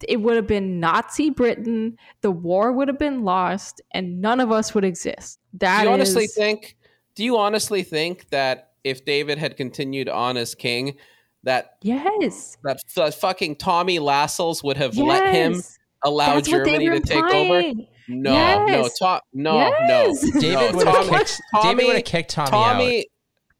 it 0.07 0.21
would 0.21 0.37
have 0.37 0.47
been 0.47 0.79
Nazi 0.79 1.31
Britain, 1.31 1.99
the 2.21 2.31
war 2.31 2.73
would 2.73 2.88
have 2.88 2.99
been 2.99 3.25
lost, 3.25 3.81
and 3.90 4.21
none 4.21 4.40
of 4.40 4.53
us 4.53 4.75
would 4.75 4.85
exist. 4.85 5.40
That 5.55 5.83
do 5.83 5.88
you 5.88 5.93
honestly 5.93 6.25
is- 6.25 6.35
think? 6.35 6.77
Do 7.14 7.25
you 7.25 7.37
honestly 7.37 7.83
think 7.83 8.29
that 8.31 8.73
if 8.83 9.05
David 9.05 9.38
had 9.38 9.57
continued 9.57 10.09
on 10.09 10.37
as 10.37 10.55
king, 10.55 10.97
that 11.45 11.77
yes, 11.83 12.57
that, 12.64 12.83
that 12.97 13.14
fucking 13.14 13.57
Tommy 13.57 13.99
Lascelles 13.99 14.62
would 14.64 14.77
have 14.77 14.97
let 14.97 15.33
him 15.33 15.55
yes. 15.55 15.79
allow 16.05 16.35
That's 16.35 16.49
Germany 16.49 16.88
to 16.88 17.01
take 17.01 17.23
over? 17.23 17.73
Implying. 18.09 18.23
No, 18.23 18.67
Yes. 18.67 19.01
no, 19.01 19.07
to- 19.17 19.23
no, 19.33 19.57
Yes. 19.57 20.23
no. 20.25 20.40
David 20.40 20.55
No, 20.73 20.77
would 20.77 20.87
have 20.87 20.95
Tommy- 21.07 21.19
kicked. 21.19 21.40
David 21.53 21.62
Tommy- 21.62 21.85
would 21.87 21.97
have 21.97 22.05
kicked 22.05 22.31
Tommy, 22.31 22.99
out. 22.99 23.05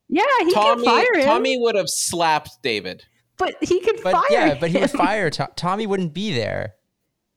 Yeah, 0.09 0.23
he 0.41 0.53
Tommy, 0.55 0.85
can 0.85 0.95
fire 0.95 1.15
him, 1.19 1.25
Tommy 1.25 1.59
would 1.59 1.75
have 1.77 1.89
slapped 1.89 2.51
David. 2.63 3.05
but 3.39 3.57
he 3.63 3.81
could 3.81 4.01
But 4.03 4.13
fire 4.13 4.25
yeah, 4.31 4.55
but 4.61 4.71
he 4.71 4.79
would 4.79 4.91
fire 4.91 5.31
To- 5.39 5.49
Tommy. 5.57 5.87
Wouldn't 5.87 6.13
be 6.15 6.33
there. 6.35 6.75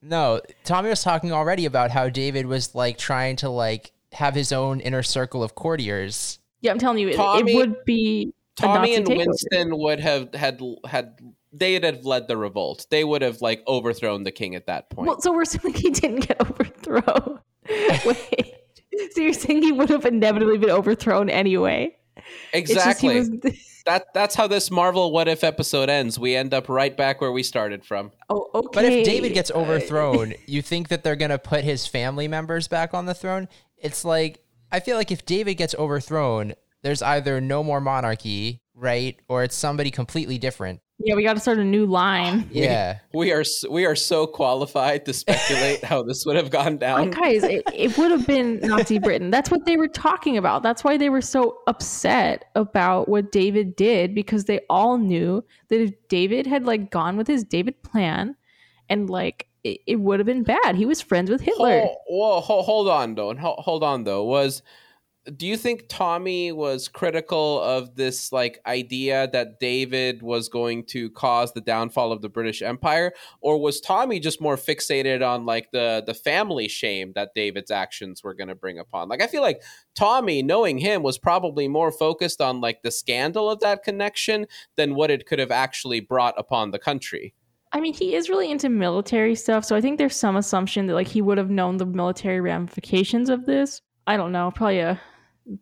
No, 0.02 0.42
Tommy 0.64 0.90
was 0.90 1.02
talking 1.02 1.32
already 1.32 1.66
about 1.66 1.92
how 1.92 2.08
David 2.10 2.46
was 2.46 2.76
like 2.76 2.98
trying 2.98 3.36
to 3.38 3.50
like 3.50 3.92
have 4.14 4.36
his 4.36 4.52
own 4.52 4.80
inner 4.80 5.02
circle 5.04 5.42
of 5.44 5.56
courtiers. 5.56 6.40
Yeah, 6.62 6.72
I'm 6.72 6.80
telling 6.80 7.00
you, 7.00 7.10
it, 7.10 7.16
Tommy- 7.16 7.54
it 7.54 7.56
would 7.56 7.84
be 7.86 8.34
a 8.60 8.62
Tommy 8.62 8.90
Nazi 8.90 8.96
and 8.96 9.06
takeover. 9.08 9.18
Winston 9.18 9.78
would 9.78 10.00
have 10.00 10.34
had 10.36 10.62
had 10.86 11.18
they'd 11.54 11.84
have 11.84 12.06
led 12.06 12.28
the 12.28 12.38
revolt. 12.38 12.86
They 12.90 13.04
would 13.04 13.22
have 13.22 13.42
like 13.42 13.64
overthrown 13.68 14.24
the 14.24 14.32
king 14.32 14.56
at 14.56 14.68
that 14.68 14.90
point. 14.90 15.08
Well, 15.08 15.22
so 15.22 15.32
we're 15.32 15.44
assuming 15.44 15.74
he 15.74 15.90
didn't 15.90 16.28
get 16.28 16.40
overthrown. 16.50 17.40
Wait, 18.06 18.56
so 19.12 19.22
you're 19.22 19.34
saying 19.34 19.62
he 19.62 19.72
would 19.72 19.90
have 19.90 20.06
inevitably 20.06 20.58
been 20.58 20.70
overthrown 20.70 21.30
anyway? 21.30 21.96
It's 22.54 22.74
just 22.74 23.02
he 23.02 23.08
exactly. 23.10 23.20
was- 23.52 23.64
that 23.86 24.14
that's 24.14 24.36
how 24.36 24.48
this 24.48 24.70
Marvel 24.72 25.12
What 25.12 25.28
If 25.28 25.44
episode 25.44 25.90
ends. 25.90 26.20
We 26.20 26.36
end 26.36 26.54
up 26.54 26.68
right 26.70 26.96
back 26.96 27.22
where 27.22 27.32
we 27.32 27.44
started 27.44 27.86
from. 27.86 28.12
oh, 28.30 28.50
okay. 28.54 28.70
But 28.74 28.86
if 28.86 29.06
David 29.06 29.34
gets 29.34 29.52
overthrown, 29.52 30.34
you 30.46 30.62
think 30.62 30.90
that 30.90 31.04
they're 31.04 31.16
gonna 31.16 31.38
put 31.40 31.64
his 31.64 31.88
family 31.88 32.28
members 32.28 32.68
back 32.68 32.94
on 32.94 33.06
the 33.06 33.14
throne? 33.14 33.48
It's 33.78 34.04
like 34.04 34.44
I 34.72 34.80
feel 34.82 34.98
like 34.98 35.12
if 35.12 35.26
David 35.26 35.56
gets 35.56 35.74
overthrown, 35.76 36.54
there's 36.82 37.02
either 37.02 37.40
no 37.40 37.64
more 37.64 37.80
monarchy, 37.80 38.62
right, 38.76 39.18
or 39.30 39.44
it's 39.44 39.56
somebody 39.56 39.92
completely 39.92 40.38
different. 40.38 40.82
Yeah, 41.00 41.16
we 41.16 41.24
got 41.24 41.34
to 41.36 41.40
start 41.40 41.60
a 41.60 41.64
new 41.64 41.86
line. 41.86 42.50
Yeah. 42.52 43.00
We 43.14 43.32
are 43.32 43.44
we 43.70 43.86
are 43.86 43.96
so 43.96 44.26
qualified 44.26 45.06
to 45.06 45.14
speculate 45.14 45.84
how 45.84 46.02
this 46.04 46.26
would 46.26 46.36
have 46.36 46.50
gone 46.50 46.78
down. 46.78 47.12
Guys, 47.12 47.44
it, 47.44 47.64
it 47.74 47.98
would 47.98 48.10
have 48.12 48.26
been 48.26 48.60
Nazi 48.62 48.98
Britain. 49.00 49.30
That's 49.30 49.52
what 49.52 49.66
they 49.66 49.78
were 49.78 49.88
talking 49.88 50.38
about. 50.38 50.64
That's 50.64 50.84
why 50.84 50.98
they 50.98 51.10
were 51.10 51.22
so 51.22 51.60
upset 51.68 52.46
about 52.56 53.08
what 53.10 53.32
David 53.32 53.76
did 53.76 54.16
because 54.16 54.46
they 54.46 54.62
all 54.70 54.98
knew 54.98 55.44
that 55.70 55.82
if 55.82 55.92
David 56.10 56.48
had 56.48 56.66
like 56.66 56.90
gone 56.90 57.16
with 57.18 57.28
his 57.28 57.44
David 57.44 57.82
plan 57.84 58.36
and 58.90 59.10
like 59.10 59.48
it, 59.64 59.80
it 59.86 59.96
would 59.98 60.20
have 60.20 60.26
been 60.28 60.44
bad. 60.44 60.76
He 60.76 60.86
was 60.86 61.00
friends 61.02 61.30
with 61.30 61.42
Hitler. 61.42 61.82
Hold, 61.82 61.98
whoa, 62.08 62.40
ho- 62.42 62.62
hold 62.64 62.88
on 62.90 63.16
though. 63.16 63.30
and 63.30 63.40
ho- 63.40 63.56
Hold 63.60 63.84
on 63.84 64.04
though. 64.04 64.24
Was 64.24 64.64
do 65.36 65.46
you 65.46 65.58
think 65.58 65.86
Tommy 65.90 66.52
was 66.52 66.88
critical 66.88 67.62
of 67.62 67.96
this 67.96 68.32
like 68.32 68.60
idea 68.66 69.30
that 69.34 69.60
David 69.60 70.22
was 70.22 70.48
going 70.48 70.86
to 70.86 71.10
cause 71.10 71.54
the 71.54 71.62
downfall 71.62 72.12
of 72.12 72.22
the 72.22 72.30
British 72.30 72.62
Empire, 72.62 73.14
or 73.42 73.60
was 73.60 73.82
Tommy 73.82 74.20
just 74.20 74.40
more 74.40 74.56
fixated 74.56 75.28
on 75.28 75.46
like 75.46 75.72
the 75.72 76.04
the 76.06 76.14
family 76.14 76.68
shame 76.68 77.12
that 77.16 77.34
David's 77.36 77.72
actions 77.72 78.24
were 78.24 78.34
going 78.34 78.48
to 78.48 78.56
bring 78.56 78.80
upon? 78.80 79.10
Like 79.10 79.22
I 79.22 79.28
feel 79.28 79.42
like 79.42 79.62
Tommy, 79.96 80.42
knowing 80.42 80.78
him, 80.78 81.04
was 81.04 81.18
probably 81.18 81.68
more 81.68 81.92
focused 81.92 82.40
on 82.40 82.62
like 82.62 82.82
the 82.82 82.92
scandal 82.92 83.50
of 83.50 83.60
that 83.60 83.84
connection 83.84 84.48
than 84.76 84.96
what 84.96 85.12
it 85.12 85.26
could 85.26 85.40
have 85.40 85.52
actually 85.52 86.00
brought 86.00 86.36
upon 86.38 86.72
the 86.72 86.80
country. 86.80 87.34
I 87.74 87.82
mean, 87.82 87.94
he 87.94 88.16
is 88.16 88.30
really 88.30 88.50
into 88.50 88.70
military 88.70 89.36
stuff, 89.36 89.66
so 89.66 89.76
I 89.76 89.82
think 89.82 89.98
there's 89.98 90.16
some 90.16 90.38
assumption 90.38 90.88
that 90.88 90.94
like 90.94 91.08
he 91.08 91.22
would 91.22 91.38
have 91.38 91.50
known 91.50 91.78
the 91.78 91.86
military 91.86 92.40
ramifications 92.40 93.30
of 93.30 93.46
this. 93.46 93.82
I 94.06 94.16
don't 94.16 94.32
know, 94.32 94.52
probably 94.52 94.80
a 94.80 95.02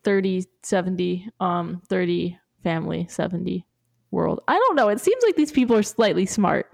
30 0.04 0.46
70 0.64 1.30
um 1.40 1.82
30 1.88 2.40
family 2.64 3.06
70 3.10 3.66
world. 4.12 4.42
I 4.48 4.58
don't 4.58 4.76
know. 4.76 4.90
It 4.90 5.02
seems 5.02 5.24
like 5.24 5.36
these 5.36 5.52
people 5.52 5.76
are 5.76 5.84
slightly 5.84 6.26
smart. 6.26 6.72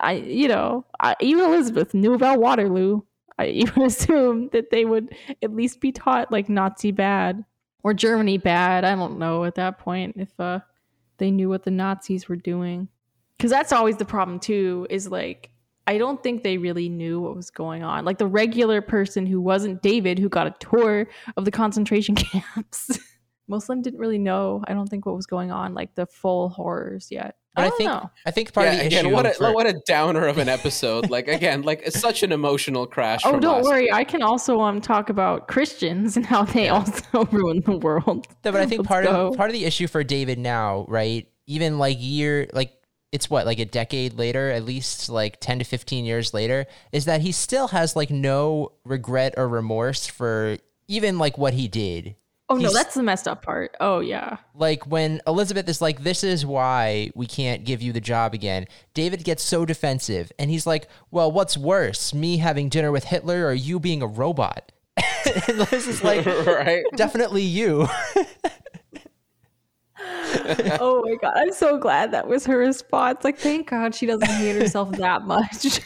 I 0.00 0.12
you 0.12 0.48
know, 0.48 0.84
I, 1.00 1.16
even 1.20 1.44
Elizabeth 1.44 1.94
knew 1.94 2.14
about 2.14 2.40
Waterloo. 2.40 3.02
I 3.38 3.46
even 3.46 3.82
assume 3.82 4.48
that 4.52 4.70
they 4.70 4.84
would 4.84 5.14
at 5.42 5.54
least 5.54 5.80
be 5.80 5.92
taught 5.92 6.32
like 6.32 6.48
Nazi 6.48 6.92
bad 6.92 7.44
or 7.82 7.94
Germany 7.94 8.38
bad. 8.38 8.84
I 8.84 8.94
don't 8.94 9.18
know 9.18 9.44
at 9.44 9.54
that 9.56 9.78
point 9.78 10.16
if 10.18 10.38
uh 10.38 10.60
they 11.18 11.30
knew 11.30 11.48
what 11.48 11.62
the 11.62 11.70
Nazis 11.70 12.28
were 12.28 12.36
doing 12.36 12.88
because 13.36 13.50
that's 13.50 13.72
always 13.72 13.96
the 13.96 14.04
problem 14.04 14.38
too 14.38 14.86
is 14.90 15.08
like 15.08 15.51
i 15.86 15.98
don't 15.98 16.22
think 16.22 16.42
they 16.42 16.58
really 16.58 16.88
knew 16.88 17.20
what 17.20 17.34
was 17.36 17.50
going 17.50 17.82
on 17.82 18.04
like 18.04 18.18
the 18.18 18.26
regular 18.26 18.80
person 18.80 19.26
who 19.26 19.40
wasn't 19.40 19.80
david 19.82 20.18
who 20.18 20.28
got 20.28 20.46
a 20.46 20.54
tour 20.60 21.08
of 21.36 21.44
the 21.44 21.50
concentration 21.50 22.14
camps 22.16 22.98
muslim 23.48 23.82
didn't 23.82 23.98
really 24.00 24.18
know 24.18 24.62
i 24.68 24.72
don't 24.74 24.88
think 24.88 25.04
what 25.06 25.14
was 25.16 25.26
going 25.26 25.50
on 25.50 25.74
like 25.74 25.94
the 25.94 26.06
full 26.06 26.48
horrors 26.48 27.08
yet 27.10 27.36
But 27.54 27.62
I, 27.64 27.68
don't 27.68 27.76
think 27.78 27.90
know. 27.90 28.10
I 28.24 28.30
think 28.30 28.52
part 28.54 28.68
of 28.68 28.74
the 28.78 28.86
again, 28.86 29.06
issue 29.06 29.14
what 29.14 29.26
a 29.26 29.34
for- 29.34 29.52
what 29.52 29.66
a 29.66 29.74
downer 29.86 30.26
of 30.26 30.38
an 30.38 30.48
episode. 30.48 31.10
like 31.10 31.28
again, 31.28 31.60
like 31.62 31.82
it's 31.84 31.98
such 32.00 32.22
an 32.22 32.32
emotional 32.32 32.86
crash. 32.86 33.20
oh 33.26 33.32
from 33.32 33.40
don't 33.40 33.62
worry 33.64 33.82
week. 33.82 33.92
i 33.92 34.04
can 34.04 34.22
also 34.22 34.60
um 34.60 34.80
talk 34.80 35.10
about 35.10 35.48
christians 35.48 36.16
and 36.16 36.24
how 36.24 36.44
they 36.44 36.68
also 36.70 37.24
ruin 37.30 37.60
the 37.66 37.76
world 37.76 38.26
No, 38.44 38.52
but 38.52 38.60
I 38.62 38.66
think 38.66 38.78
Let's 38.82 38.88
part 38.94 39.04
go. 39.04 39.28
of 39.28 39.36
part 39.36 39.50
of 39.50 39.54
the 39.54 39.64
issue 39.66 39.86
for 39.86 40.02
David 40.02 40.38
now, 40.38 40.86
right? 40.88 41.26
Even 41.46 41.76
like 41.78 41.98
year 42.00 42.48
like 42.54 42.72
it's 43.12 43.28
what 43.30 43.46
like 43.46 43.58
a 43.58 43.64
decade 43.64 44.14
later, 44.14 44.50
at 44.50 44.64
least 44.64 45.08
like 45.08 45.38
10 45.40 45.58
to 45.60 45.64
15 45.64 46.04
years 46.04 46.32
later, 46.34 46.66
is 46.92 47.04
that 47.04 47.20
he 47.20 47.30
still 47.30 47.68
has 47.68 47.94
like 47.94 48.10
no 48.10 48.72
regret 48.84 49.34
or 49.36 49.46
remorse 49.48 50.06
for 50.06 50.56
even 50.88 51.18
like 51.18 51.36
what 51.38 51.54
he 51.54 51.68
did. 51.68 52.16
oh 52.48 52.56
no 52.56 52.72
that's 52.72 52.94
the 52.94 53.02
messed 53.02 53.28
up 53.28 53.42
part 53.42 53.74
oh 53.80 54.00
yeah 54.00 54.36
Like 54.54 54.86
when 54.86 55.20
Elizabeth 55.26 55.68
is 55.68 55.80
like, 55.80 56.02
This 56.02 56.24
is 56.24 56.44
why 56.44 57.10
we 57.14 57.26
can't 57.26 57.64
give 57.64 57.80
you 57.80 57.92
the 57.92 58.00
job 58.00 58.34
again. 58.34 58.66
David 58.94 59.24
gets 59.24 59.42
so 59.42 59.64
defensive 59.64 60.32
and 60.38 60.50
he's 60.50 60.66
like, 60.66 60.88
Well, 61.10 61.30
what's 61.32 61.56
worse, 61.56 62.12
me 62.12 62.38
having 62.38 62.68
dinner 62.68 62.90
with 62.92 63.04
Hitler 63.04 63.46
or 63.46 63.54
you 63.54 63.78
being 63.78 64.02
a 64.02 64.06
robot? 64.06 64.72
and 65.48 65.58
Liz 65.58 65.86
is 65.86 66.02
like, 66.04 66.26
right? 66.46 66.84
Definitely 66.96 67.42
you. 67.42 67.88
oh 70.80 71.02
my 71.04 71.16
god. 71.16 71.32
I'm 71.36 71.52
so 71.52 71.78
glad 71.78 72.12
that 72.12 72.26
was 72.26 72.46
her 72.46 72.58
response. 72.58 73.24
Like 73.24 73.38
thank 73.38 73.70
god 73.70 73.94
she 73.94 74.06
doesn't 74.06 74.28
hate 74.28 74.60
herself 74.60 74.92
that 74.92 75.22
much. 75.22 75.62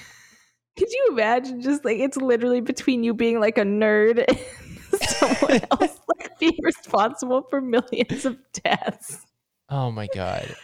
Could 0.79 0.90
you 0.90 1.09
imagine 1.12 1.62
just 1.62 1.85
like 1.85 1.98
it's 1.98 2.16
literally 2.16 2.61
between 2.61 3.02
you 3.02 3.14
being 3.14 3.40
like 3.40 3.59
a 3.59 3.62
nerd 3.62 4.24
and 4.29 5.00
someone 5.00 5.61
else 5.70 6.00
like 6.18 6.38
being 6.38 6.59
responsible 6.62 7.42
for 7.48 7.61
millions 7.61 8.25
of 8.25 8.37
deaths. 8.52 9.25
Oh 9.69 9.90
my 9.90 10.06
God. 10.14 10.54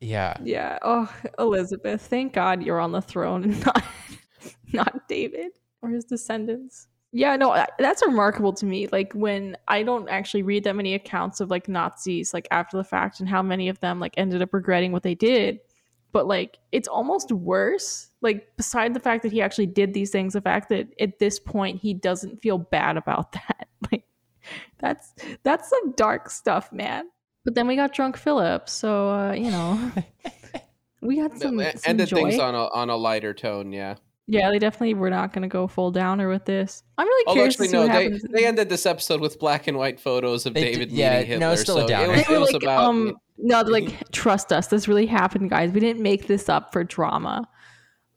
Yeah. 0.00 0.36
yeah. 0.42 0.78
Oh 0.82 1.08
elizabeth 1.38 2.02
thank 2.02 2.32
god 2.32 2.62
you're 2.62 2.80
on 2.80 2.92
the 2.92 3.02
throne 3.02 3.44
and 3.44 3.64
not 3.64 3.84
not 4.72 5.08
david 5.08 5.52
or 5.80 5.90
his 5.90 6.04
descendants 6.04 6.88
yeah 7.12 7.36
no 7.36 7.52
that- 7.54 7.72
that's 7.78 8.02
remarkable 8.04 8.52
to 8.52 8.66
me 8.66 8.88
like 8.90 9.12
when 9.12 9.56
i 9.68 9.82
don't 9.82 10.08
actually 10.08 10.42
read 10.42 10.64
that 10.64 10.76
many 10.76 10.94
accounts 10.94 11.40
of 11.40 11.50
like 11.50 11.68
nazis 11.68 12.32
like 12.32 12.48
after 12.50 12.76
the 12.76 12.84
fact 12.84 13.20
and 13.20 13.28
how 13.28 13.42
many 13.42 13.68
of 13.68 13.78
them 13.80 14.00
like 14.00 14.14
ended 14.16 14.42
up 14.42 14.52
regretting 14.52 14.92
what 14.92 15.02
they 15.02 15.14
did 15.14 15.58
but 16.12 16.26
like 16.26 16.58
it's 16.72 16.88
almost 16.88 17.30
worse 17.32 18.10
like 18.20 18.56
beside 18.56 18.94
the 18.94 19.00
fact 19.00 19.22
that 19.22 19.32
he 19.32 19.40
actually 19.42 19.66
did 19.66 19.94
these 19.94 20.10
things 20.10 20.32
the 20.32 20.40
fact 20.40 20.68
that 20.68 20.88
at 21.00 21.18
this 21.18 21.38
point 21.38 21.80
he 21.80 21.94
doesn't 21.94 22.40
feel 22.42 22.58
bad 22.58 22.96
about 22.96 23.32
that 23.32 23.68
like 23.90 24.04
that's 24.78 25.14
that's 25.42 25.68
some 25.68 25.92
dark 25.92 26.30
stuff 26.30 26.72
man 26.72 27.08
but 27.44 27.54
then 27.54 27.66
we 27.66 27.76
got 27.76 27.92
drunk 27.92 28.16
philip 28.16 28.68
so 28.68 29.10
uh 29.10 29.32
you 29.32 29.50
know 29.50 29.92
we 31.02 31.16
got 31.16 31.36
some, 31.38 31.58
some 31.58 31.72
Ended 31.84 32.08
joy. 32.08 32.16
things 32.16 32.38
on 32.38 32.54
a 32.54 32.68
on 32.68 32.88
a 32.88 32.96
lighter 32.96 33.34
tone. 33.34 33.72
Yeah. 33.72 33.96
Yeah, 34.28 34.50
they 34.50 34.58
definitely 34.58 34.94
were 34.94 35.10
not 35.10 35.32
going 35.32 35.42
to 35.42 35.48
go 35.48 35.66
full 35.66 35.90
downer 35.90 36.28
with 36.28 36.44
this. 36.44 36.84
I'm 36.96 37.06
really 37.06 37.26
Although 37.26 37.36
curious 37.38 37.54
actually, 37.54 37.66
to 37.66 37.70
see 37.70 37.76
no, 37.76 37.82
what 37.86 37.92
they, 37.92 38.02
happens. 38.04 38.22
they 38.30 38.46
ended 38.46 38.68
this 38.68 38.86
episode 38.86 39.20
with 39.20 39.38
black 39.38 39.66
and 39.66 39.76
white 39.76 39.98
photos 40.00 40.46
of 40.46 40.54
They 40.54 40.62
did- 40.64 40.72
David 40.74 40.92
yeah, 40.92 41.10
meeting 41.14 41.26
Hitler. 41.26 41.40
no, 41.46 41.52
it's 41.52 41.62
still 41.62 41.78
a 41.78 41.88
downer. 41.88 42.12
It 42.14 42.16
was, 42.18 42.26
They 42.26 42.34
it 42.34 42.36
were 42.36 42.40
was 42.40 42.52
like, 42.52 42.62
about 42.62 42.84
um, 42.84 43.16
no, 43.38 43.60
like, 43.62 44.10
trust 44.12 44.52
us, 44.52 44.68
this 44.68 44.86
really 44.86 45.06
happened, 45.06 45.50
guys. 45.50 45.72
We 45.72 45.80
didn't 45.80 46.02
make 46.02 46.28
this 46.28 46.48
up 46.48 46.72
for 46.72 46.84
drama. 46.84 47.48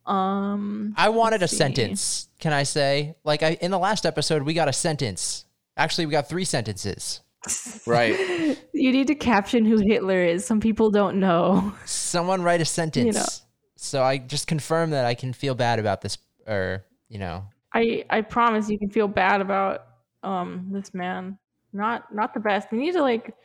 Um, 0.05 0.93
I 0.97 1.09
wanted 1.09 1.41
a 1.41 1.47
see. 1.47 1.55
sentence. 1.55 2.29
Can 2.39 2.53
I 2.53 2.63
say? 2.63 3.15
Like 3.23 3.41
I 3.41 3.57
in 3.61 3.71
the 3.71 3.79
last 3.79 4.05
episode, 4.05 4.43
we 4.43 4.53
got 4.53 4.67
a 4.69 4.73
sentence. 4.73 5.45
Actually, 5.77 6.05
we 6.05 6.11
got 6.11 6.29
three 6.29 6.45
sentences. 6.45 7.21
Right. 7.87 8.57
You 8.77 8.91
need 8.91 9.07
to 9.07 9.15
caption 9.15 9.63
who 9.65 9.77
Hitler 9.77 10.21
is. 10.21 10.45
Some 10.45 10.59
people 10.59 10.91
don't 10.91 11.17
know. 11.19 11.73
Someone 11.85 12.41
write 12.41 12.59
a 12.59 12.65
sentence. 12.65 13.15
know. 13.15 13.44
So 13.86 14.03
I 14.03 14.17
just 14.17 14.47
confirm 14.47 14.89
that 14.91 15.05
I 15.05 15.13
can 15.13 15.33
feel 15.33 15.55
bad 15.55 15.79
about 15.79 16.01
this, 16.01 16.17
or 16.47 16.86
you 17.07 17.19
know, 17.19 17.45
I 17.73 18.05
I 18.09 18.21
promise 18.21 18.69
you 18.69 18.79
can 18.79 18.89
feel 18.89 19.07
bad 19.07 19.41
about 19.41 19.88
um 20.23 20.67
this 20.71 20.93
man. 20.93 21.38
Not 21.73 22.13
not 22.13 22.33
the 22.33 22.39
best. 22.39 22.69
You 22.71 22.79
need 22.79 22.93
to 22.93 23.01
like. 23.01 23.36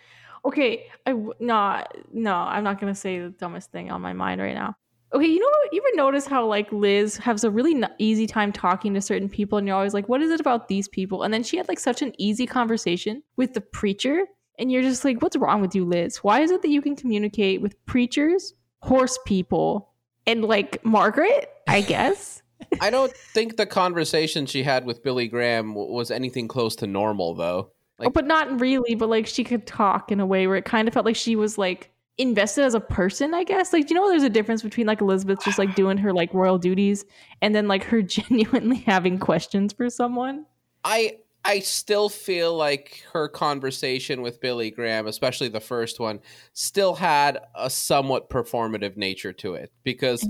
Okay, 0.45 0.87
I 1.07 1.13
no 1.41 1.85
no. 2.13 2.35
I'm 2.35 2.65
not 2.65 2.81
gonna 2.81 2.95
say 2.95 3.21
the 3.21 3.29
dumbest 3.29 3.71
thing 3.71 3.91
on 3.91 4.01
my 4.01 4.15
mind 4.15 4.41
right 4.41 4.55
now. 4.55 4.75
Okay, 5.13 5.27
you 5.27 5.41
know? 5.41 5.51
You 5.73 5.83
ever 5.87 5.97
notice 5.97 6.27
how 6.27 6.47
like 6.47 6.73
Liz 6.73 7.17
has 7.19 7.45
a 7.45 7.51
really 7.51 7.75
n- 7.75 7.93
easy 7.99 8.27
time 8.27 8.53
talking 8.53 8.95
to 8.95 9.01
certain 9.01 9.29
people, 9.29 9.59
and 9.59 9.67
you're 9.67 9.77
always 9.77 9.93
like, 9.93 10.09
"What 10.09 10.23
is 10.23 10.31
it 10.31 10.41
about 10.41 10.69
these 10.69 10.89
people?" 10.89 11.25
And 11.25 11.35
then 11.35 11.43
she 11.43 11.59
had 11.59 11.69
like 11.69 11.81
such 11.81 12.01
an 12.01 12.13
easy 12.17 12.47
conversation 12.47 13.23
with 13.37 13.53
the 13.53 13.61
preacher, 13.61 14.25
and 14.59 14.73
you're 14.73 14.83
just 14.83 15.05
like, 15.05 15.21
"What's 15.21 15.37
wrong 15.37 15.61
with 15.61 15.75
you, 15.75 15.85
Liz? 15.85 16.19
Why 16.19 16.41
is 16.41 16.51
it 16.51 16.63
that 16.63 16.71
you 16.71 16.81
can 16.81 16.97
communicate 16.97 17.61
with 17.61 17.85
preachers, 17.85 18.55
horse 18.83 19.19
people, 19.27 19.90
and 20.27 20.45
like 20.45 20.85
Margaret? 20.85 21.51
I 21.69 21.81
guess." 21.81 22.43
I 22.81 22.91
don't 22.91 23.13
think 23.17 23.57
the 23.57 23.67
conversation 23.67 24.47
she 24.47 24.63
had 24.63 24.85
with 24.85 25.03
Billy 25.03 25.29
Graham 25.29 25.75
was 25.75 26.11
anything 26.11 26.47
close 26.47 26.77
to 26.77 26.87
normal, 26.87 27.35
though. 27.35 27.71
oh, 27.99 28.11
but 28.11 28.27
not 28.27 28.61
really. 28.61 28.95
But 28.95 29.09
like 29.09 29.27
she 29.27 29.45
could 29.45 29.67
talk 29.67 30.13
in 30.13 30.21
a 30.21 30.27
way 30.27 30.47
where 30.47 30.57
it 30.57 30.65
kind 30.65 30.87
of 30.87 30.95
felt 30.95 31.07
like 31.07 31.17
she 31.17 31.37
was 31.37 31.59
like 31.59 31.91
invested 32.19 32.65
as 32.65 32.75
a 32.75 32.81
person. 32.81 33.35
I 33.35 33.45
guess. 33.45 33.73
Like, 33.73 33.87
do 33.87 33.95
you 33.95 34.01
know, 34.01 34.09
there's 34.11 34.23
a 34.23 34.31
difference 34.31 34.63
between 34.63 34.87
like 34.87 35.01
Elizabeth 35.01 35.43
just 35.45 35.59
like 35.59 35.75
doing 35.75 35.97
her 35.99 36.13
like 36.13 36.33
royal 36.35 36.59
duties 36.59 37.05
and 37.41 37.55
then 37.55 37.67
like 37.67 37.85
her 37.85 38.03
genuinely 38.03 38.79
having 38.79 39.19
questions 39.19 39.73
for 39.73 39.89
someone. 39.89 40.47
I 40.85 41.19
I 41.45 41.61
still 41.61 42.11
feel 42.11 42.55
like 42.55 43.03
her 43.13 43.27
conversation 43.27 44.21
with 44.21 44.41
Billy 44.41 44.71
Graham, 44.71 45.07
especially 45.07 45.49
the 45.49 45.59
first 45.59 45.99
one, 45.99 46.21
still 46.53 46.95
had 46.95 47.39
a 47.55 47.71
somewhat 47.71 48.29
performative 48.29 48.99
nature 48.99 49.33
to 49.35 49.55
it 49.55 49.73
because 49.83 50.23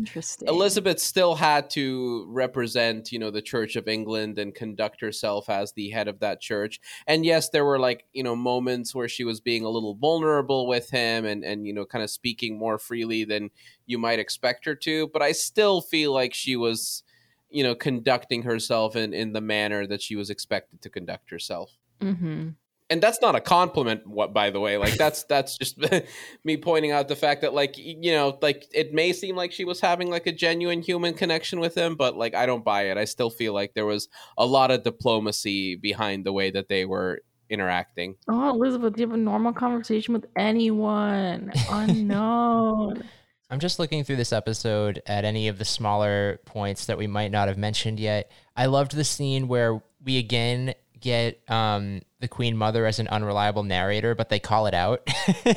Elizabeth 0.46 1.00
still 1.00 1.34
had 1.34 1.68
to 1.70 2.26
represent, 2.28 3.10
you 3.10 3.18
know, 3.18 3.32
the 3.32 3.42
Church 3.42 3.74
of 3.74 3.88
England 3.88 4.38
and 4.38 4.54
conduct 4.54 5.00
herself 5.00 5.50
as 5.50 5.72
the 5.72 5.90
head 5.90 6.06
of 6.06 6.20
that 6.20 6.40
church. 6.40 6.80
And 7.08 7.24
yes, 7.24 7.48
there 7.48 7.64
were 7.64 7.80
like, 7.80 8.06
you 8.12 8.22
know, 8.22 8.36
moments 8.36 8.94
where 8.94 9.08
she 9.08 9.24
was 9.24 9.40
being 9.40 9.64
a 9.64 9.70
little 9.70 9.96
vulnerable 9.96 10.68
with 10.68 10.90
him 10.90 11.24
and 11.24 11.44
and 11.44 11.66
you 11.66 11.72
know, 11.72 11.84
kind 11.84 12.04
of 12.04 12.10
speaking 12.10 12.56
more 12.56 12.78
freely 12.78 13.24
than 13.24 13.50
you 13.86 13.98
might 13.98 14.20
expect 14.20 14.64
her 14.64 14.76
to, 14.76 15.08
but 15.08 15.22
I 15.22 15.32
still 15.32 15.80
feel 15.80 16.12
like 16.12 16.34
she 16.34 16.54
was 16.54 17.02
you 17.50 17.62
know 17.62 17.74
conducting 17.74 18.42
herself 18.42 18.96
in 18.96 19.12
in 19.12 19.32
the 19.32 19.40
manner 19.40 19.86
that 19.86 20.00
she 20.00 20.16
was 20.16 20.30
expected 20.30 20.80
to 20.82 20.88
conduct 20.90 21.30
herself 21.30 21.70
Mm-hmm. 22.00 22.48
and 22.88 23.02
that's 23.02 23.20
not 23.20 23.34
a 23.36 23.40
compliment 23.40 24.06
what 24.06 24.32
by 24.32 24.48
the 24.50 24.58
way 24.58 24.78
like 24.78 24.94
that's 24.96 25.24
that's 25.24 25.58
just 25.58 25.76
me 26.44 26.56
pointing 26.56 26.92
out 26.92 27.08
the 27.08 27.16
fact 27.16 27.42
that 27.42 27.52
like 27.52 27.74
you 27.76 28.12
know 28.12 28.38
like 28.40 28.66
it 28.72 28.94
may 28.94 29.12
seem 29.12 29.36
like 29.36 29.52
she 29.52 29.64
was 29.66 29.80
having 29.80 30.08
like 30.10 30.26
a 30.26 30.32
genuine 30.32 30.80
human 30.80 31.12
connection 31.12 31.60
with 31.60 31.74
him 31.74 31.94
but 31.96 32.16
like 32.16 32.34
i 32.34 32.46
don't 32.46 32.64
buy 32.64 32.84
it 32.84 32.96
i 32.96 33.04
still 33.04 33.28
feel 33.30 33.52
like 33.52 33.74
there 33.74 33.84
was 33.84 34.08
a 34.38 34.46
lot 34.46 34.70
of 34.70 34.82
diplomacy 34.82 35.76
behind 35.76 36.24
the 36.24 36.32
way 36.32 36.50
that 36.50 36.68
they 36.68 36.84
were 36.86 37.20
interacting 37.50 38.14
Oh, 38.28 38.50
Elizabeth, 38.50 38.94
do 38.94 39.00
you 39.02 39.08
have 39.08 39.14
a 39.14 39.20
normal 39.20 39.52
conversation 39.52 40.14
with 40.14 40.24
anyone? 40.36 41.52
Unknown. 41.70 43.02
I'm 43.50 43.58
just 43.58 43.80
looking 43.80 44.04
through 44.04 44.16
this 44.16 44.32
episode 44.32 45.02
at 45.06 45.24
any 45.24 45.48
of 45.48 45.58
the 45.58 45.64
smaller 45.64 46.38
points 46.44 46.86
that 46.86 46.96
we 46.96 47.08
might 47.08 47.32
not 47.32 47.48
have 47.48 47.58
mentioned 47.58 47.98
yet. 47.98 48.30
I 48.56 48.66
loved 48.66 48.94
the 48.94 49.02
scene 49.02 49.48
where 49.48 49.82
we 50.04 50.18
again 50.18 50.74
get 51.00 51.42
um, 51.50 52.02
the 52.20 52.28
Queen 52.28 52.56
Mother 52.56 52.86
as 52.86 53.00
an 53.00 53.08
unreliable 53.08 53.64
narrator, 53.64 54.14
but 54.14 54.28
they 54.28 54.38
call 54.38 54.66
it 54.66 54.74
out. 54.74 55.02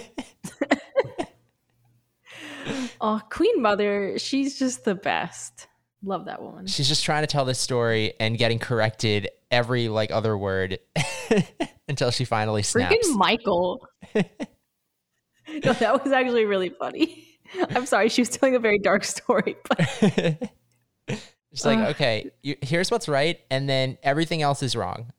oh, 3.00 3.22
Queen 3.30 3.62
Mother, 3.62 4.18
she's 4.18 4.58
just 4.58 4.86
the 4.86 4.96
best. 4.96 5.68
Love 6.02 6.26
that 6.26 6.42
woman. 6.42 6.66
She's 6.66 6.88
just 6.88 7.06
trying 7.06 7.22
to 7.22 7.28
tell 7.28 7.46
this 7.46 7.60
story 7.60 8.14
and 8.20 8.40
getting 8.40 8.58
corrected 8.58 9.30
every 9.52 9.88
like 9.88 10.10
other 10.10 10.36
word 10.36 10.80
until 11.88 12.10
she 12.10 12.26
finally 12.26 12.64
snaps. 12.64 12.96
Freaking 12.96 13.18
Michael. 13.18 13.88
no, 14.16 14.24
that 15.74 16.04
was 16.04 16.12
actually 16.12 16.46
really 16.46 16.70
funny. 16.70 17.33
I'm 17.76 17.86
sorry, 17.86 18.10
she 18.10 18.22
was 18.22 18.30
telling 18.30 18.56
a 18.56 18.60
very 18.60 18.80
dark 18.80 19.04
story, 19.16 19.56
but 19.68 20.50
She's 21.54 21.66
like, 21.66 21.78
Ugh. 21.78 21.90
okay, 21.92 22.32
you, 22.42 22.56
here's 22.62 22.90
what's 22.90 23.08
right, 23.08 23.40
and 23.52 23.70
then 23.70 24.00
everything 24.02 24.42
else 24.42 24.64
is 24.64 24.76
wrong. 24.76 25.12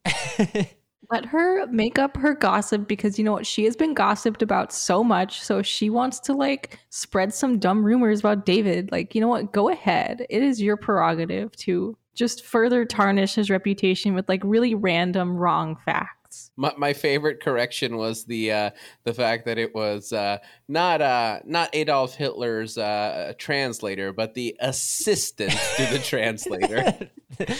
let 1.10 1.26
her 1.26 1.66
make 1.68 1.98
up 1.98 2.16
her 2.16 2.34
gossip 2.34 2.88
because 2.88 3.18
you 3.18 3.24
know 3.24 3.32
what? 3.32 3.46
She 3.46 3.64
has 3.64 3.76
been 3.76 3.94
gossiped 3.94 4.42
about 4.42 4.72
so 4.72 5.04
much. 5.04 5.40
So 5.40 5.58
if 5.58 5.66
she 5.66 5.90
wants 5.90 6.18
to 6.20 6.32
like 6.32 6.80
spread 6.90 7.32
some 7.32 7.58
dumb 7.60 7.84
rumors 7.84 8.18
about 8.20 8.44
David, 8.46 8.90
like, 8.90 9.14
you 9.14 9.20
know 9.20 9.28
what? 9.28 9.52
Go 9.52 9.68
ahead. 9.68 10.26
It 10.28 10.42
is 10.42 10.60
your 10.60 10.76
prerogative 10.76 11.54
to 11.58 11.96
just 12.14 12.44
further 12.44 12.84
tarnish 12.84 13.34
his 13.34 13.50
reputation 13.50 14.14
with 14.14 14.28
like 14.28 14.40
really 14.44 14.74
random 14.74 15.36
wrong 15.36 15.76
facts. 15.84 16.23
My, 16.56 16.72
my 16.76 16.92
favorite 16.92 17.40
correction 17.42 17.96
was 17.96 18.24
the 18.24 18.52
uh, 18.52 18.70
the 19.04 19.12
fact 19.12 19.44
that 19.46 19.58
it 19.58 19.74
was 19.74 20.12
uh, 20.12 20.38
not 20.68 21.00
uh, 21.00 21.40
not 21.44 21.70
Adolf 21.72 22.14
Hitler's 22.14 22.78
uh, 22.78 23.32
translator, 23.38 24.12
but 24.12 24.34
the 24.34 24.56
assistant 24.60 25.52
to 25.76 25.86
the 25.86 25.98
translator. 25.98 27.10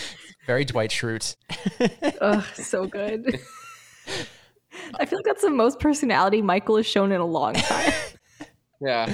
Very 0.45 0.65
Dwight 0.65 0.91
Schrute. 0.91 1.35
Ugh, 2.21 2.43
so 2.53 2.85
good. 2.85 3.39
I 4.99 5.05
feel 5.05 5.19
like 5.19 5.25
that's 5.25 5.41
the 5.41 5.49
most 5.49 5.79
personality 5.79 6.41
Michael 6.41 6.77
has 6.77 6.85
shown 6.85 7.11
in 7.11 7.21
a 7.21 7.25
long 7.25 7.53
time. 7.53 7.93
Yeah, 8.81 9.13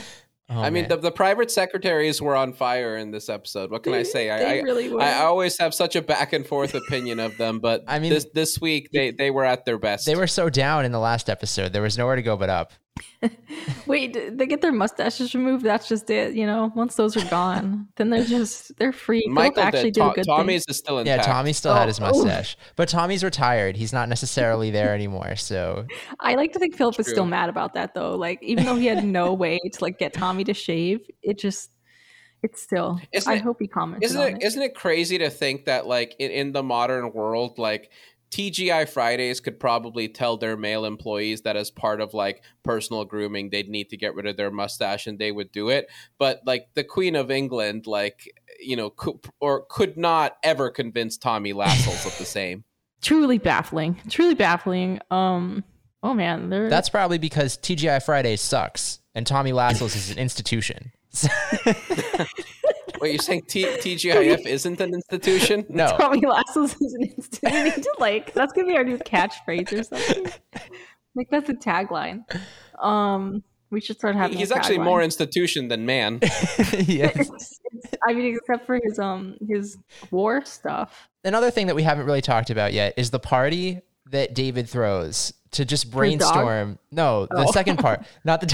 Oh, 0.54 0.62
I 0.62 0.70
mean 0.70 0.88
the, 0.88 0.98
the 0.98 1.12
private 1.12 1.50
secretaries 1.50 2.22
were 2.22 2.36
on 2.36 2.52
fire 2.52 2.98
in 2.98 3.12
this 3.12 3.30
episode. 3.30 3.72
What 3.72 3.84
can 3.84 3.94
I 3.94 4.04
say? 4.04 4.28
they 4.28 4.32
I, 4.32 4.58
I 4.58 4.62
really 4.62 4.90
were. 4.90 5.02
I 5.02 5.22
always 5.24 5.58
have 5.60 5.74
such 5.74 5.96
a 5.96 6.02
back 6.02 6.34
and 6.34 6.46
forth 6.46 6.76
opinion 6.76 7.20
of 7.20 7.38
them, 7.38 7.60
but 7.60 7.84
I 7.88 8.00
mean- 8.00 8.10
this 8.12 8.28
this 8.34 8.60
week 8.60 8.90
they 8.92 9.12
they 9.12 9.32
were 9.32 9.46
at 9.46 9.64
their 9.66 9.78
best. 9.78 10.06
they 10.06 10.16
were 10.16 10.28
so 10.28 10.50
down 10.50 10.84
in 10.84 10.92
the 10.92 11.00
last 11.00 11.30
episode. 11.30 11.72
There 11.74 11.82
was 11.82 11.98
nowhere 11.98 12.18
to 12.18 12.22
go 12.22 12.36
but 12.36 12.50
up. 12.50 12.74
Wait, 13.86 14.18
they 14.38 14.46
get 14.48 14.62
their 14.62 14.72
mustaches 14.72 15.34
removed. 15.36 15.64
That's 15.64 15.88
just 15.88 16.10
it. 16.10 16.34
You 16.34 16.46
know, 16.46 16.72
once 16.76 16.96
those 16.96 17.16
are 17.16 17.30
gone, 17.30 17.88
then 17.98 18.10
they're 18.10 18.24
just 18.26 18.76
they're 18.78 18.92
free. 18.92 19.22
Philip 19.22 19.34
Michael 19.36 19.64
actually 19.64 19.92
did. 19.92 19.94
did 19.96 20.04
a 20.04 20.10
To- 20.10 20.16
good 20.16 20.26
Tommy's 20.26 20.66
thing. 20.66 20.72
is 20.72 20.78
still 20.78 20.96
Yeah, 21.06 21.14
intact. 21.16 21.26
Tommy 21.26 21.54
still 21.54 21.74
had 21.74 21.84
Oh, 21.84 21.88
his 21.88 22.00
oh. 22.00 22.04
mustache, 22.04 22.58
but 22.76 22.90
Tommy's 22.90 23.24
retired. 23.24 23.76
He's 23.78 23.94
not 23.94 24.10
necessarily 24.10 24.72
there 24.72 24.94
anymore. 24.94 25.36
So 25.36 25.86
I 26.20 26.36
like 26.36 26.54
to 26.54 26.60
think 26.60 26.76
Philip 26.76 27.00
is 27.00 27.08
still 27.08 27.26
mad 27.26 27.50
about 27.50 27.74
that 27.76 27.94
though. 27.94 28.16
Like 28.16 28.42
even 28.42 28.66
though 28.66 28.76
he 28.76 28.88
had 28.88 29.04
no 29.06 29.34
way 29.44 29.60
to 29.60 29.78
like 29.84 29.98
get 30.00 30.14
Tommy 30.14 30.44
to 30.46 30.54
shave, 30.54 31.02
it 31.22 31.38
just 31.40 31.72
it's 32.44 32.60
still. 32.60 33.00
Isn't 33.12 33.32
I 33.32 33.36
it- 33.36 33.42
hope 33.44 33.58
he 33.60 33.68
comments. 33.68 34.04
isn't 34.08 34.20
it 34.22 34.36
it. 34.38 34.44
isn't 34.44 34.62
it 34.64 34.74
crazy 34.74 35.20
to 35.20 35.30
think 35.30 35.66
that 35.66 35.86
like 35.86 36.16
in, 36.18 36.32
in 36.32 36.52
the 36.54 36.64
modern 36.64 37.14
world 37.14 37.60
like 37.60 37.92
TGI 38.32 38.88
Fridays 38.88 39.40
could 39.40 39.60
probably 39.60 40.08
tell 40.08 40.38
their 40.38 40.56
male 40.58 40.86
employees 40.86 41.42
that 41.42 41.58
as 41.58 41.70
part 41.70 42.02
of 42.02 42.14
like 42.14 42.44
personal 42.64 43.06
grooming 43.06 43.50
they'd 43.50 43.70
need 43.70 43.90
to 43.90 43.98
get 43.98 44.16
rid 44.16 44.26
of 44.26 44.38
their 44.38 44.52
mustache 44.52 45.06
and 45.08 45.20
they 45.20 45.32
would 45.32 45.52
do 45.52 45.70
it 45.70 45.88
but 46.18 46.42
like 46.46 46.68
the 46.74 46.84
Queen 46.84 47.16
of 47.16 47.30
England 47.30 47.88
like 47.88 48.32
you 48.60 48.76
know 48.76 48.90
could, 48.90 49.16
or 49.40 49.66
could 49.70 49.98
not 49.98 50.38
ever 50.44 50.70
convince 50.70 51.18
Tommy 51.18 51.54
Lascelles 51.54 52.06
of 52.06 52.18
the 52.18 52.26
same 52.26 52.64
Truly 53.02 53.40
baffling. 53.40 54.00
Truly 54.10 54.36
baffling. 54.36 55.00
Um. 55.10 55.64
Oh 56.04 56.14
man, 56.14 56.50
they're 56.50 56.70
that's 56.70 56.90
probably 56.90 57.18
because 57.18 57.58
TGI 57.58 58.04
Fridays 58.04 58.42
sucks 58.42 59.00
and 59.14 59.26
Tommy 59.26 59.52
Lascelles 59.54 59.96
is 59.96 60.12
an 60.12 60.18
institution. 60.18 60.92
Wait, 63.02 63.12
you're 63.14 63.20
saying 63.20 63.42
T- 63.48 63.66
TGIF 63.66 64.46
isn't 64.46 64.80
an 64.80 64.94
institution? 64.94 65.66
No, 65.70 65.88
Tommy 66.00 66.26
Lascelles 66.26 66.76
is 66.80 66.94
an 66.94 67.04
instant. 67.04 67.54
We 67.54 67.64
need 67.64 67.74
to 67.76 67.96
like 68.00 68.34
that's 68.34 68.54
gonna 68.54 68.68
be 68.68 68.76
our 68.78 68.84
new 68.84 68.98
catchphrase 69.00 69.74
or 69.74 69.84
something. 69.84 70.32
like 71.16 71.30
that's 71.30 71.50
a 71.50 71.54
tagline. 71.54 72.24
Um, 72.80 73.44
we 73.72 73.82
should 73.82 73.98
start 73.98 74.16
having. 74.16 74.38
He's 74.38 74.52
a 74.52 74.56
actually 74.56 74.78
tagline. 74.78 74.84
more 74.86 75.02
institution 75.02 75.68
than 75.68 75.86
man. 75.86 76.20
yes. 76.74 77.60
I 78.08 78.14
mean, 78.14 78.36
except 78.36 78.66
for 78.66 78.80
his 78.84 79.00
um 79.00 79.36
his 79.50 79.78
war 80.12 80.44
stuff. 80.46 81.10
Another 81.24 81.52
thing 81.52 81.68
that 81.68 81.76
we 81.76 81.84
haven't 81.84 82.06
really 82.06 82.22
talked 82.22 82.50
about 82.50 82.74
yet 82.74 82.94
is 82.98 83.12
the 83.12 83.20
party 83.20 83.82
that 84.10 84.34
David 84.36 84.68
throws 84.68 85.34
to 85.52 85.64
just 85.66 85.90
brainstorm. 85.92 86.80
No, 86.92 87.26
the 87.28 87.46
Oh. 87.48 87.52
second 87.52 87.78
part, 87.80 88.04
not 88.26 88.42
the. 88.42 88.48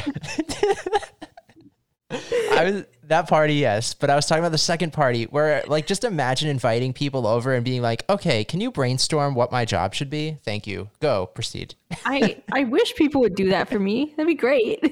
I 2.10 2.64
was 2.64 2.86
that 3.04 3.28
party, 3.28 3.56
yes, 3.56 3.94
but 3.94 4.10
I 4.10 4.16
was 4.16 4.26
talking 4.26 4.42
about 4.42 4.52
the 4.52 4.58
second 4.58 4.94
party 4.94 5.26
where, 5.26 5.64
like, 5.68 5.88
just 5.88 6.04
imagine 6.04 6.50
inviting 6.50 6.94
people 6.94 7.28
over 7.28 7.54
and 7.54 7.64
being 7.64 7.82
like, 7.82 8.04
"Okay, 8.10 8.44
can 8.44 8.62
you 8.62 8.72
brainstorm 8.72 9.36
what 9.36 9.52
my 9.52 9.66
job 9.66 9.94
should 9.94 10.10
be? 10.10 10.38
Thank 10.44 10.68
you. 10.68 10.90
Go, 11.02 11.28
proceed." 11.28 11.76
I 12.06 12.38
I 12.52 12.64
wish 12.64 12.96
people 12.96 13.22
would 13.22 13.36
do 13.36 13.50
that 13.50 13.70
for 13.70 13.80
me. 13.80 14.14
That'd 14.16 14.28
be 14.28 14.36
great. 14.36 14.84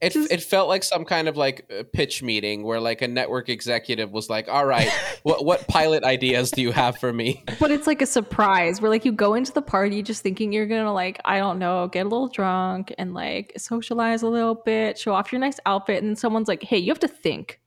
It, 0.00 0.12
Just- 0.12 0.30
it 0.30 0.42
felt 0.42 0.68
like 0.68 0.84
some 0.84 1.04
kind 1.04 1.26
of 1.26 1.36
like 1.36 1.68
uh, 1.76 1.82
pitch 1.92 2.22
meeting 2.22 2.62
where 2.62 2.80
like 2.80 3.02
a 3.02 3.08
network 3.08 3.48
executive 3.48 4.12
was 4.12 4.30
like, 4.30 4.48
"All 4.48 4.64
right, 4.64 4.88
what 5.24 5.44
what 5.44 5.66
pilot 5.66 6.04
ideas 6.04 6.52
do 6.52 6.62
you 6.62 6.70
have 6.70 6.98
for 6.98 7.12
me?" 7.12 7.42
But 7.58 7.72
it's 7.72 7.86
like 7.88 8.00
a 8.00 8.06
surprise 8.06 8.80
where 8.80 8.90
like 8.90 9.04
you 9.04 9.10
go 9.10 9.34
into 9.34 9.52
the 9.52 9.62
party 9.62 10.02
just 10.02 10.22
thinking 10.22 10.52
you're 10.52 10.66
gonna 10.66 10.92
like, 10.92 11.20
I 11.24 11.38
don't 11.38 11.58
know, 11.58 11.88
get 11.88 12.06
a 12.06 12.08
little 12.08 12.28
drunk 12.28 12.94
and 12.96 13.12
like 13.12 13.52
socialize 13.56 14.22
a 14.22 14.28
little 14.28 14.54
bit, 14.54 14.98
show 14.98 15.14
off 15.14 15.32
your 15.32 15.40
nice 15.40 15.58
outfit, 15.66 16.04
and 16.04 16.16
someone's 16.16 16.48
like, 16.48 16.62
Hey, 16.62 16.78
you 16.78 16.90
have 16.92 17.00
to 17.00 17.08
think. 17.08 17.60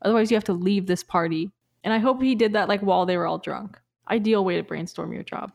Otherwise 0.00 0.30
you 0.30 0.36
have 0.36 0.44
to 0.44 0.52
leave 0.54 0.86
this 0.86 1.02
party. 1.02 1.50
And 1.82 1.92
I 1.92 1.98
hope 1.98 2.22
he 2.22 2.34
did 2.34 2.54
that 2.54 2.68
like 2.68 2.80
while 2.80 3.04
they 3.04 3.18
were 3.18 3.26
all 3.26 3.38
drunk. 3.38 3.78
Ideal 4.10 4.42
way 4.44 4.56
to 4.56 4.62
brainstorm 4.62 5.12
your 5.12 5.22
job. 5.22 5.52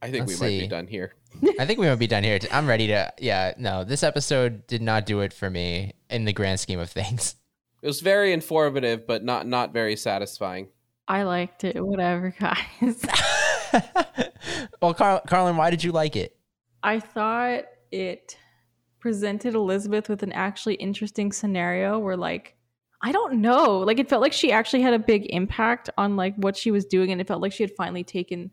I 0.00 0.10
think 0.10 0.26
Let's 0.26 0.40
we 0.40 0.46
might 0.46 0.60
be 0.60 0.68
done 0.68 0.86
here. 0.86 1.14
I 1.58 1.66
think 1.66 1.78
we 1.78 1.86
might 1.86 1.96
be 1.96 2.06
done 2.06 2.24
here. 2.24 2.38
I'm 2.50 2.66
ready 2.66 2.86
to. 2.88 3.12
Yeah, 3.18 3.54
no, 3.58 3.84
this 3.84 4.02
episode 4.02 4.66
did 4.66 4.82
not 4.82 5.06
do 5.06 5.20
it 5.20 5.32
for 5.32 5.50
me 5.50 5.94
in 6.10 6.24
the 6.24 6.32
grand 6.32 6.60
scheme 6.60 6.78
of 6.78 6.90
things. 6.90 7.36
It 7.82 7.86
was 7.86 8.00
very 8.00 8.32
informative, 8.32 9.06
but 9.06 9.24
not 9.24 9.46
not 9.46 9.72
very 9.72 9.96
satisfying. 9.96 10.68
I 11.08 11.22
liked 11.22 11.62
it, 11.62 11.84
whatever, 11.84 12.34
guys. 12.38 13.04
well, 14.82 14.94
Carl, 14.94 15.22
Carlin, 15.26 15.56
why 15.56 15.70
did 15.70 15.84
you 15.84 15.92
like 15.92 16.16
it? 16.16 16.36
I 16.82 17.00
thought 17.00 17.64
it 17.92 18.36
presented 18.98 19.54
Elizabeth 19.54 20.08
with 20.08 20.22
an 20.22 20.32
actually 20.32 20.74
interesting 20.74 21.30
scenario 21.30 21.98
where 21.98 22.16
like 22.16 22.56
I 23.02 23.12
don't 23.12 23.40
know, 23.40 23.78
like 23.78 24.00
it 24.00 24.08
felt 24.08 24.22
like 24.22 24.32
she 24.32 24.50
actually 24.50 24.82
had 24.82 24.94
a 24.94 24.98
big 24.98 25.26
impact 25.26 25.90
on 25.96 26.16
like 26.16 26.34
what 26.36 26.56
she 26.56 26.70
was 26.70 26.84
doing 26.84 27.12
and 27.12 27.20
it 27.20 27.28
felt 27.28 27.42
like 27.42 27.52
she 27.52 27.62
had 27.62 27.72
finally 27.76 28.02
taken 28.02 28.50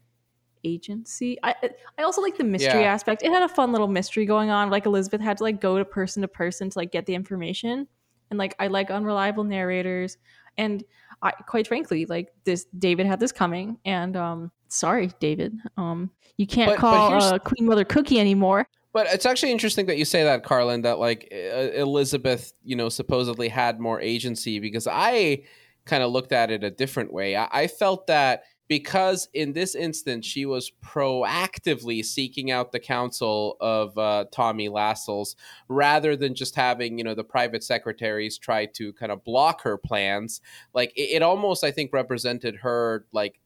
agency. 0.64 1.38
I 1.43 1.53
I 1.97 2.03
also 2.03 2.22
like 2.22 2.38
the 2.38 2.43
mystery 2.43 2.82
Yeah. 2.82 2.93
aspect. 2.93 3.24
It 3.24 3.32
had 3.32 3.43
a 3.43 3.49
fun 3.49 3.72
little 3.72 3.88
mystery 3.88 4.26
going 4.26 4.49
on. 4.49 4.70
Like 4.70 4.86
Elizabeth 4.86 5.22
had 5.22 5.38
to 5.38 5.43
like 5.43 5.61
go 5.61 5.78
to 5.78 5.86
person 5.86 6.22
to 6.22 6.28
person 6.28 6.70
to 6.70 6.80
like 6.80 6.91
get 6.91 7.05
the 7.05 7.16
information. 7.16 7.88
And 8.30 8.38
like 8.39 8.55
I 8.59 8.68
like 8.68 8.89
unreliable 8.91 9.43
narrators 9.43 10.18
and 10.57 10.84
I 11.22 11.32
quite 11.32 11.68
frankly, 11.68 12.05
like 12.05 12.34
this 12.43 12.66
David 12.78 13.05
had 13.05 13.20
this 13.20 13.32
coming 13.32 13.78
and 13.86 14.16
um 14.18 14.51
sorry, 14.68 15.11
David. 15.20 15.57
Um 15.78 16.11
you 16.38 16.47
can't 16.47 16.70
But- 16.72 16.76
but 16.78 16.82
call 16.82 17.09
here's- 17.09 17.24
uh, 17.32 17.39
Queen 17.39 17.66
Mother 17.68 17.86
Cookie 17.86 18.20
anymore. 18.20 18.68
But 18.91 19.07
it's 19.07 19.26
actually 19.26 19.51
interesting 19.51 19.88
that 19.88 19.97
you 19.97 20.05
say 20.05 20.24
that, 20.24 20.43
Carlin. 20.43 20.84
That 20.84 20.99
like 20.99 21.28
uh, 21.34 21.72
Elizabeth, 21.74 22.53
you 22.64 22.76
know, 22.76 22.89
supposedly 22.89 23.49
had 23.49 23.80
more 23.80 23.99
agency 23.99 24.59
because 24.59 24.88
I 24.88 25.43
kind 25.86 26.03
of 26.03 26.11
looked 26.11 26.32
at 26.32 26.51
it 26.51 26.64
a 26.64 26.70
different 26.70 27.11
way. 27.11 27.36
I, 27.36 27.47
I 27.51 27.68
felt 27.68 28.05
that 28.07 28.43
because 28.68 29.30
in 29.34 29.53
this 29.53 29.76
instance 29.76 30.26
she 30.26 30.45
was 30.45 30.72
proactively 30.84 32.03
seeking 32.03 32.51
out 32.51 32.72
the 32.72 32.80
counsel 32.80 33.57
of 33.59 33.97
uh, 33.97 34.26
Tommy 34.32 34.70
Lascelles 34.70 35.36
rather 35.68 36.16
than 36.16 36.36
just 36.36 36.55
having 36.55 36.97
you 36.97 37.03
know 37.03 37.16
the 37.16 37.24
private 37.24 37.64
secretaries 37.64 38.38
try 38.38 38.66
to 38.66 38.93
kind 38.93 39.11
of 39.11 39.24
block 39.24 39.61
her 39.61 39.78
plans. 39.78 40.41
Like 40.74 40.93
it, 40.95 41.16
it 41.16 41.22
almost, 41.22 41.64
I 41.64 41.72
think, 41.72 41.91
represented 41.93 42.57
her 42.57 43.05
like 43.11 43.39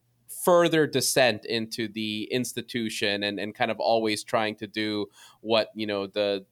further 0.43 0.85
descent 0.85 1.45
into 1.45 1.87
the 1.87 2.27
institution 2.31 3.23
and, 3.23 3.39
and 3.39 3.55
kind 3.55 3.71
of 3.71 3.79
always 3.79 4.23
trying 4.23 4.55
to 4.55 4.67
do 4.67 5.07
what 5.41 5.69
you 5.73 5.87
know 5.87 6.07
the 6.07 6.45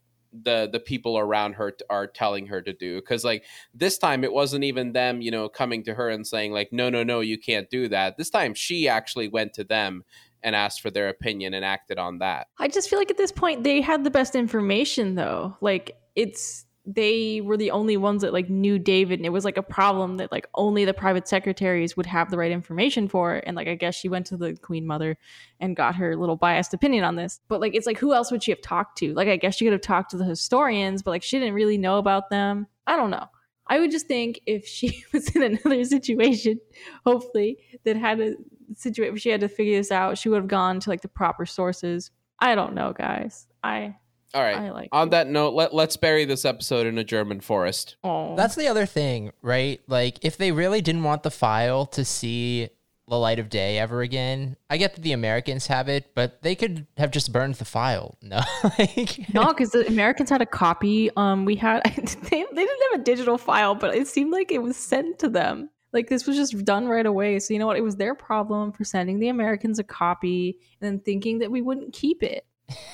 the 0.44 0.70
the 0.72 0.80
people 0.80 1.18
around 1.18 1.54
her 1.54 1.72
t- 1.72 1.86
are 1.90 2.08
telling 2.08 2.48
her 2.48 2.62
to 2.62 2.74
do. 2.74 2.96
Because 2.96 3.24
like 3.24 3.44
this 3.74 3.98
time 3.98 4.24
it 4.24 4.34
wasn't 4.34 4.64
even 4.64 4.94
them 4.94 5.22
you 5.22 5.32
know 5.32 5.50
coming 5.50 5.84
to 5.84 5.94
her 5.94 6.10
and 6.10 6.26
saying 6.26 6.52
like 6.52 6.72
no 6.72 6.90
no 6.90 7.04
no 7.04 7.20
you 7.20 7.38
can't 7.38 7.70
do 7.70 7.88
that. 7.90 8.18
This 8.18 8.30
time 8.30 8.54
she 8.54 8.88
actually 8.88 9.28
went 9.28 9.54
to 9.54 9.64
them 9.64 10.04
and 10.44 10.56
asked 10.56 10.82
for 10.82 10.92
their 10.92 11.10
opinion 11.10 11.54
and 11.54 11.66
acted 11.66 11.98
on 11.98 12.20
that. 12.20 12.48
I 12.60 12.68
just 12.68 12.90
feel 12.90 13.00
like 13.00 13.12
at 13.12 13.18
this 13.18 13.32
point 13.32 13.64
they 13.64 13.82
had 13.82 14.04
the 14.04 14.12
best 14.12 14.36
information 14.36 15.16
though. 15.16 15.58
Like 15.62 15.98
it's 16.16 16.65
they 16.86 17.42
were 17.42 17.58
the 17.58 17.72
only 17.72 17.98
ones 17.98 18.22
that 18.22 18.34
like 18.34 18.50
knew 18.50 18.78
David 18.78 19.20
and 19.20 19.26
it 19.26 19.32
was 19.32 19.46
like 19.46 19.58
a 19.58 19.64
problem 19.64 20.18
that 20.18 20.32
like 20.32 20.48
only 20.54 20.86
the 20.86 20.94
private 20.94 21.28
secretaries 21.28 21.98
would 21.98 22.06
have 22.06 22.30
the 22.30 22.38
right 22.38 22.52
information 22.52 23.08
for 23.08 23.42
and 23.46 23.56
like 23.56 23.68
I 23.68 23.76
guess 23.76 23.96
she 23.96 24.08
went 24.08 24.28
to 24.28 24.38
the 24.38 24.56
queen 24.56 24.86
mother 24.86 25.18
and 25.60 25.76
got 25.76 25.96
her 25.96 26.16
little 26.16 26.36
biased 26.36 26.74
opinion 26.74 27.04
on 27.04 27.16
this. 27.16 27.40
But 27.48 27.60
like 27.60 27.74
it's 27.74 27.88
like 27.88 27.98
who 27.98 28.14
else 28.14 28.32
would 28.32 28.44
she 28.44 28.52
have 28.52 28.62
talked 28.62 28.98
to? 29.00 29.14
Like 29.14 29.28
I 29.28 29.38
guess 29.38 29.56
she 29.56 29.66
could 29.66 29.74
have 29.74 29.82
talked 29.82 30.12
to 30.12 30.18
the 30.18 30.26
historians, 30.26 31.02
but 31.02 31.12
like 31.12 31.24
she 31.24 31.40
didn't 31.40 31.56
really 31.56 31.78
know 31.78 31.98
about 31.98 32.30
them. 32.30 32.68
I 32.86 32.96
don't 32.96 33.10
know. 33.10 33.28
I 33.68 33.80
would 33.80 33.92
just 33.92 34.08
think 34.08 34.42
if 34.46 34.68
she 34.68 35.04
was 35.14 35.36
in 35.36 35.44
another 35.44 35.84
situation, 35.84 36.60
hopefully, 37.06 37.58
that 37.84 37.98
had 37.98 38.20
a 38.20 38.36
situation 38.76 39.18
she 39.18 39.30
had 39.30 39.42
to 39.42 39.50
figure 39.50 39.78
this 39.78 39.92
out, 39.92 40.18
she 40.18 40.30
would 40.30 40.38
have 40.38 40.48
gone 40.48 40.80
to 40.82 40.90
like 40.90 41.02
the 41.02 41.08
proper 41.08 41.46
sources. 41.46 42.12
I 42.40 42.56
don't 42.56 42.76
know, 42.76 42.94
guys. 42.94 43.48
I 43.64 43.96
all 44.36 44.44
right 44.44 44.58
I 44.58 44.72
like 44.72 44.90
on 44.92 45.10
that 45.10 45.28
note 45.28 45.54
let, 45.54 45.74
let's 45.74 45.98
bury 45.98 46.26
this 46.26 46.46
episode 46.46 46.86
in 46.86 46.98
a 46.98 47.04
german 47.04 47.40
forest 47.40 47.96
Oh, 48.04 48.36
That's 48.36 48.56
the 48.56 48.68
other 48.68 48.86
thing, 48.86 49.32
right? 49.42 49.82
Like, 49.88 50.24
if 50.24 50.38
they 50.38 50.52
really 50.52 50.82
didn't 50.82 51.04
want 51.04 51.24
the 51.24 51.32
file 51.32 51.86
to 51.88 52.04
see 52.06 52.70
the 53.08 53.18
light 53.18 53.40
of 53.40 53.50
day 53.50 53.78
ever 53.80 54.02
again, 54.02 54.58
I 54.70 54.78
get 54.78 54.96
that 54.96 55.02
the 55.02 55.12
Americans 55.14 55.68
have 55.68 55.88
it, 55.88 56.12
but 56.16 56.42
they 56.42 56.56
could 56.56 56.86
have 56.98 57.12
just 57.12 57.32
burned 57.32 57.56
the 57.56 57.66
file. 57.66 58.18
No, 58.22 58.42
like, 58.78 59.34
no, 59.34 59.48
because 59.48 59.72
the 59.72 59.88
Americans 59.88 60.30
had 60.30 60.42
a 60.42 60.46
copy. 60.46 61.10
Um, 61.16 61.46
we 61.46 61.56
had 61.56 61.82
they, 61.86 62.04
they 62.04 62.66
didn't 62.66 62.92
have 62.92 63.02
a 63.02 63.04
digital 63.04 63.38
file, 63.38 63.76
but 63.76 63.96
it 63.96 64.08
seemed 64.08 64.32
like 64.32 64.52
it 64.52 64.62
was 64.62 64.76
sent 64.78 65.20
to 65.20 65.30
them. 65.30 65.70
Like 65.94 66.10
this 66.10 66.28
was 66.28 66.36
just 66.36 66.66
done 66.66 66.88
right 66.88 67.06
away. 67.06 67.40
So 67.40 67.54
you 67.54 67.60
know 67.60 67.68
what? 67.68 67.78
It 67.78 67.84
was 67.84 67.96
their 67.96 68.16
problem 68.16 68.72
for 68.74 68.84
sending 68.84 69.20
the 69.20 69.30
Americans 69.30 69.80
a 69.80 69.84
copy 69.84 70.58
and 70.82 70.88
then 70.92 71.00
thinking 71.00 71.40
that 71.40 71.50
we 71.52 71.62
wouldn't 71.62 71.94
keep 71.94 72.22
it. 72.22 72.46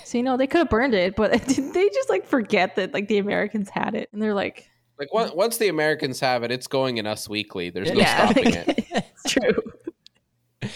So 0.03 0.17
you 0.17 0.24
know 0.24 0.38
they 0.38 0.47
could 0.47 0.59
have 0.59 0.69
burned 0.69 0.93
it, 0.93 1.15
but 1.15 1.32
did 1.47 1.74
they 1.74 1.89
just 1.89 2.09
like 2.09 2.26
forget 2.26 2.76
that 2.76 2.93
like 2.93 3.07
the 3.07 3.17
Americans 3.17 3.69
had 3.69 3.95
it 3.95 4.09
and 4.11 4.22
they're 4.22 4.34
like, 4.34 4.69
like 4.99 5.09
on- 5.13 5.36
once 5.36 5.57
the 5.57 5.67
americans 5.67 6.19
have 6.19 6.43
it 6.43 6.51
it's 6.51 6.67
going 6.67 6.97
in 6.97 7.07
us 7.07 7.28
weekly 7.28 7.72
there's 7.72 7.91
no 7.91 7.99
Yeah. 7.99 8.26
stopping 8.30 8.53
it 8.53 8.86
it's 8.91 9.34
true. 9.34 10.69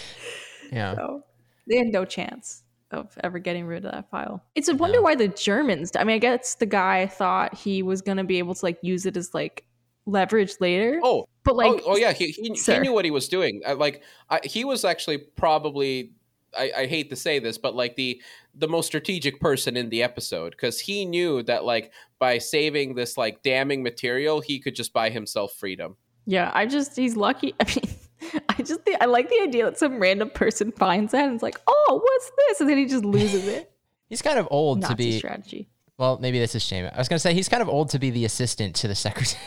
yeah. 0.71 0.95
So 0.95 1.23
they 1.67 1.77
had 1.77 1.87
no 1.87 2.05
chance 2.05 2.63
of 2.91 3.15
ever 3.23 3.39
getting 3.39 3.65
rid 3.65 3.85
of 3.85 3.91
that 3.91 4.09
file. 4.09 4.43
It's 4.55 4.67
a 4.67 4.75
wonder 4.75 5.01
why 5.01 5.15
the 5.15 5.27
Germans. 5.27 5.91
I 5.95 6.03
mean, 6.03 6.15
I 6.15 6.19
guess 6.19 6.55
the 6.55 6.65
guy 6.65 7.07
thought 7.07 7.53
he 7.55 7.83
was 7.83 8.01
gonna 8.01 8.23
be 8.23 8.39
able 8.39 8.55
to 8.55 8.65
like 8.65 8.77
use 8.81 9.05
it 9.05 9.17
as 9.17 9.33
like 9.33 9.65
leverage 10.05 10.55
later. 10.59 10.99
oh 11.03 11.25
but 11.43 11.55
like, 11.55 11.81
oh, 11.85 11.93
oh 11.93 11.95
yeah, 11.95 12.11
he, 12.11 12.27
he, 12.31 12.53
he 12.53 12.79
knew 12.79 12.91
what 12.91 13.05
he 13.05 13.11
was 13.11 13.27
doing. 13.27 13.61
Uh, 13.65 13.75
like 13.75 14.01
I, 14.29 14.39
he 14.43 14.65
was 14.65 14.83
actually 14.83 15.19
probably. 15.19 16.13
I, 16.57 16.71
I 16.77 16.85
hate 16.87 17.09
to 17.09 17.15
say 17.15 17.39
this, 17.39 17.57
but 17.57 17.75
like 17.75 17.95
the 17.95 18.21
the 18.53 18.67
most 18.67 18.87
strategic 18.87 19.39
person 19.39 19.75
in 19.75 19.89
the 19.89 20.01
episode 20.03 20.51
because 20.51 20.79
he 20.79 21.05
knew 21.05 21.43
that 21.43 21.65
like 21.65 21.91
by 22.19 22.37
saving 22.37 22.95
this 22.95 23.17
like 23.17 23.43
damning 23.43 23.83
material, 23.83 24.41
he 24.41 24.59
could 24.59 24.75
just 24.75 24.93
buy 24.93 25.09
himself 25.09 25.53
freedom. 25.53 25.97
yeah, 26.25 26.51
I 26.53 26.65
just 26.65 26.95
he's 26.95 27.15
lucky. 27.15 27.53
I 27.59 27.65
mean, 27.65 28.41
I 28.49 28.61
just 28.63 28.81
think 28.81 28.97
I 29.01 29.05
like 29.05 29.29
the 29.29 29.41
idea 29.41 29.65
that 29.65 29.77
some 29.77 29.99
random 29.99 30.29
person 30.29 30.71
finds 30.77 31.11
that 31.11 31.25
and 31.25 31.33
it's 31.33 31.43
like, 31.43 31.59
oh, 31.67 32.01
what's 32.03 32.31
this? 32.37 32.61
And 32.61 32.69
then 32.69 32.77
he 32.77 32.85
just 32.85 33.05
loses 33.05 33.47
it. 33.47 33.71
He's 34.09 34.21
kind 34.21 34.37
of 34.37 34.47
old 34.51 34.83
to 34.83 34.95
be. 34.95 35.17
strategy. 35.17 35.67
Well, 35.97 36.19
maybe 36.19 36.37
this 36.37 36.53
is 36.53 36.61
shame. 36.61 36.87
I 36.93 36.97
was 36.97 37.07
gonna 37.07 37.19
say 37.19 37.33
he's 37.33 37.49
kind 37.49 37.63
of 37.63 37.69
old 37.69 37.89
to 37.89 37.99
be 37.99 38.11
the 38.11 38.23
assistant 38.23 38.75
to 38.75 38.87
the 38.87 38.93
secretary, 38.93 39.41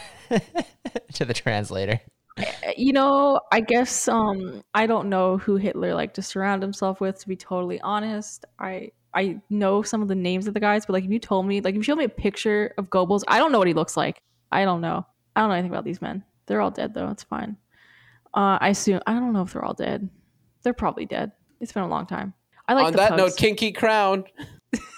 to 1.13 1.25
the 1.25 1.33
translator. 1.33 2.01
Uh, 2.39 2.73
You 2.77 2.93
know, 2.93 3.41
I 3.53 3.61
guess 3.61 4.09
um 4.09 4.63
I 4.75 4.87
don't 4.87 5.09
know 5.09 5.39
who 5.39 5.57
Hitler 5.57 5.95
liked 5.95 6.15
to 6.17 6.23
surround 6.23 6.63
himself 6.63 7.01
with. 7.01 7.19
To 7.21 7.29
be 7.29 7.37
totally 7.37 7.81
honest, 7.81 8.45
I 8.59 8.93
I 9.15 9.41
know 9.51 9.83
some 9.83 10.03
of 10.03 10.09
the 10.09 10.15
names 10.15 10.47
of 10.47 10.55
the 10.55 10.61
guys, 10.61 10.87
but 10.87 10.93
like 10.93 11.05
if 11.05 11.11
you 11.11 11.19
told 11.19 11.47
me, 11.47 11.61
like 11.61 11.73
if 11.75 11.79
you 11.79 11.83
showed 11.83 11.99
me 11.99 12.05
a 12.05 12.09
picture 12.09 12.75
of 12.79 12.91
Goebbels, 12.91 13.23
I 13.29 13.39
don't 13.39 13.53
know 13.53 13.59
what 13.59 13.69
he 13.69 13.75
looks 13.75 13.97
like. 13.97 14.23
I 14.53 14.65
don't 14.65 14.81
know. 14.81 15.07
I 15.35 15.41
don't 15.41 15.49
know 15.51 15.55
anything 15.55 15.73
about 15.73 15.85
these 15.85 16.01
men. 16.03 16.23
They're 16.47 16.61
all 16.61 16.71
dead 16.71 16.95
though. 16.95 17.09
It's 17.09 17.25
fine. 17.25 17.57
Uh, 18.35 18.59
I 18.61 18.69
assume 18.69 19.01
I 19.07 19.15
don't 19.15 19.33
know 19.33 19.43
if 19.43 19.53
they're 19.53 19.65
all 19.65 19.75
dead. 19.75 20.09
They're 20.63 20.75
probably 20.75 21.07
dead. 21.07 21.33
It's 21.61 21.73
been 21.73 21.83
a 21.83 21.89
long 21.89 22.07
time. 22.07 22.35
I 22.69 22.75
like 22.75 22.87
On 22.87 22.93
that 22.95 23.17
note. 23.17 23.37
Kinky 23.37 23.73
Crown. 23.73 24.25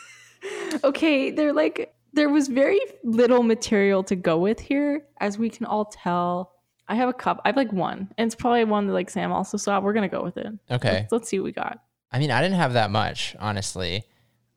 okay, 0.85 1.31
they're 1.31 1.53
like 1.53 1.95
there 2.13 2.29
was 2.29 2.49
very 2.49 2.81
little 3.05 3.43
material 3.43 4.03
to 4.05 4.17
go 4.17 4.39
with 4.39 4.59
here, 4.59 5.05
as 5.21 5.39
we 5.39 5.49
can 5.49 5.67
all 5.67 5.85
tell. 5.85 6.53
I 6.91 6.97
have 6.97 7.09
a 7.09 7.13
cup. 7.15 7.41
I 7.45 7.49
have 7.49 7.57
like 7.57 7.73
one, 7.73 8.13
and 8.19 8.27
it's 8.27 8.35
probably 8.35 8.65
one 8.65 8.89
that 8.89 8.93
like 8.93 9.09
Sam 9.09 9.31
also 9.31 9.57
saw. 9.57 9.81
We're 9.81 9.93
gonna 9.93 10.09
go 10.09 10.25
with 10.25 10.37
it. 10.37 10.53
Okay. 10.71 10.93
Let's, 10.93 11.13
let's 11.13 11.29
see 11.29 11.39
what 11.39 11.45
we 11.45 11.53
got. 11.53 11.81
I 12.11 12.19
mean, 12.19 12.33
I 12.33 12.43
didn't 12.43 12.57
have 12.57 12.73
that 12.73 12.91
much, 12.91 13.37
honestly. 13.39 14.05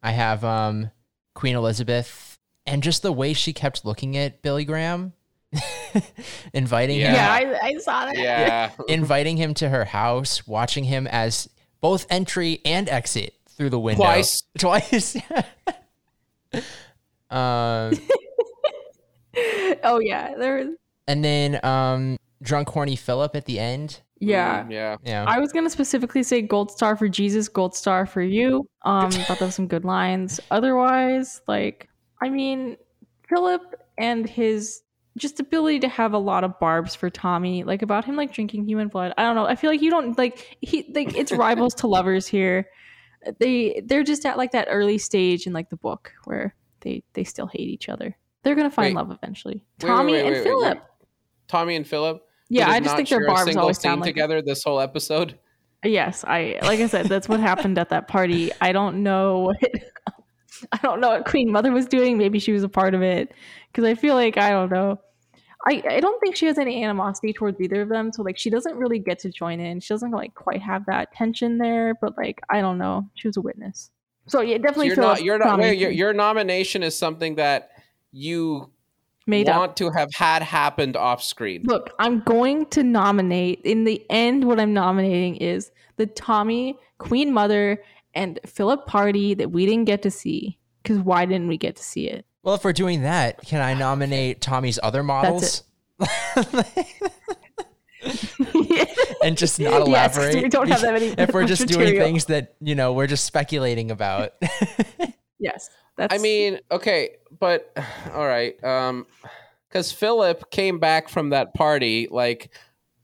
I 0.02 0.12
have 0.12 0.44
um 0.44 0.90
Queen 1.36 1.56
Elizabeth 1.56 2.40
and 2.66 2.82
just 2.82 3.04
the 3.04 3.12
way 3.12 3.34
she 3.34 3.54
kept 3.54 3.86
looking 3.86 4.18
at 4.18 4.42
Billy 4.42 4.66
Graham, 4.66 5.14
inviting 6.54 7.00
him 7.00 7.14
Yeah. 7.14 7.40
Yeah, 7.40 7.60
I, 7.62 7.68
I 7.68 7.78
saw 7.78 8.06
that. 8.06 8.18
Yeah, 8.18 8.72
inviting 8.88 9.38
him 9.38 9.54
to 9.56 9.70
her 9.70 9.86
house, 9.86 10.48
watching 10.48 10.84
him 10.86 11.08
as 11.08 11.50
both 11.82 12.08
entry 12.10 12.62
and 12.66 12.90
exit 12.90 13.36
through 13.50 13.70
the 13.70 13.80
window. 13.80 14.04
Twice. 14.04 14.44
Twice. 14.58 15.18
um, 17.30 17.92
oh 19.84 20.00
yeah, 20.02 20.34
there. 20.36 20.68
and 21.08 21.24
then 21.24 21.64
um, 21.64 22.18
drunk 22.44 22.70
horny 22.70 22.96
Philip 22.96 23.36
at 23.36 23.46
the 23.46 23.60
end. 23.60 24.02
Yeah. 24.20 24.64
Mm, 24.64 24.72
yeah. 24.72 24.98
Yeah. 25.04 25.26
I 25.28 25.40
was 25.40 25.52
gonna 25.52 25.70
specifically 25.70 26.24
say 26.24 26.42
gold 26.42 26.72
star 26.72 26.96
for 26.96 27.10
Jesus, 27.10 27.48
gold 27.48 27.76
star 27.76 28.06
for 28.06 28.22
you. 28.22 28.68
Um, 28.84 29.12
thought 29.12 29.40
those 29.40 29.48
were 29.48 29.52
some 29.52 29.68
good 29.68 29.86
lines. 29.86 30.40
Otherwise, 30.52 31.42
like, 31.48 31.90
I 32.22 32.30
mean, 32.30 32.78
Philip 33.28 33.62
and 33.98 34.30
his 34.30 34.84
just 35.18 35.40
ability 35.40 35.80
to 35.80 35.88
have 35.88 36.14
a 36.14 36.18
lot 36.18 36.44
of 36.44 36.58
barbs 36.60 36.96
for 36.96 37.10
Tommy, 37.10 37.64
like 37.64 37.82
about 37.82 38.06
him 38.06 38.16
like 38.16 38.34
drinking 38.34 38.68
human 38.68 38.88
blood. 38.88 39.14
I 39.18 39.24
don't 39.24 39.36
know. 39.36 39.46
I 39.46 39.56
feel 39.56 39.70
like 39.70 39.82
you 39.82 39.92
don't 39.92 40.18
like 40.18 40.58
he 40.62 40.86
like 40.94 41.16
it's 41.16 41.32
rivals 41.48 41.74
to 41.76 41.88
lovers 41.88 42.28
here. 42.28 42.68
They 43.40 43.82
they're 43.86 44.04
just 44.04 44.26
at 44.26 44.38
like 44.38 44.52
that 44.52 44.68
early 44.70 44.98
stage 44.98 45.48
in 45.48 45.54
like 45.54 45.70
the 45.70 45.78
book 45.78 46.12
where 46.26 46.56
they 46.82 47.04
they 47.14 47.24
still 47.24 47.48
hate 47.48 47.70
each 47.70 47.90
other. 47.90 48.18
They're 48.44 48.56
gonna 48.56 48.72
find 48.72 48.96
Wait. 48.96 49.02
love 49.02 49.12
eventually. 49.12 49.64
Wait, 49.82 49.88
Tommy 49.88 50.14
wait, 50.14 50.24
wait, 50.24 50.26
and 50.26 50.36
wait, 50.36 50.40
wait. 50.40 50.44
Philip. 50.44 50.84
Tommy 51.48 51.76
and 51.76 51.88
Philip. 51.88 52.24
Yeah, 52.50 52.70
I 52.70 52.80
just 52.80 52.96
think 52.96 53.10
their 53.10 53.26
barbs 53.26 53.56
always 53.56 53.80
sound 53.80 54.02
like 54.02 54.10
together 54.10 54.42
this 54.42 54.64
whole 54.64 54.80
episode. 54.80 55.40
Yes, 55.84 56.24
I 56.26 56.60
like 56.62 56.80
I 56.80 56.88
said, 56.88 57.08
that's 57.08 57.28
what 57.28 57.40
happened 57.40 57.78
at 57.78 57.90
that 57.90 58.08
party. 58.08 58.52
I 58.62 58.72
don't 58.72 59.04
know 59.04 59.40
what 59.40 59.58
I 60.72 60.78
don't 60.82 61.02
know 61.02 61.10
what 61.10 61.26
Queen 61.26 61.52
Mother 61.52 61.72
was 61.72 61.86
doing. 61.86 62.18
Maybe 62.18 62.40
she 62.40 62.52
was 62.52 62.64
a 62.64 62.70
part 62.70 62.94
of 62.94 63.02
it 63.02 63.34
because 63.68 63.84
I 63.84 63.96
feel 63.96 64.16
like 64.16 64.38
I 64.38 64.52
don't 64.52 64.72
know. 64.72 65.00
I, 65.66 65.82
I 65.90 66.00
don't 66.02 66.20
think 66.20 66.36
she 66.36 66.46
has 66.48 66.58
any 66.58 66.84
animosity 66.84 67.32
towards 67.32 67.60
either 67.62 67.82
of 67.82 67.90
them. 67.90 68.12
So 68.12 68.22
like 68.22 68.38
she 68.38 68.50
doesn't 68.50 68.76
really 68.76 69.00
get 69.00 69.20
to 69.20 69.30
join 69.30 69.60
in. 69.60 69.80
She 69.80 69.94
doesn't 69.94 70.12
like 70.12 70.36
quite 70.36 70.62
have 70.62 70.86
that 70.88 71.14
tension 71.14 71.58
there. 71.58 71.96
But 71.96 72.18
like 72.18 72.42
I 72.50 72.62
don't 72.62 72.78
know. 72.78 73.10
She 73.16 73.28
was 73.28 73.38
a 73.38 73.42
witness. 73.42 73.90
So 74.28 74.42
yeah, 74.42 74.58
So 74.58 74.62
definitely. 74.64 74.88
you're 74.88 74.96
not. 74.98 75.24
You're 75.24 75.40
not. 75.40 75.60
Wait, 75.60 75.80
your, 75.80 75.92
your 75.92 76.14
nomination 76.14 76.84
is 76.84 76.98
something 76.98 77.36
that 77.36 77.72
you 78.12 78.70
made 79.26 79.48
want 79.48 79.72
up. 79.72 79.76
to 79.78 79.90
have 79.92 80.14
had 80.14 80.42
happened 80.42 80.96
off 80.98 81.24
screen. 81.24 81.64
Look, 81.64 81.92
I'm 82.00 82.20
going 82.22 82.66
to 82.68 82.84
nominate. 82.84 83.62
In 83.64 83.84
the 83.84 84.06
end, 84.10 84.46
what 84.46 84.60
I'm 84.60 84.74
nominating 84.74 85.38
is 85.38 85.72
the 85.98 86.06
Tommy 86.08 86.78
Queen 86.98 87.32
Mother 87.34 87.82
and 88.14 88.40
Philip 88.46 88.86
party 88.88 89.34
that 89.36 89.52
we 89.52 89.66
didn't 89.66 89.86
get 89.86 90.02
to 90.04 90.12
see. 90.12 90.58
Because 90.82 91.00
why 91.00 91.26
didn't 91.26 91.48
we 91.48 91.58
get 91.58 91.76
to 91.78 91.84
see 91.84 92.10
it? 92.10 92.26
Well, 92.44 92.56
if 92.56 92.64
we're 92.66 92.74
doing 92.74 93.04
that, 93.04 93.42
can 93.46 93.62
I 93.62 93.74
nominate 93.74 94.42
Tommy's 94.42 94.78
other 94.84 95.02
models? 95.04 95.64
and 99.24 99.38
just 99.38 99.60
not 99.60 99.88
Yes, 99.88 100.16
'cause 100.16 100.26
elaborate. 100.26 100.44
we 100.44 100.50
don't 100.50 100.68
have 100.68 100.82
that 100.82 100.94
many- 100.94 101.16
if 101.18 101.34
we're 101.34 101.42
much 101.42 101.50
just 101.50 101.68
doing 101.68 101.96
things 101.98 102.26
that 102.26 102.56
you 102.60 102.76
know 102.76 102.92
we're 102.94 103.08
just 103.08 103.26
speculating 103.26 103.92
about. 103.92 104.32
Yes, 105.40 105.70
that's. 105.98 106.14
I 106.14 106.18
mean, 106.18 106.60
okay, 106.72 107.18
but 107.40 107.72
all 108.14 108.26
right, 108.26 108.62
um, 108.64 109.06
because 109.70 109.92
Philip 109.92 110.52
came 110.52 110.80
back 110.80 111.10
from 111.10 111.30
that 111.30 111.54
party 111.54 112.08
like 112.12 112.52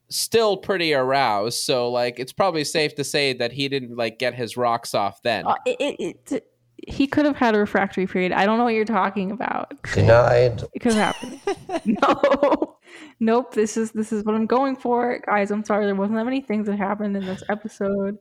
still 0.10 0.58
pretty 0.58 0.94
aroused, 0.94 1.60
so 1.60 1.90
like 1.90 2.20
it's 2.20 2.34
probably 2.34 2.64
safe 2.64 2.96
to 2.96 3.04
say 3.04 3.34
that 3.34 3.52
he 3.52 3.68
didn't 3.68 3.96
like 3.96 4.20
get 4.20 4.34
his 4.34 4.58
rocks 4.58 4.94
off 4.94 5.22
then. 5.24 5.46
Uh, 5.46 5.56
it, 5.66 5.78
it, 5.80 6.32
it, 6.32 6.46
he 6.88 7.08
could 7.08 7.26
have 7.26 7.36
had 7.36 7.56
a 7.56 7.60
refractory 7.60 8.08
period. 8.08 8.32
I 8.32 8.46
don't 8.46 8.58
know 8.58 8.64
what 8.64 8.74
you're 8.74 8.86
talking 8.86 9.32
about. 9.32 9.74
Denied. 9.94 10.64
It 10.74 10.80
could 10.80 10.94
have 10.94 11.16
happened. 11.16 11.42
no, 12.02 12.78
nope. 13.20 13.54
This 13.54 13.78
is 13.78 13.92
this 13.92 14.12
is 14.12 14.24
what 14.24 14.36
I'm 14.36 14.46
going 14.46 14.76
for, 14.76 15.20
guys. 15.26 15.52
I'm 15.52 15.64
sorry, 15.64 15.86
there 15.86 15.96
wasn't 15.96 16.18
that 16.18 16.26
many 16.26 16.42
things 16.42 16.68
that 16.68 16.78
happened 16.78 17.18
in 17.18 17.26
this 17.26 17.44
episode. 17.50 18.18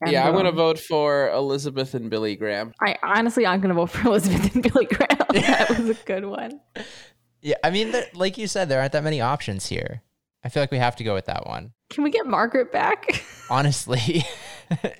And, 0.00 0.10
yeah, 0.12 0.26
I'm 0.26 0.34
gonna 0.34 0.50
um, 0.50 0.56
vote 0.56 0.78
for 0.78 1.30
Elizabeth 1.30 1.94
and 1.94 2.10
Billy 2.10 2.36
Graham. 2.36 2.72
I 2.80 2.96
honestly, 3.02 3.46
I'm 3.46 3.60
gonna 3.60 3.74
vote 3.74 3.90
for 3.90 4.06
Elizabeth 4.08 4.54
and 4.54 4.62
Billy 4.62 4.86
Graham. 4.86 5.18
that 5.32 5.70
was 5.70 5.88
a 5.88 5.94
good 6.04 6.24
one. 6.26 6.60
yeah, 7.40 7.56
I 7.64 7.70
mean, 7.70 7.94
like 8.14 8.36
you 8.36 8.46
said, 8.46 8.68
there 8.68 8.80
aren't 8.80 8.92
that 8.92 9.04
many 9.04 9.20
options 9.20 9.66
here. 9.66 10.02
I 10.44 10.50
feel 10.50 10.62
like 10.62 10.70
we 10.70 10.78
have 10.78 10.96
to 10.96 11.04
go 11.04 11.14
with 11.14 11.24
that 11.26 11.46
one. 11.46 11.72
Can 11.90 12.04
we 12.04 12.10
get 12.10 12.26
Margaret 12.26 12.70
back? 12.70 13.24
Honestly, 13.50 14.24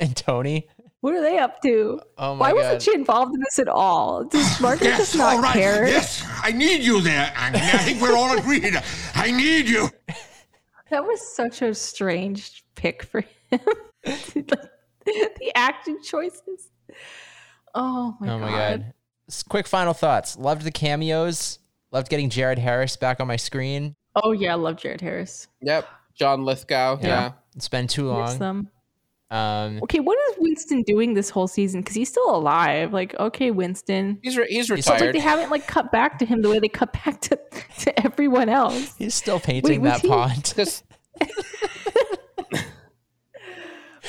and 0.00 0.16
Tony. 0.16 0.68
what 1.00 1.12
are 1.12 1.20
they 1.20 1.36
up 1.38 1.60
to? 1.62 2.00
Oh 2.16 2.34
my 2.34 2.40
Why 2.40 2.50
god. 2.52 2.56
wasn't 2.56 2.82
she 2.82 2.94
involved 2.94 3.34
in 3.34 3.40
this 3.40 3.58
at 3.58 3.68
all? 3.68 4.24
Does 4.24 4.60
Margaret 4.60 4.86
Yes, 4.86 4.98
just 4.98 5.16
not 5.16 5.34
all 5.36 5.42
right. 5.42 5.52
care? 5.52 5.86
Yes, 5.86 6.24
I 6.42 6.52
need 6.52 6.82
you 6.82 7.00
there, 7.02 7.30
Anthony. 7.36 7.64
I 7.64 7.78
think 7.78 8.00
we're 8.00 8.16
all 8.16 8.38
agreed. 8.38 8.74
I 9.14 9.30
need 9.32 9.68
you. 9.68 9.90
That 10.90 11.04
was 11.04 11.20
such 11.34 11.60
a 11.60 11.74
strange 11.74 12.64
pick 12.74 13.02
for 13.02 13.20
him. 13.50 13.60
Like, 14.06 14.70
the 15.40 15.52
acting 15.54 15.98
choices. 16.02 16.70
Oh 17.74 18.16
my 18.20 18.28
oh 18.28 18.38
god. 18.38 18.40
my 18.40 18.50
god. 18.50 18.94
S- 19.28 19.42
Quick 19.42 19.66
final 19.66 19.94
thoughts. 19.94 20.36
Loved 20.36 20.62
the 20.62 20.70
cameos. 20.70 21.58
Loved 21.92 22.08
getting 22.08 22.30
Jared 22.30 22.58
Harris 22.58 22.96
back 22.96 23.20
on 23.20 23.26
my 23.26 23.36
screen. 23.36 23.94
Oh 24.16 24.32
yeah, 24.32 24.52
I 24.52 24.54
love 24.56 24.76
Jared 24.76 25.00
Harris. 25.00 25.48
Yep, 25.62 25.86
John 26.14 26.44
Lithgow. 26.44 26.98
Yeah. 27.02 27.32
It's 27.56 27.68
been 27.68 27.86
too 27.86 28.08
long. 28.08 28.38
them. 28.38 28.68
Um, 29.30 29.80
Okay, 29.82 29.98
what 30.00 30.16
is 30.30 30.36
Winston 30.38 30.82
doing 30.82 31.14
this 31.14 31.30
whole 31.30 31.48
season? 31.48 31.80
Because 31.80 31.96
he's 31.96 32.08
still 32.08 32.34
alive. 32.36 32.92
Like, 32.92 33.14
okay, 33.18 33.50
Winston. 33.50 34.18
he's 34.22 34.36
re- 34.36 34.46
he's 34.48 34.68
He's- 34.68 34.78
It's 34.80 34.88
like 34.88 34.96
retired. 35.00 35.14
they 35.14 35.20
haven't 35.20 35.50
like 35.50 35.66
cut 35.66 35.90
back 35.90 36.18
to 36.20 36.26
him 36.26 36.42
the 36.42 36.50
way 36.50 36.58
they 36.60 36.68
cut 36.68 36.92
back 36.92 37.20
to, 37.22 37.38
to 37.80 38.04
everyone 38.04 38.48
else. 38.48 38.94
he's 38.96 39.14
still 39.14 39.40
painting 39.40 39.80
was 39.80 39.92
that 39.92 40.00
he- 40.02 40.08
pond. 40.08 40.54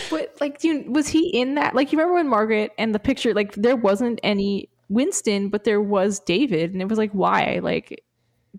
But 0.10 0.36
like, 0.42 0.60
do 0.60 0.68
you, 0.68 0.92
was 0.92 1.08
he 1.08 1.30
in 1.30 1.56
that? 1.56 1.76
Like, 1.76 1.92
you 1.92 1.98
remember 1.98 2.16
when 2.16 2.28
Margaret 2.28 2.72
and 2.78 2.94
the 2.94 3.00
picture? 3.00 3.34
Like, 3.34 3.54
there 3.56 3.76
wasn't 3.76 4.20
any 4.24 4.70
Winston, 4.90 5.50
but 5.50 5.64
there 5.64 5.82
was 5.82 6.20
David, 6.20 6.74
and 6.74 6.82
it 6.82 6.88
was 6.88 6.98
like, 6.98 7.12
why? 7.12 7.60
Like, 7.62 8.04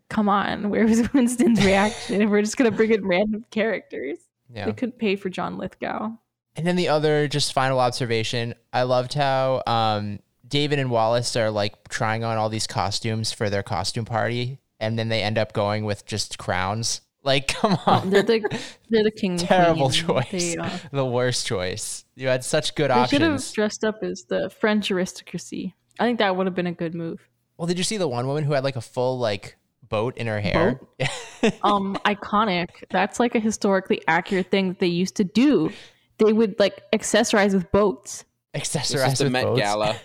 come 0.09 0.29
on, 0.29 0.71
where 0.71 0.87
was 0.87 1.09
Winston's 1.15 1.65
reaction? 1.65 2.21
if 2.23 2.29
we're 2.31 2.43
just 2.43 2.57
gonna 2.57 2.71
bring 2.71 2.93
in 2.93 3.07
random 3.07 3.45
characters, 3.51 4.19
Yeah. 4.53 4.67
they 4.67 4.73
couldn't 4.73 4.99
pay 4.99 5.17
for 5.17 5.29
John 5.31 5.57
Lithgow. 5.59 6.11
And 6.57 6.67
then 6.67 6.77
the 6.77 6.89
other 6.89 7.29
just 7.29 7.53
final 7.53 7.79
observation, 7.81 8.55
I 8.73 8.83
loved 8.85 9.15
how 9.15 9.63
um, 9.67 10.21
David 10.49 10.79
and 10.79 10.91
Wallis 10.91 11.37
are 11.37 11.51
like 11.51 11.89
trying 11.89 12.25
on 12.25 12.39
all 12.39 12.49
these 12.49 12.67
costumes 12.67 13.31
for 13.33 13.51
their 13.51 13.63
costume 13.63 14.05
party, 14.07 14.59
and 14.81 14.99
then 14.99 15.09
they 15.09 15.23
end 15.23 15.39
up 15.39 15.53
going 15.53 15.85
with 15.85 16.07
just 16.07 16.39
crowns. 16.39 17.03
Like, 17.27 17.49
come 17.61 17.77
on, 17.87 18.09
They're 18.11 18.23
the 18.23 18.61
they're 18.89 19.05
the 19.05 19.11
king. 19.11 19.37
terrible 19.37 19.89
queen. 19.91 20.07
choice, 20.07 20.31
They, 20.31 20.57
uh, 20.57 20.71
the 20.93 21.05
worst 21.05 21.47
choice. 21.47 22.05
You 22.15 22.29
had 22.29 22.45
such 22.45 22.75
good 22.77 22.91
options. 22.91 23.11
they 23.11 23.17
should 23.27 23.33
have 23.33 23.53
dressed 23.53 23.85
up 23.85 24.03
as 24.03 24.25
the 24.29 24.49
French 24.49 24.91
aristocracy. 24.91 25.75
I 25.99 26.05
think 26.07 26.19
that 26.21 26.37
would 26.37 26.47
have 26.47 26.55
been 26.55 26.67
a 26.69 26.73
good 26.73 26.95
move. 26.95 27.21
Well, 27.59 27.67
did 27.67 27.79
you 27.79 27.85
see 27.85 27.97
the 27.97 28.07
one 28.09 28.27
woman 28.27 28.45
who 28.45 28.53
had 28.53 28.65
like 28.65 28.77
a 28.77 28.81
full 28.81 29.19
like 29.19 29.57
boat 29.89 30.17
in 30.17 30.27
her 30.29 30.41
hair? 30.41 30.81
um 31.63 31.97
iconic 32.05 32.69
that's 32.91 33.21
like 33.21 33.35
a 33.35 33.39
historically 33.41 34.03
accurate 34.09 34.51
thing 34.51 34.69
that 34.69 34.79
they 34.81 34.87
used 34.87 35.15
to 35.17 35.23
do 35.25 35.71
they 36.19 36.33
would 36.33 36.59
like 36.59 36.83
accessorize 36.93 37.53
with 37.55 37.71
boats 37.71 38.25
Accessorize 38.55 39.19
the 39.19 39.25
with 39.25 39.33
Met 39.33 39.45
boats. 39.45 39.61
Gala. 39.61 39.97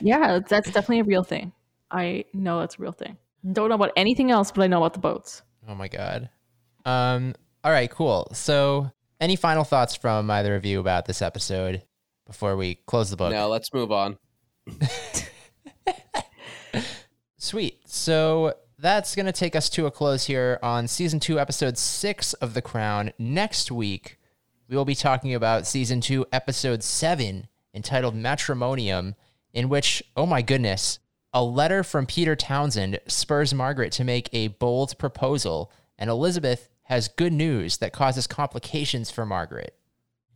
yeah 0.00 0.40
that's 0.46 0.66
definitely 0.72 1.00
a 1.00 1.04
real 1.04 1.22
thing 1.24 1.52
i 1.90 2.24
know 2.34 2.58
that's 2.60 2.74
a 2.78 2.82
real 2.82 2.92
thing 2.92 3.16
don't 3.52 3.68
know 3.70 3.76
about 3.76 3.92
anything 3.96 4.30
else 4.30 4.50
but 4.52 4.62
i 4.62 4.66
know 4.66 4.78
about 4.78 4.92
the 4.94 4.98
boats 4.98 5.42
Oh 5.66 5.74
my 5.74 5.88
god. 5.88 6.28
Um. 6.84 7.34
All 7.62 7.72
right. 7.72 7.90
Cool. 7.90 8.28
So, 8.32 8.90
any 9.20 9.36
final 9.36 9.64
thoughts 9.64 9.94
from 9.96 10.30
either 10.30 10.54
of 10.54 10.64
you 10.64 10.80
about 10.80 11.06
this 11.06 11.22
episode 11.22 11.82
before 12.26 12.56
we 12.56 12.76
close 12.86 13.10
the 13.10 13.16
book? 13.16 13.32
no, 13.32 13.48
let's 13.48 13.72
move 13.72 13.90
on. 13.92 14.18
Sweet. 17.36 17.80
So 17.86 18.54
that's 18.78 19.14
going 19.14 19.26
to 19.26 19.32
take 19.32 19.54
us 19.54 19.68
to 19.70 19.86
a 19.86 19.90
close 19.90 20.24
here 20.24 20.58
on 20.62 20.88
season 20.88 21.20
two, 21.20 21.38
episode 21.38 21.76
six 21.76 22.32
of 22.34 22.54
The 22.54 22.62
Crown. 22.62 23.12
Next 23.18 23.70
week, 23.70 24.18
we 24.68 24.76
will 24.76 24.84
be 24.84 24.94
talking 24.94 25.34
about 25.34 25.66
season 25.66 26.00
two, 26.00 26.26
episode 26.32 26.82
seven, 26.82 27.48
entitled 27.74 28.14
Matrimonium, 28.14 29.14
in 29.52 29.68
which, 29.68 30.02
oh 30.16 30.26
my 30.26 30.42
goodness, 30.42 30.98
a 31.32 31.44
letter 31.44 31.84
from 31.84 32.06
Peter 32.06 32.34
Townsend 32.34 32.98
spurs 33.06 33.52
Margaret 33.52 33.92
to 33.92 34.04
make 34.04 34.30
a 34.32 34.48
bold 34.48 34.98
proposal, 34.98 35.70
and 35.98 36.08
Elizabeth 36.08 36.70
has 36.84 37.08
good 37.08 37.32
news 37.32 37.78
that 37.78 37.92
causes 37.92 38.26
complications 38.26 39.10
for 39.10 39.26
Margaret. 39.26 39.76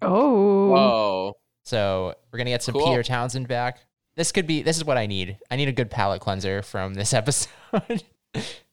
oh 0.03 0.68
Whoa. 0.68 1.36
So 1.64 2.14
we're 2.32 2.38
gonna 2.38 2.51
get 2.51 2.62
some 2.62 2.74
Cool. 2.74 2.86
Peter 2.86 3.03
Townsend 3.03 3.49
back. 3.49 3.80
This 4.16 4.32
could 4.32 4.46
be. 4.46 4.62
This 4.62 4.76
is 4.76 4.84
what 4.84 4.99
I 4.99 5.07
need. 5.07 5.38
I 5.51 5.57
need 5.57 5.68
a 5.68 5.72
good 5.72 5.90
palate 5.90 6.20
cleanser 6.20 6.62
from 6.62 6.94
this 6.94 7.12
episode. 7.14 8.03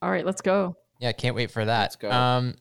all 0.01 0.09
right 0.11 0.25
let's 0.25 0.41
go 0.41 0.75
yeah, 0.99 1.11
can't 1.11 1.35
wait 1.35 1.51
for 1.51 1.65
that. 1.65 1.81
Let's 1.81 1.95
go. 1.97 2.11
Um, 2.11 2.55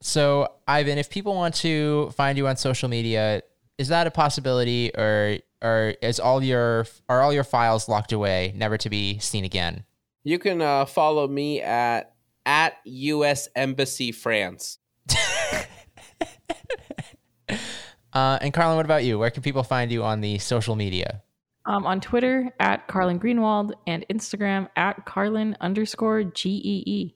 so 0.00 0.52
Ivan, 0.66 0.98
if 0.98 1.10
people 1.10 1.34
want 1.34 1.54
to 1.56 2.10
find 2.10 2.38
you 2.38 2.46
on 2.46 2.56
social 2.56 2.88
media, 2.88 3.42
is 3.78 3.88
that 3.88 4.06
a 4.06 4.10
possibility, 4.10 4.94
or 4.96 5.38
or 5.62 5.94
is 6.02 6.20
all 6.20 6.42
your 6.42 6.86
are 7.08 7.22
all 7.22 7.32
your 7.32 7.44
files 7.44 7.88
locked 7.88 8.12
away, 8.12 8.52
never 8.56 8.76
to 8.78 8.90
be 8.90 9.18
seen 9.18 9.44
again? 9.44 9.84
You 10.24 10.38
can 10.38 10.60
uh, 10.60 10.84
follow 10.84 11.26
me 11.26 11.62
at 11.62 12.12
at 12.48 12.78
U.S. 12.84 13.48
Embassy 13.54 14.10
France. 14.10 14.78
Uh, 18.10 18.38
and 18.40 18.54
Carlin, 18.54 18.74
what 18.74 18.86
about 18.86 19.04
you? 19.04 19.18
Where 19.18 19.30
can 19.30 19.42
people 19.42 19.62
find 19.62 19.92
you 19.92 20.02
on 20.02 20.22
the 20.22 20.38
social 20.38 20.74
media? 20.74 21.22
um, 21.68 21.86
on 21.86 22.00
twitter 22.00 22.52
at 22.58 22.88
carlin 22.88 23.20
greenwald 23.20 23.72
and 23.86 24.04
instagram 24.10 24.68
at 24.74 25.04
carlin 25.04 25.56
underscore 25.60 26.20
E 26.20 26.30
gee 26.34 27.14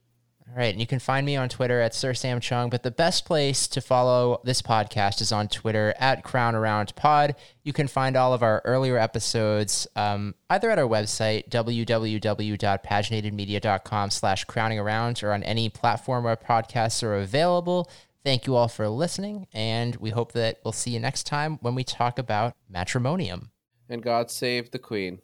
All 0.53 0.59
right, 0.59 0.75
and 0.75 0.81
you 0.81 0.87
can 0.87 0.99
find 0.99 1.25
me 1.25 1.35
on 1.35 1.49
Twitter 1.49 1.81
at 1.81 1.95
Sir 1.95 2.13
Sam 2.13 2.39
Chung, 2.39 2.69
but 2.69 2.83
the 2.83 2.91
best 2.91 3.25
place 3.25 3.67
to 3.69 3.81
follow 3.81 4.43
this 4.45 4.61
podcast 4.61 5.23
is 5.23 5.33
on 5.33 5.49
Twitter 5.49 5.95
at 5.99 6.25
Crown 6.25 6.55
Around 6.55 6.95
Pod. 6.95 7.37
You 7.63 7.73
can 7.73 7.89
find 7.89 8.19
all 8.19 8.35
of 8.35 8.43
our 8.43 8.61
earlier 8.67 8.99
episodes 8.99 9.87
um, 9.97 10.35
either 10.51 10.71
at 10.71 10.79
our 10.79 10.87
website, 10.87 11.49
www.paginatedmedia.com 11.49 14.11
slash 14.11 14.45
crowning 14.45 14.79
around, 14.79 15.23
or 15.23 15.33
on 15.33 15.43
any 15.43 15.71
platform 15.71 16.25
where 16.25 16.37
podcasts 16.37 17.03
are 17.03 17.17
available. 17.17 17.91
Thank 18.23 18.47
you 18.47 18.55
all 18.55 18.69
for 18.69 18.87
listening, 18.91 19.47
and 19.55 19.97
we 19.97 20.11
hope 20.11 20.33
that 20.33 20.59
we'll 20.67 20.73
see 20.73 20.91
you 20.91 21.01
next 21.01 21.27
time 21.27 21.57
when 21.63 21.75
we 21.75 21.83
talk 21.83 22.19
about 22.19 22.57
matrimonium. 22.69 23.53
And 23.89 24.03
God 24.03 24.31
save 24.31 24.71
the 24.71 24.79
Queen. 24.79 25.23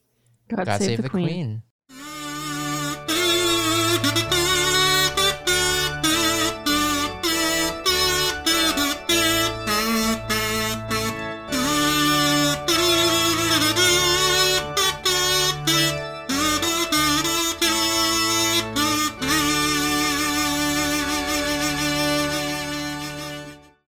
God, 0.49 0.65
God 0.65 0.81
save, 0.81 1.03
the, 1.03 1.11
queen. 1.11 1.27
queen. 1.27 1.63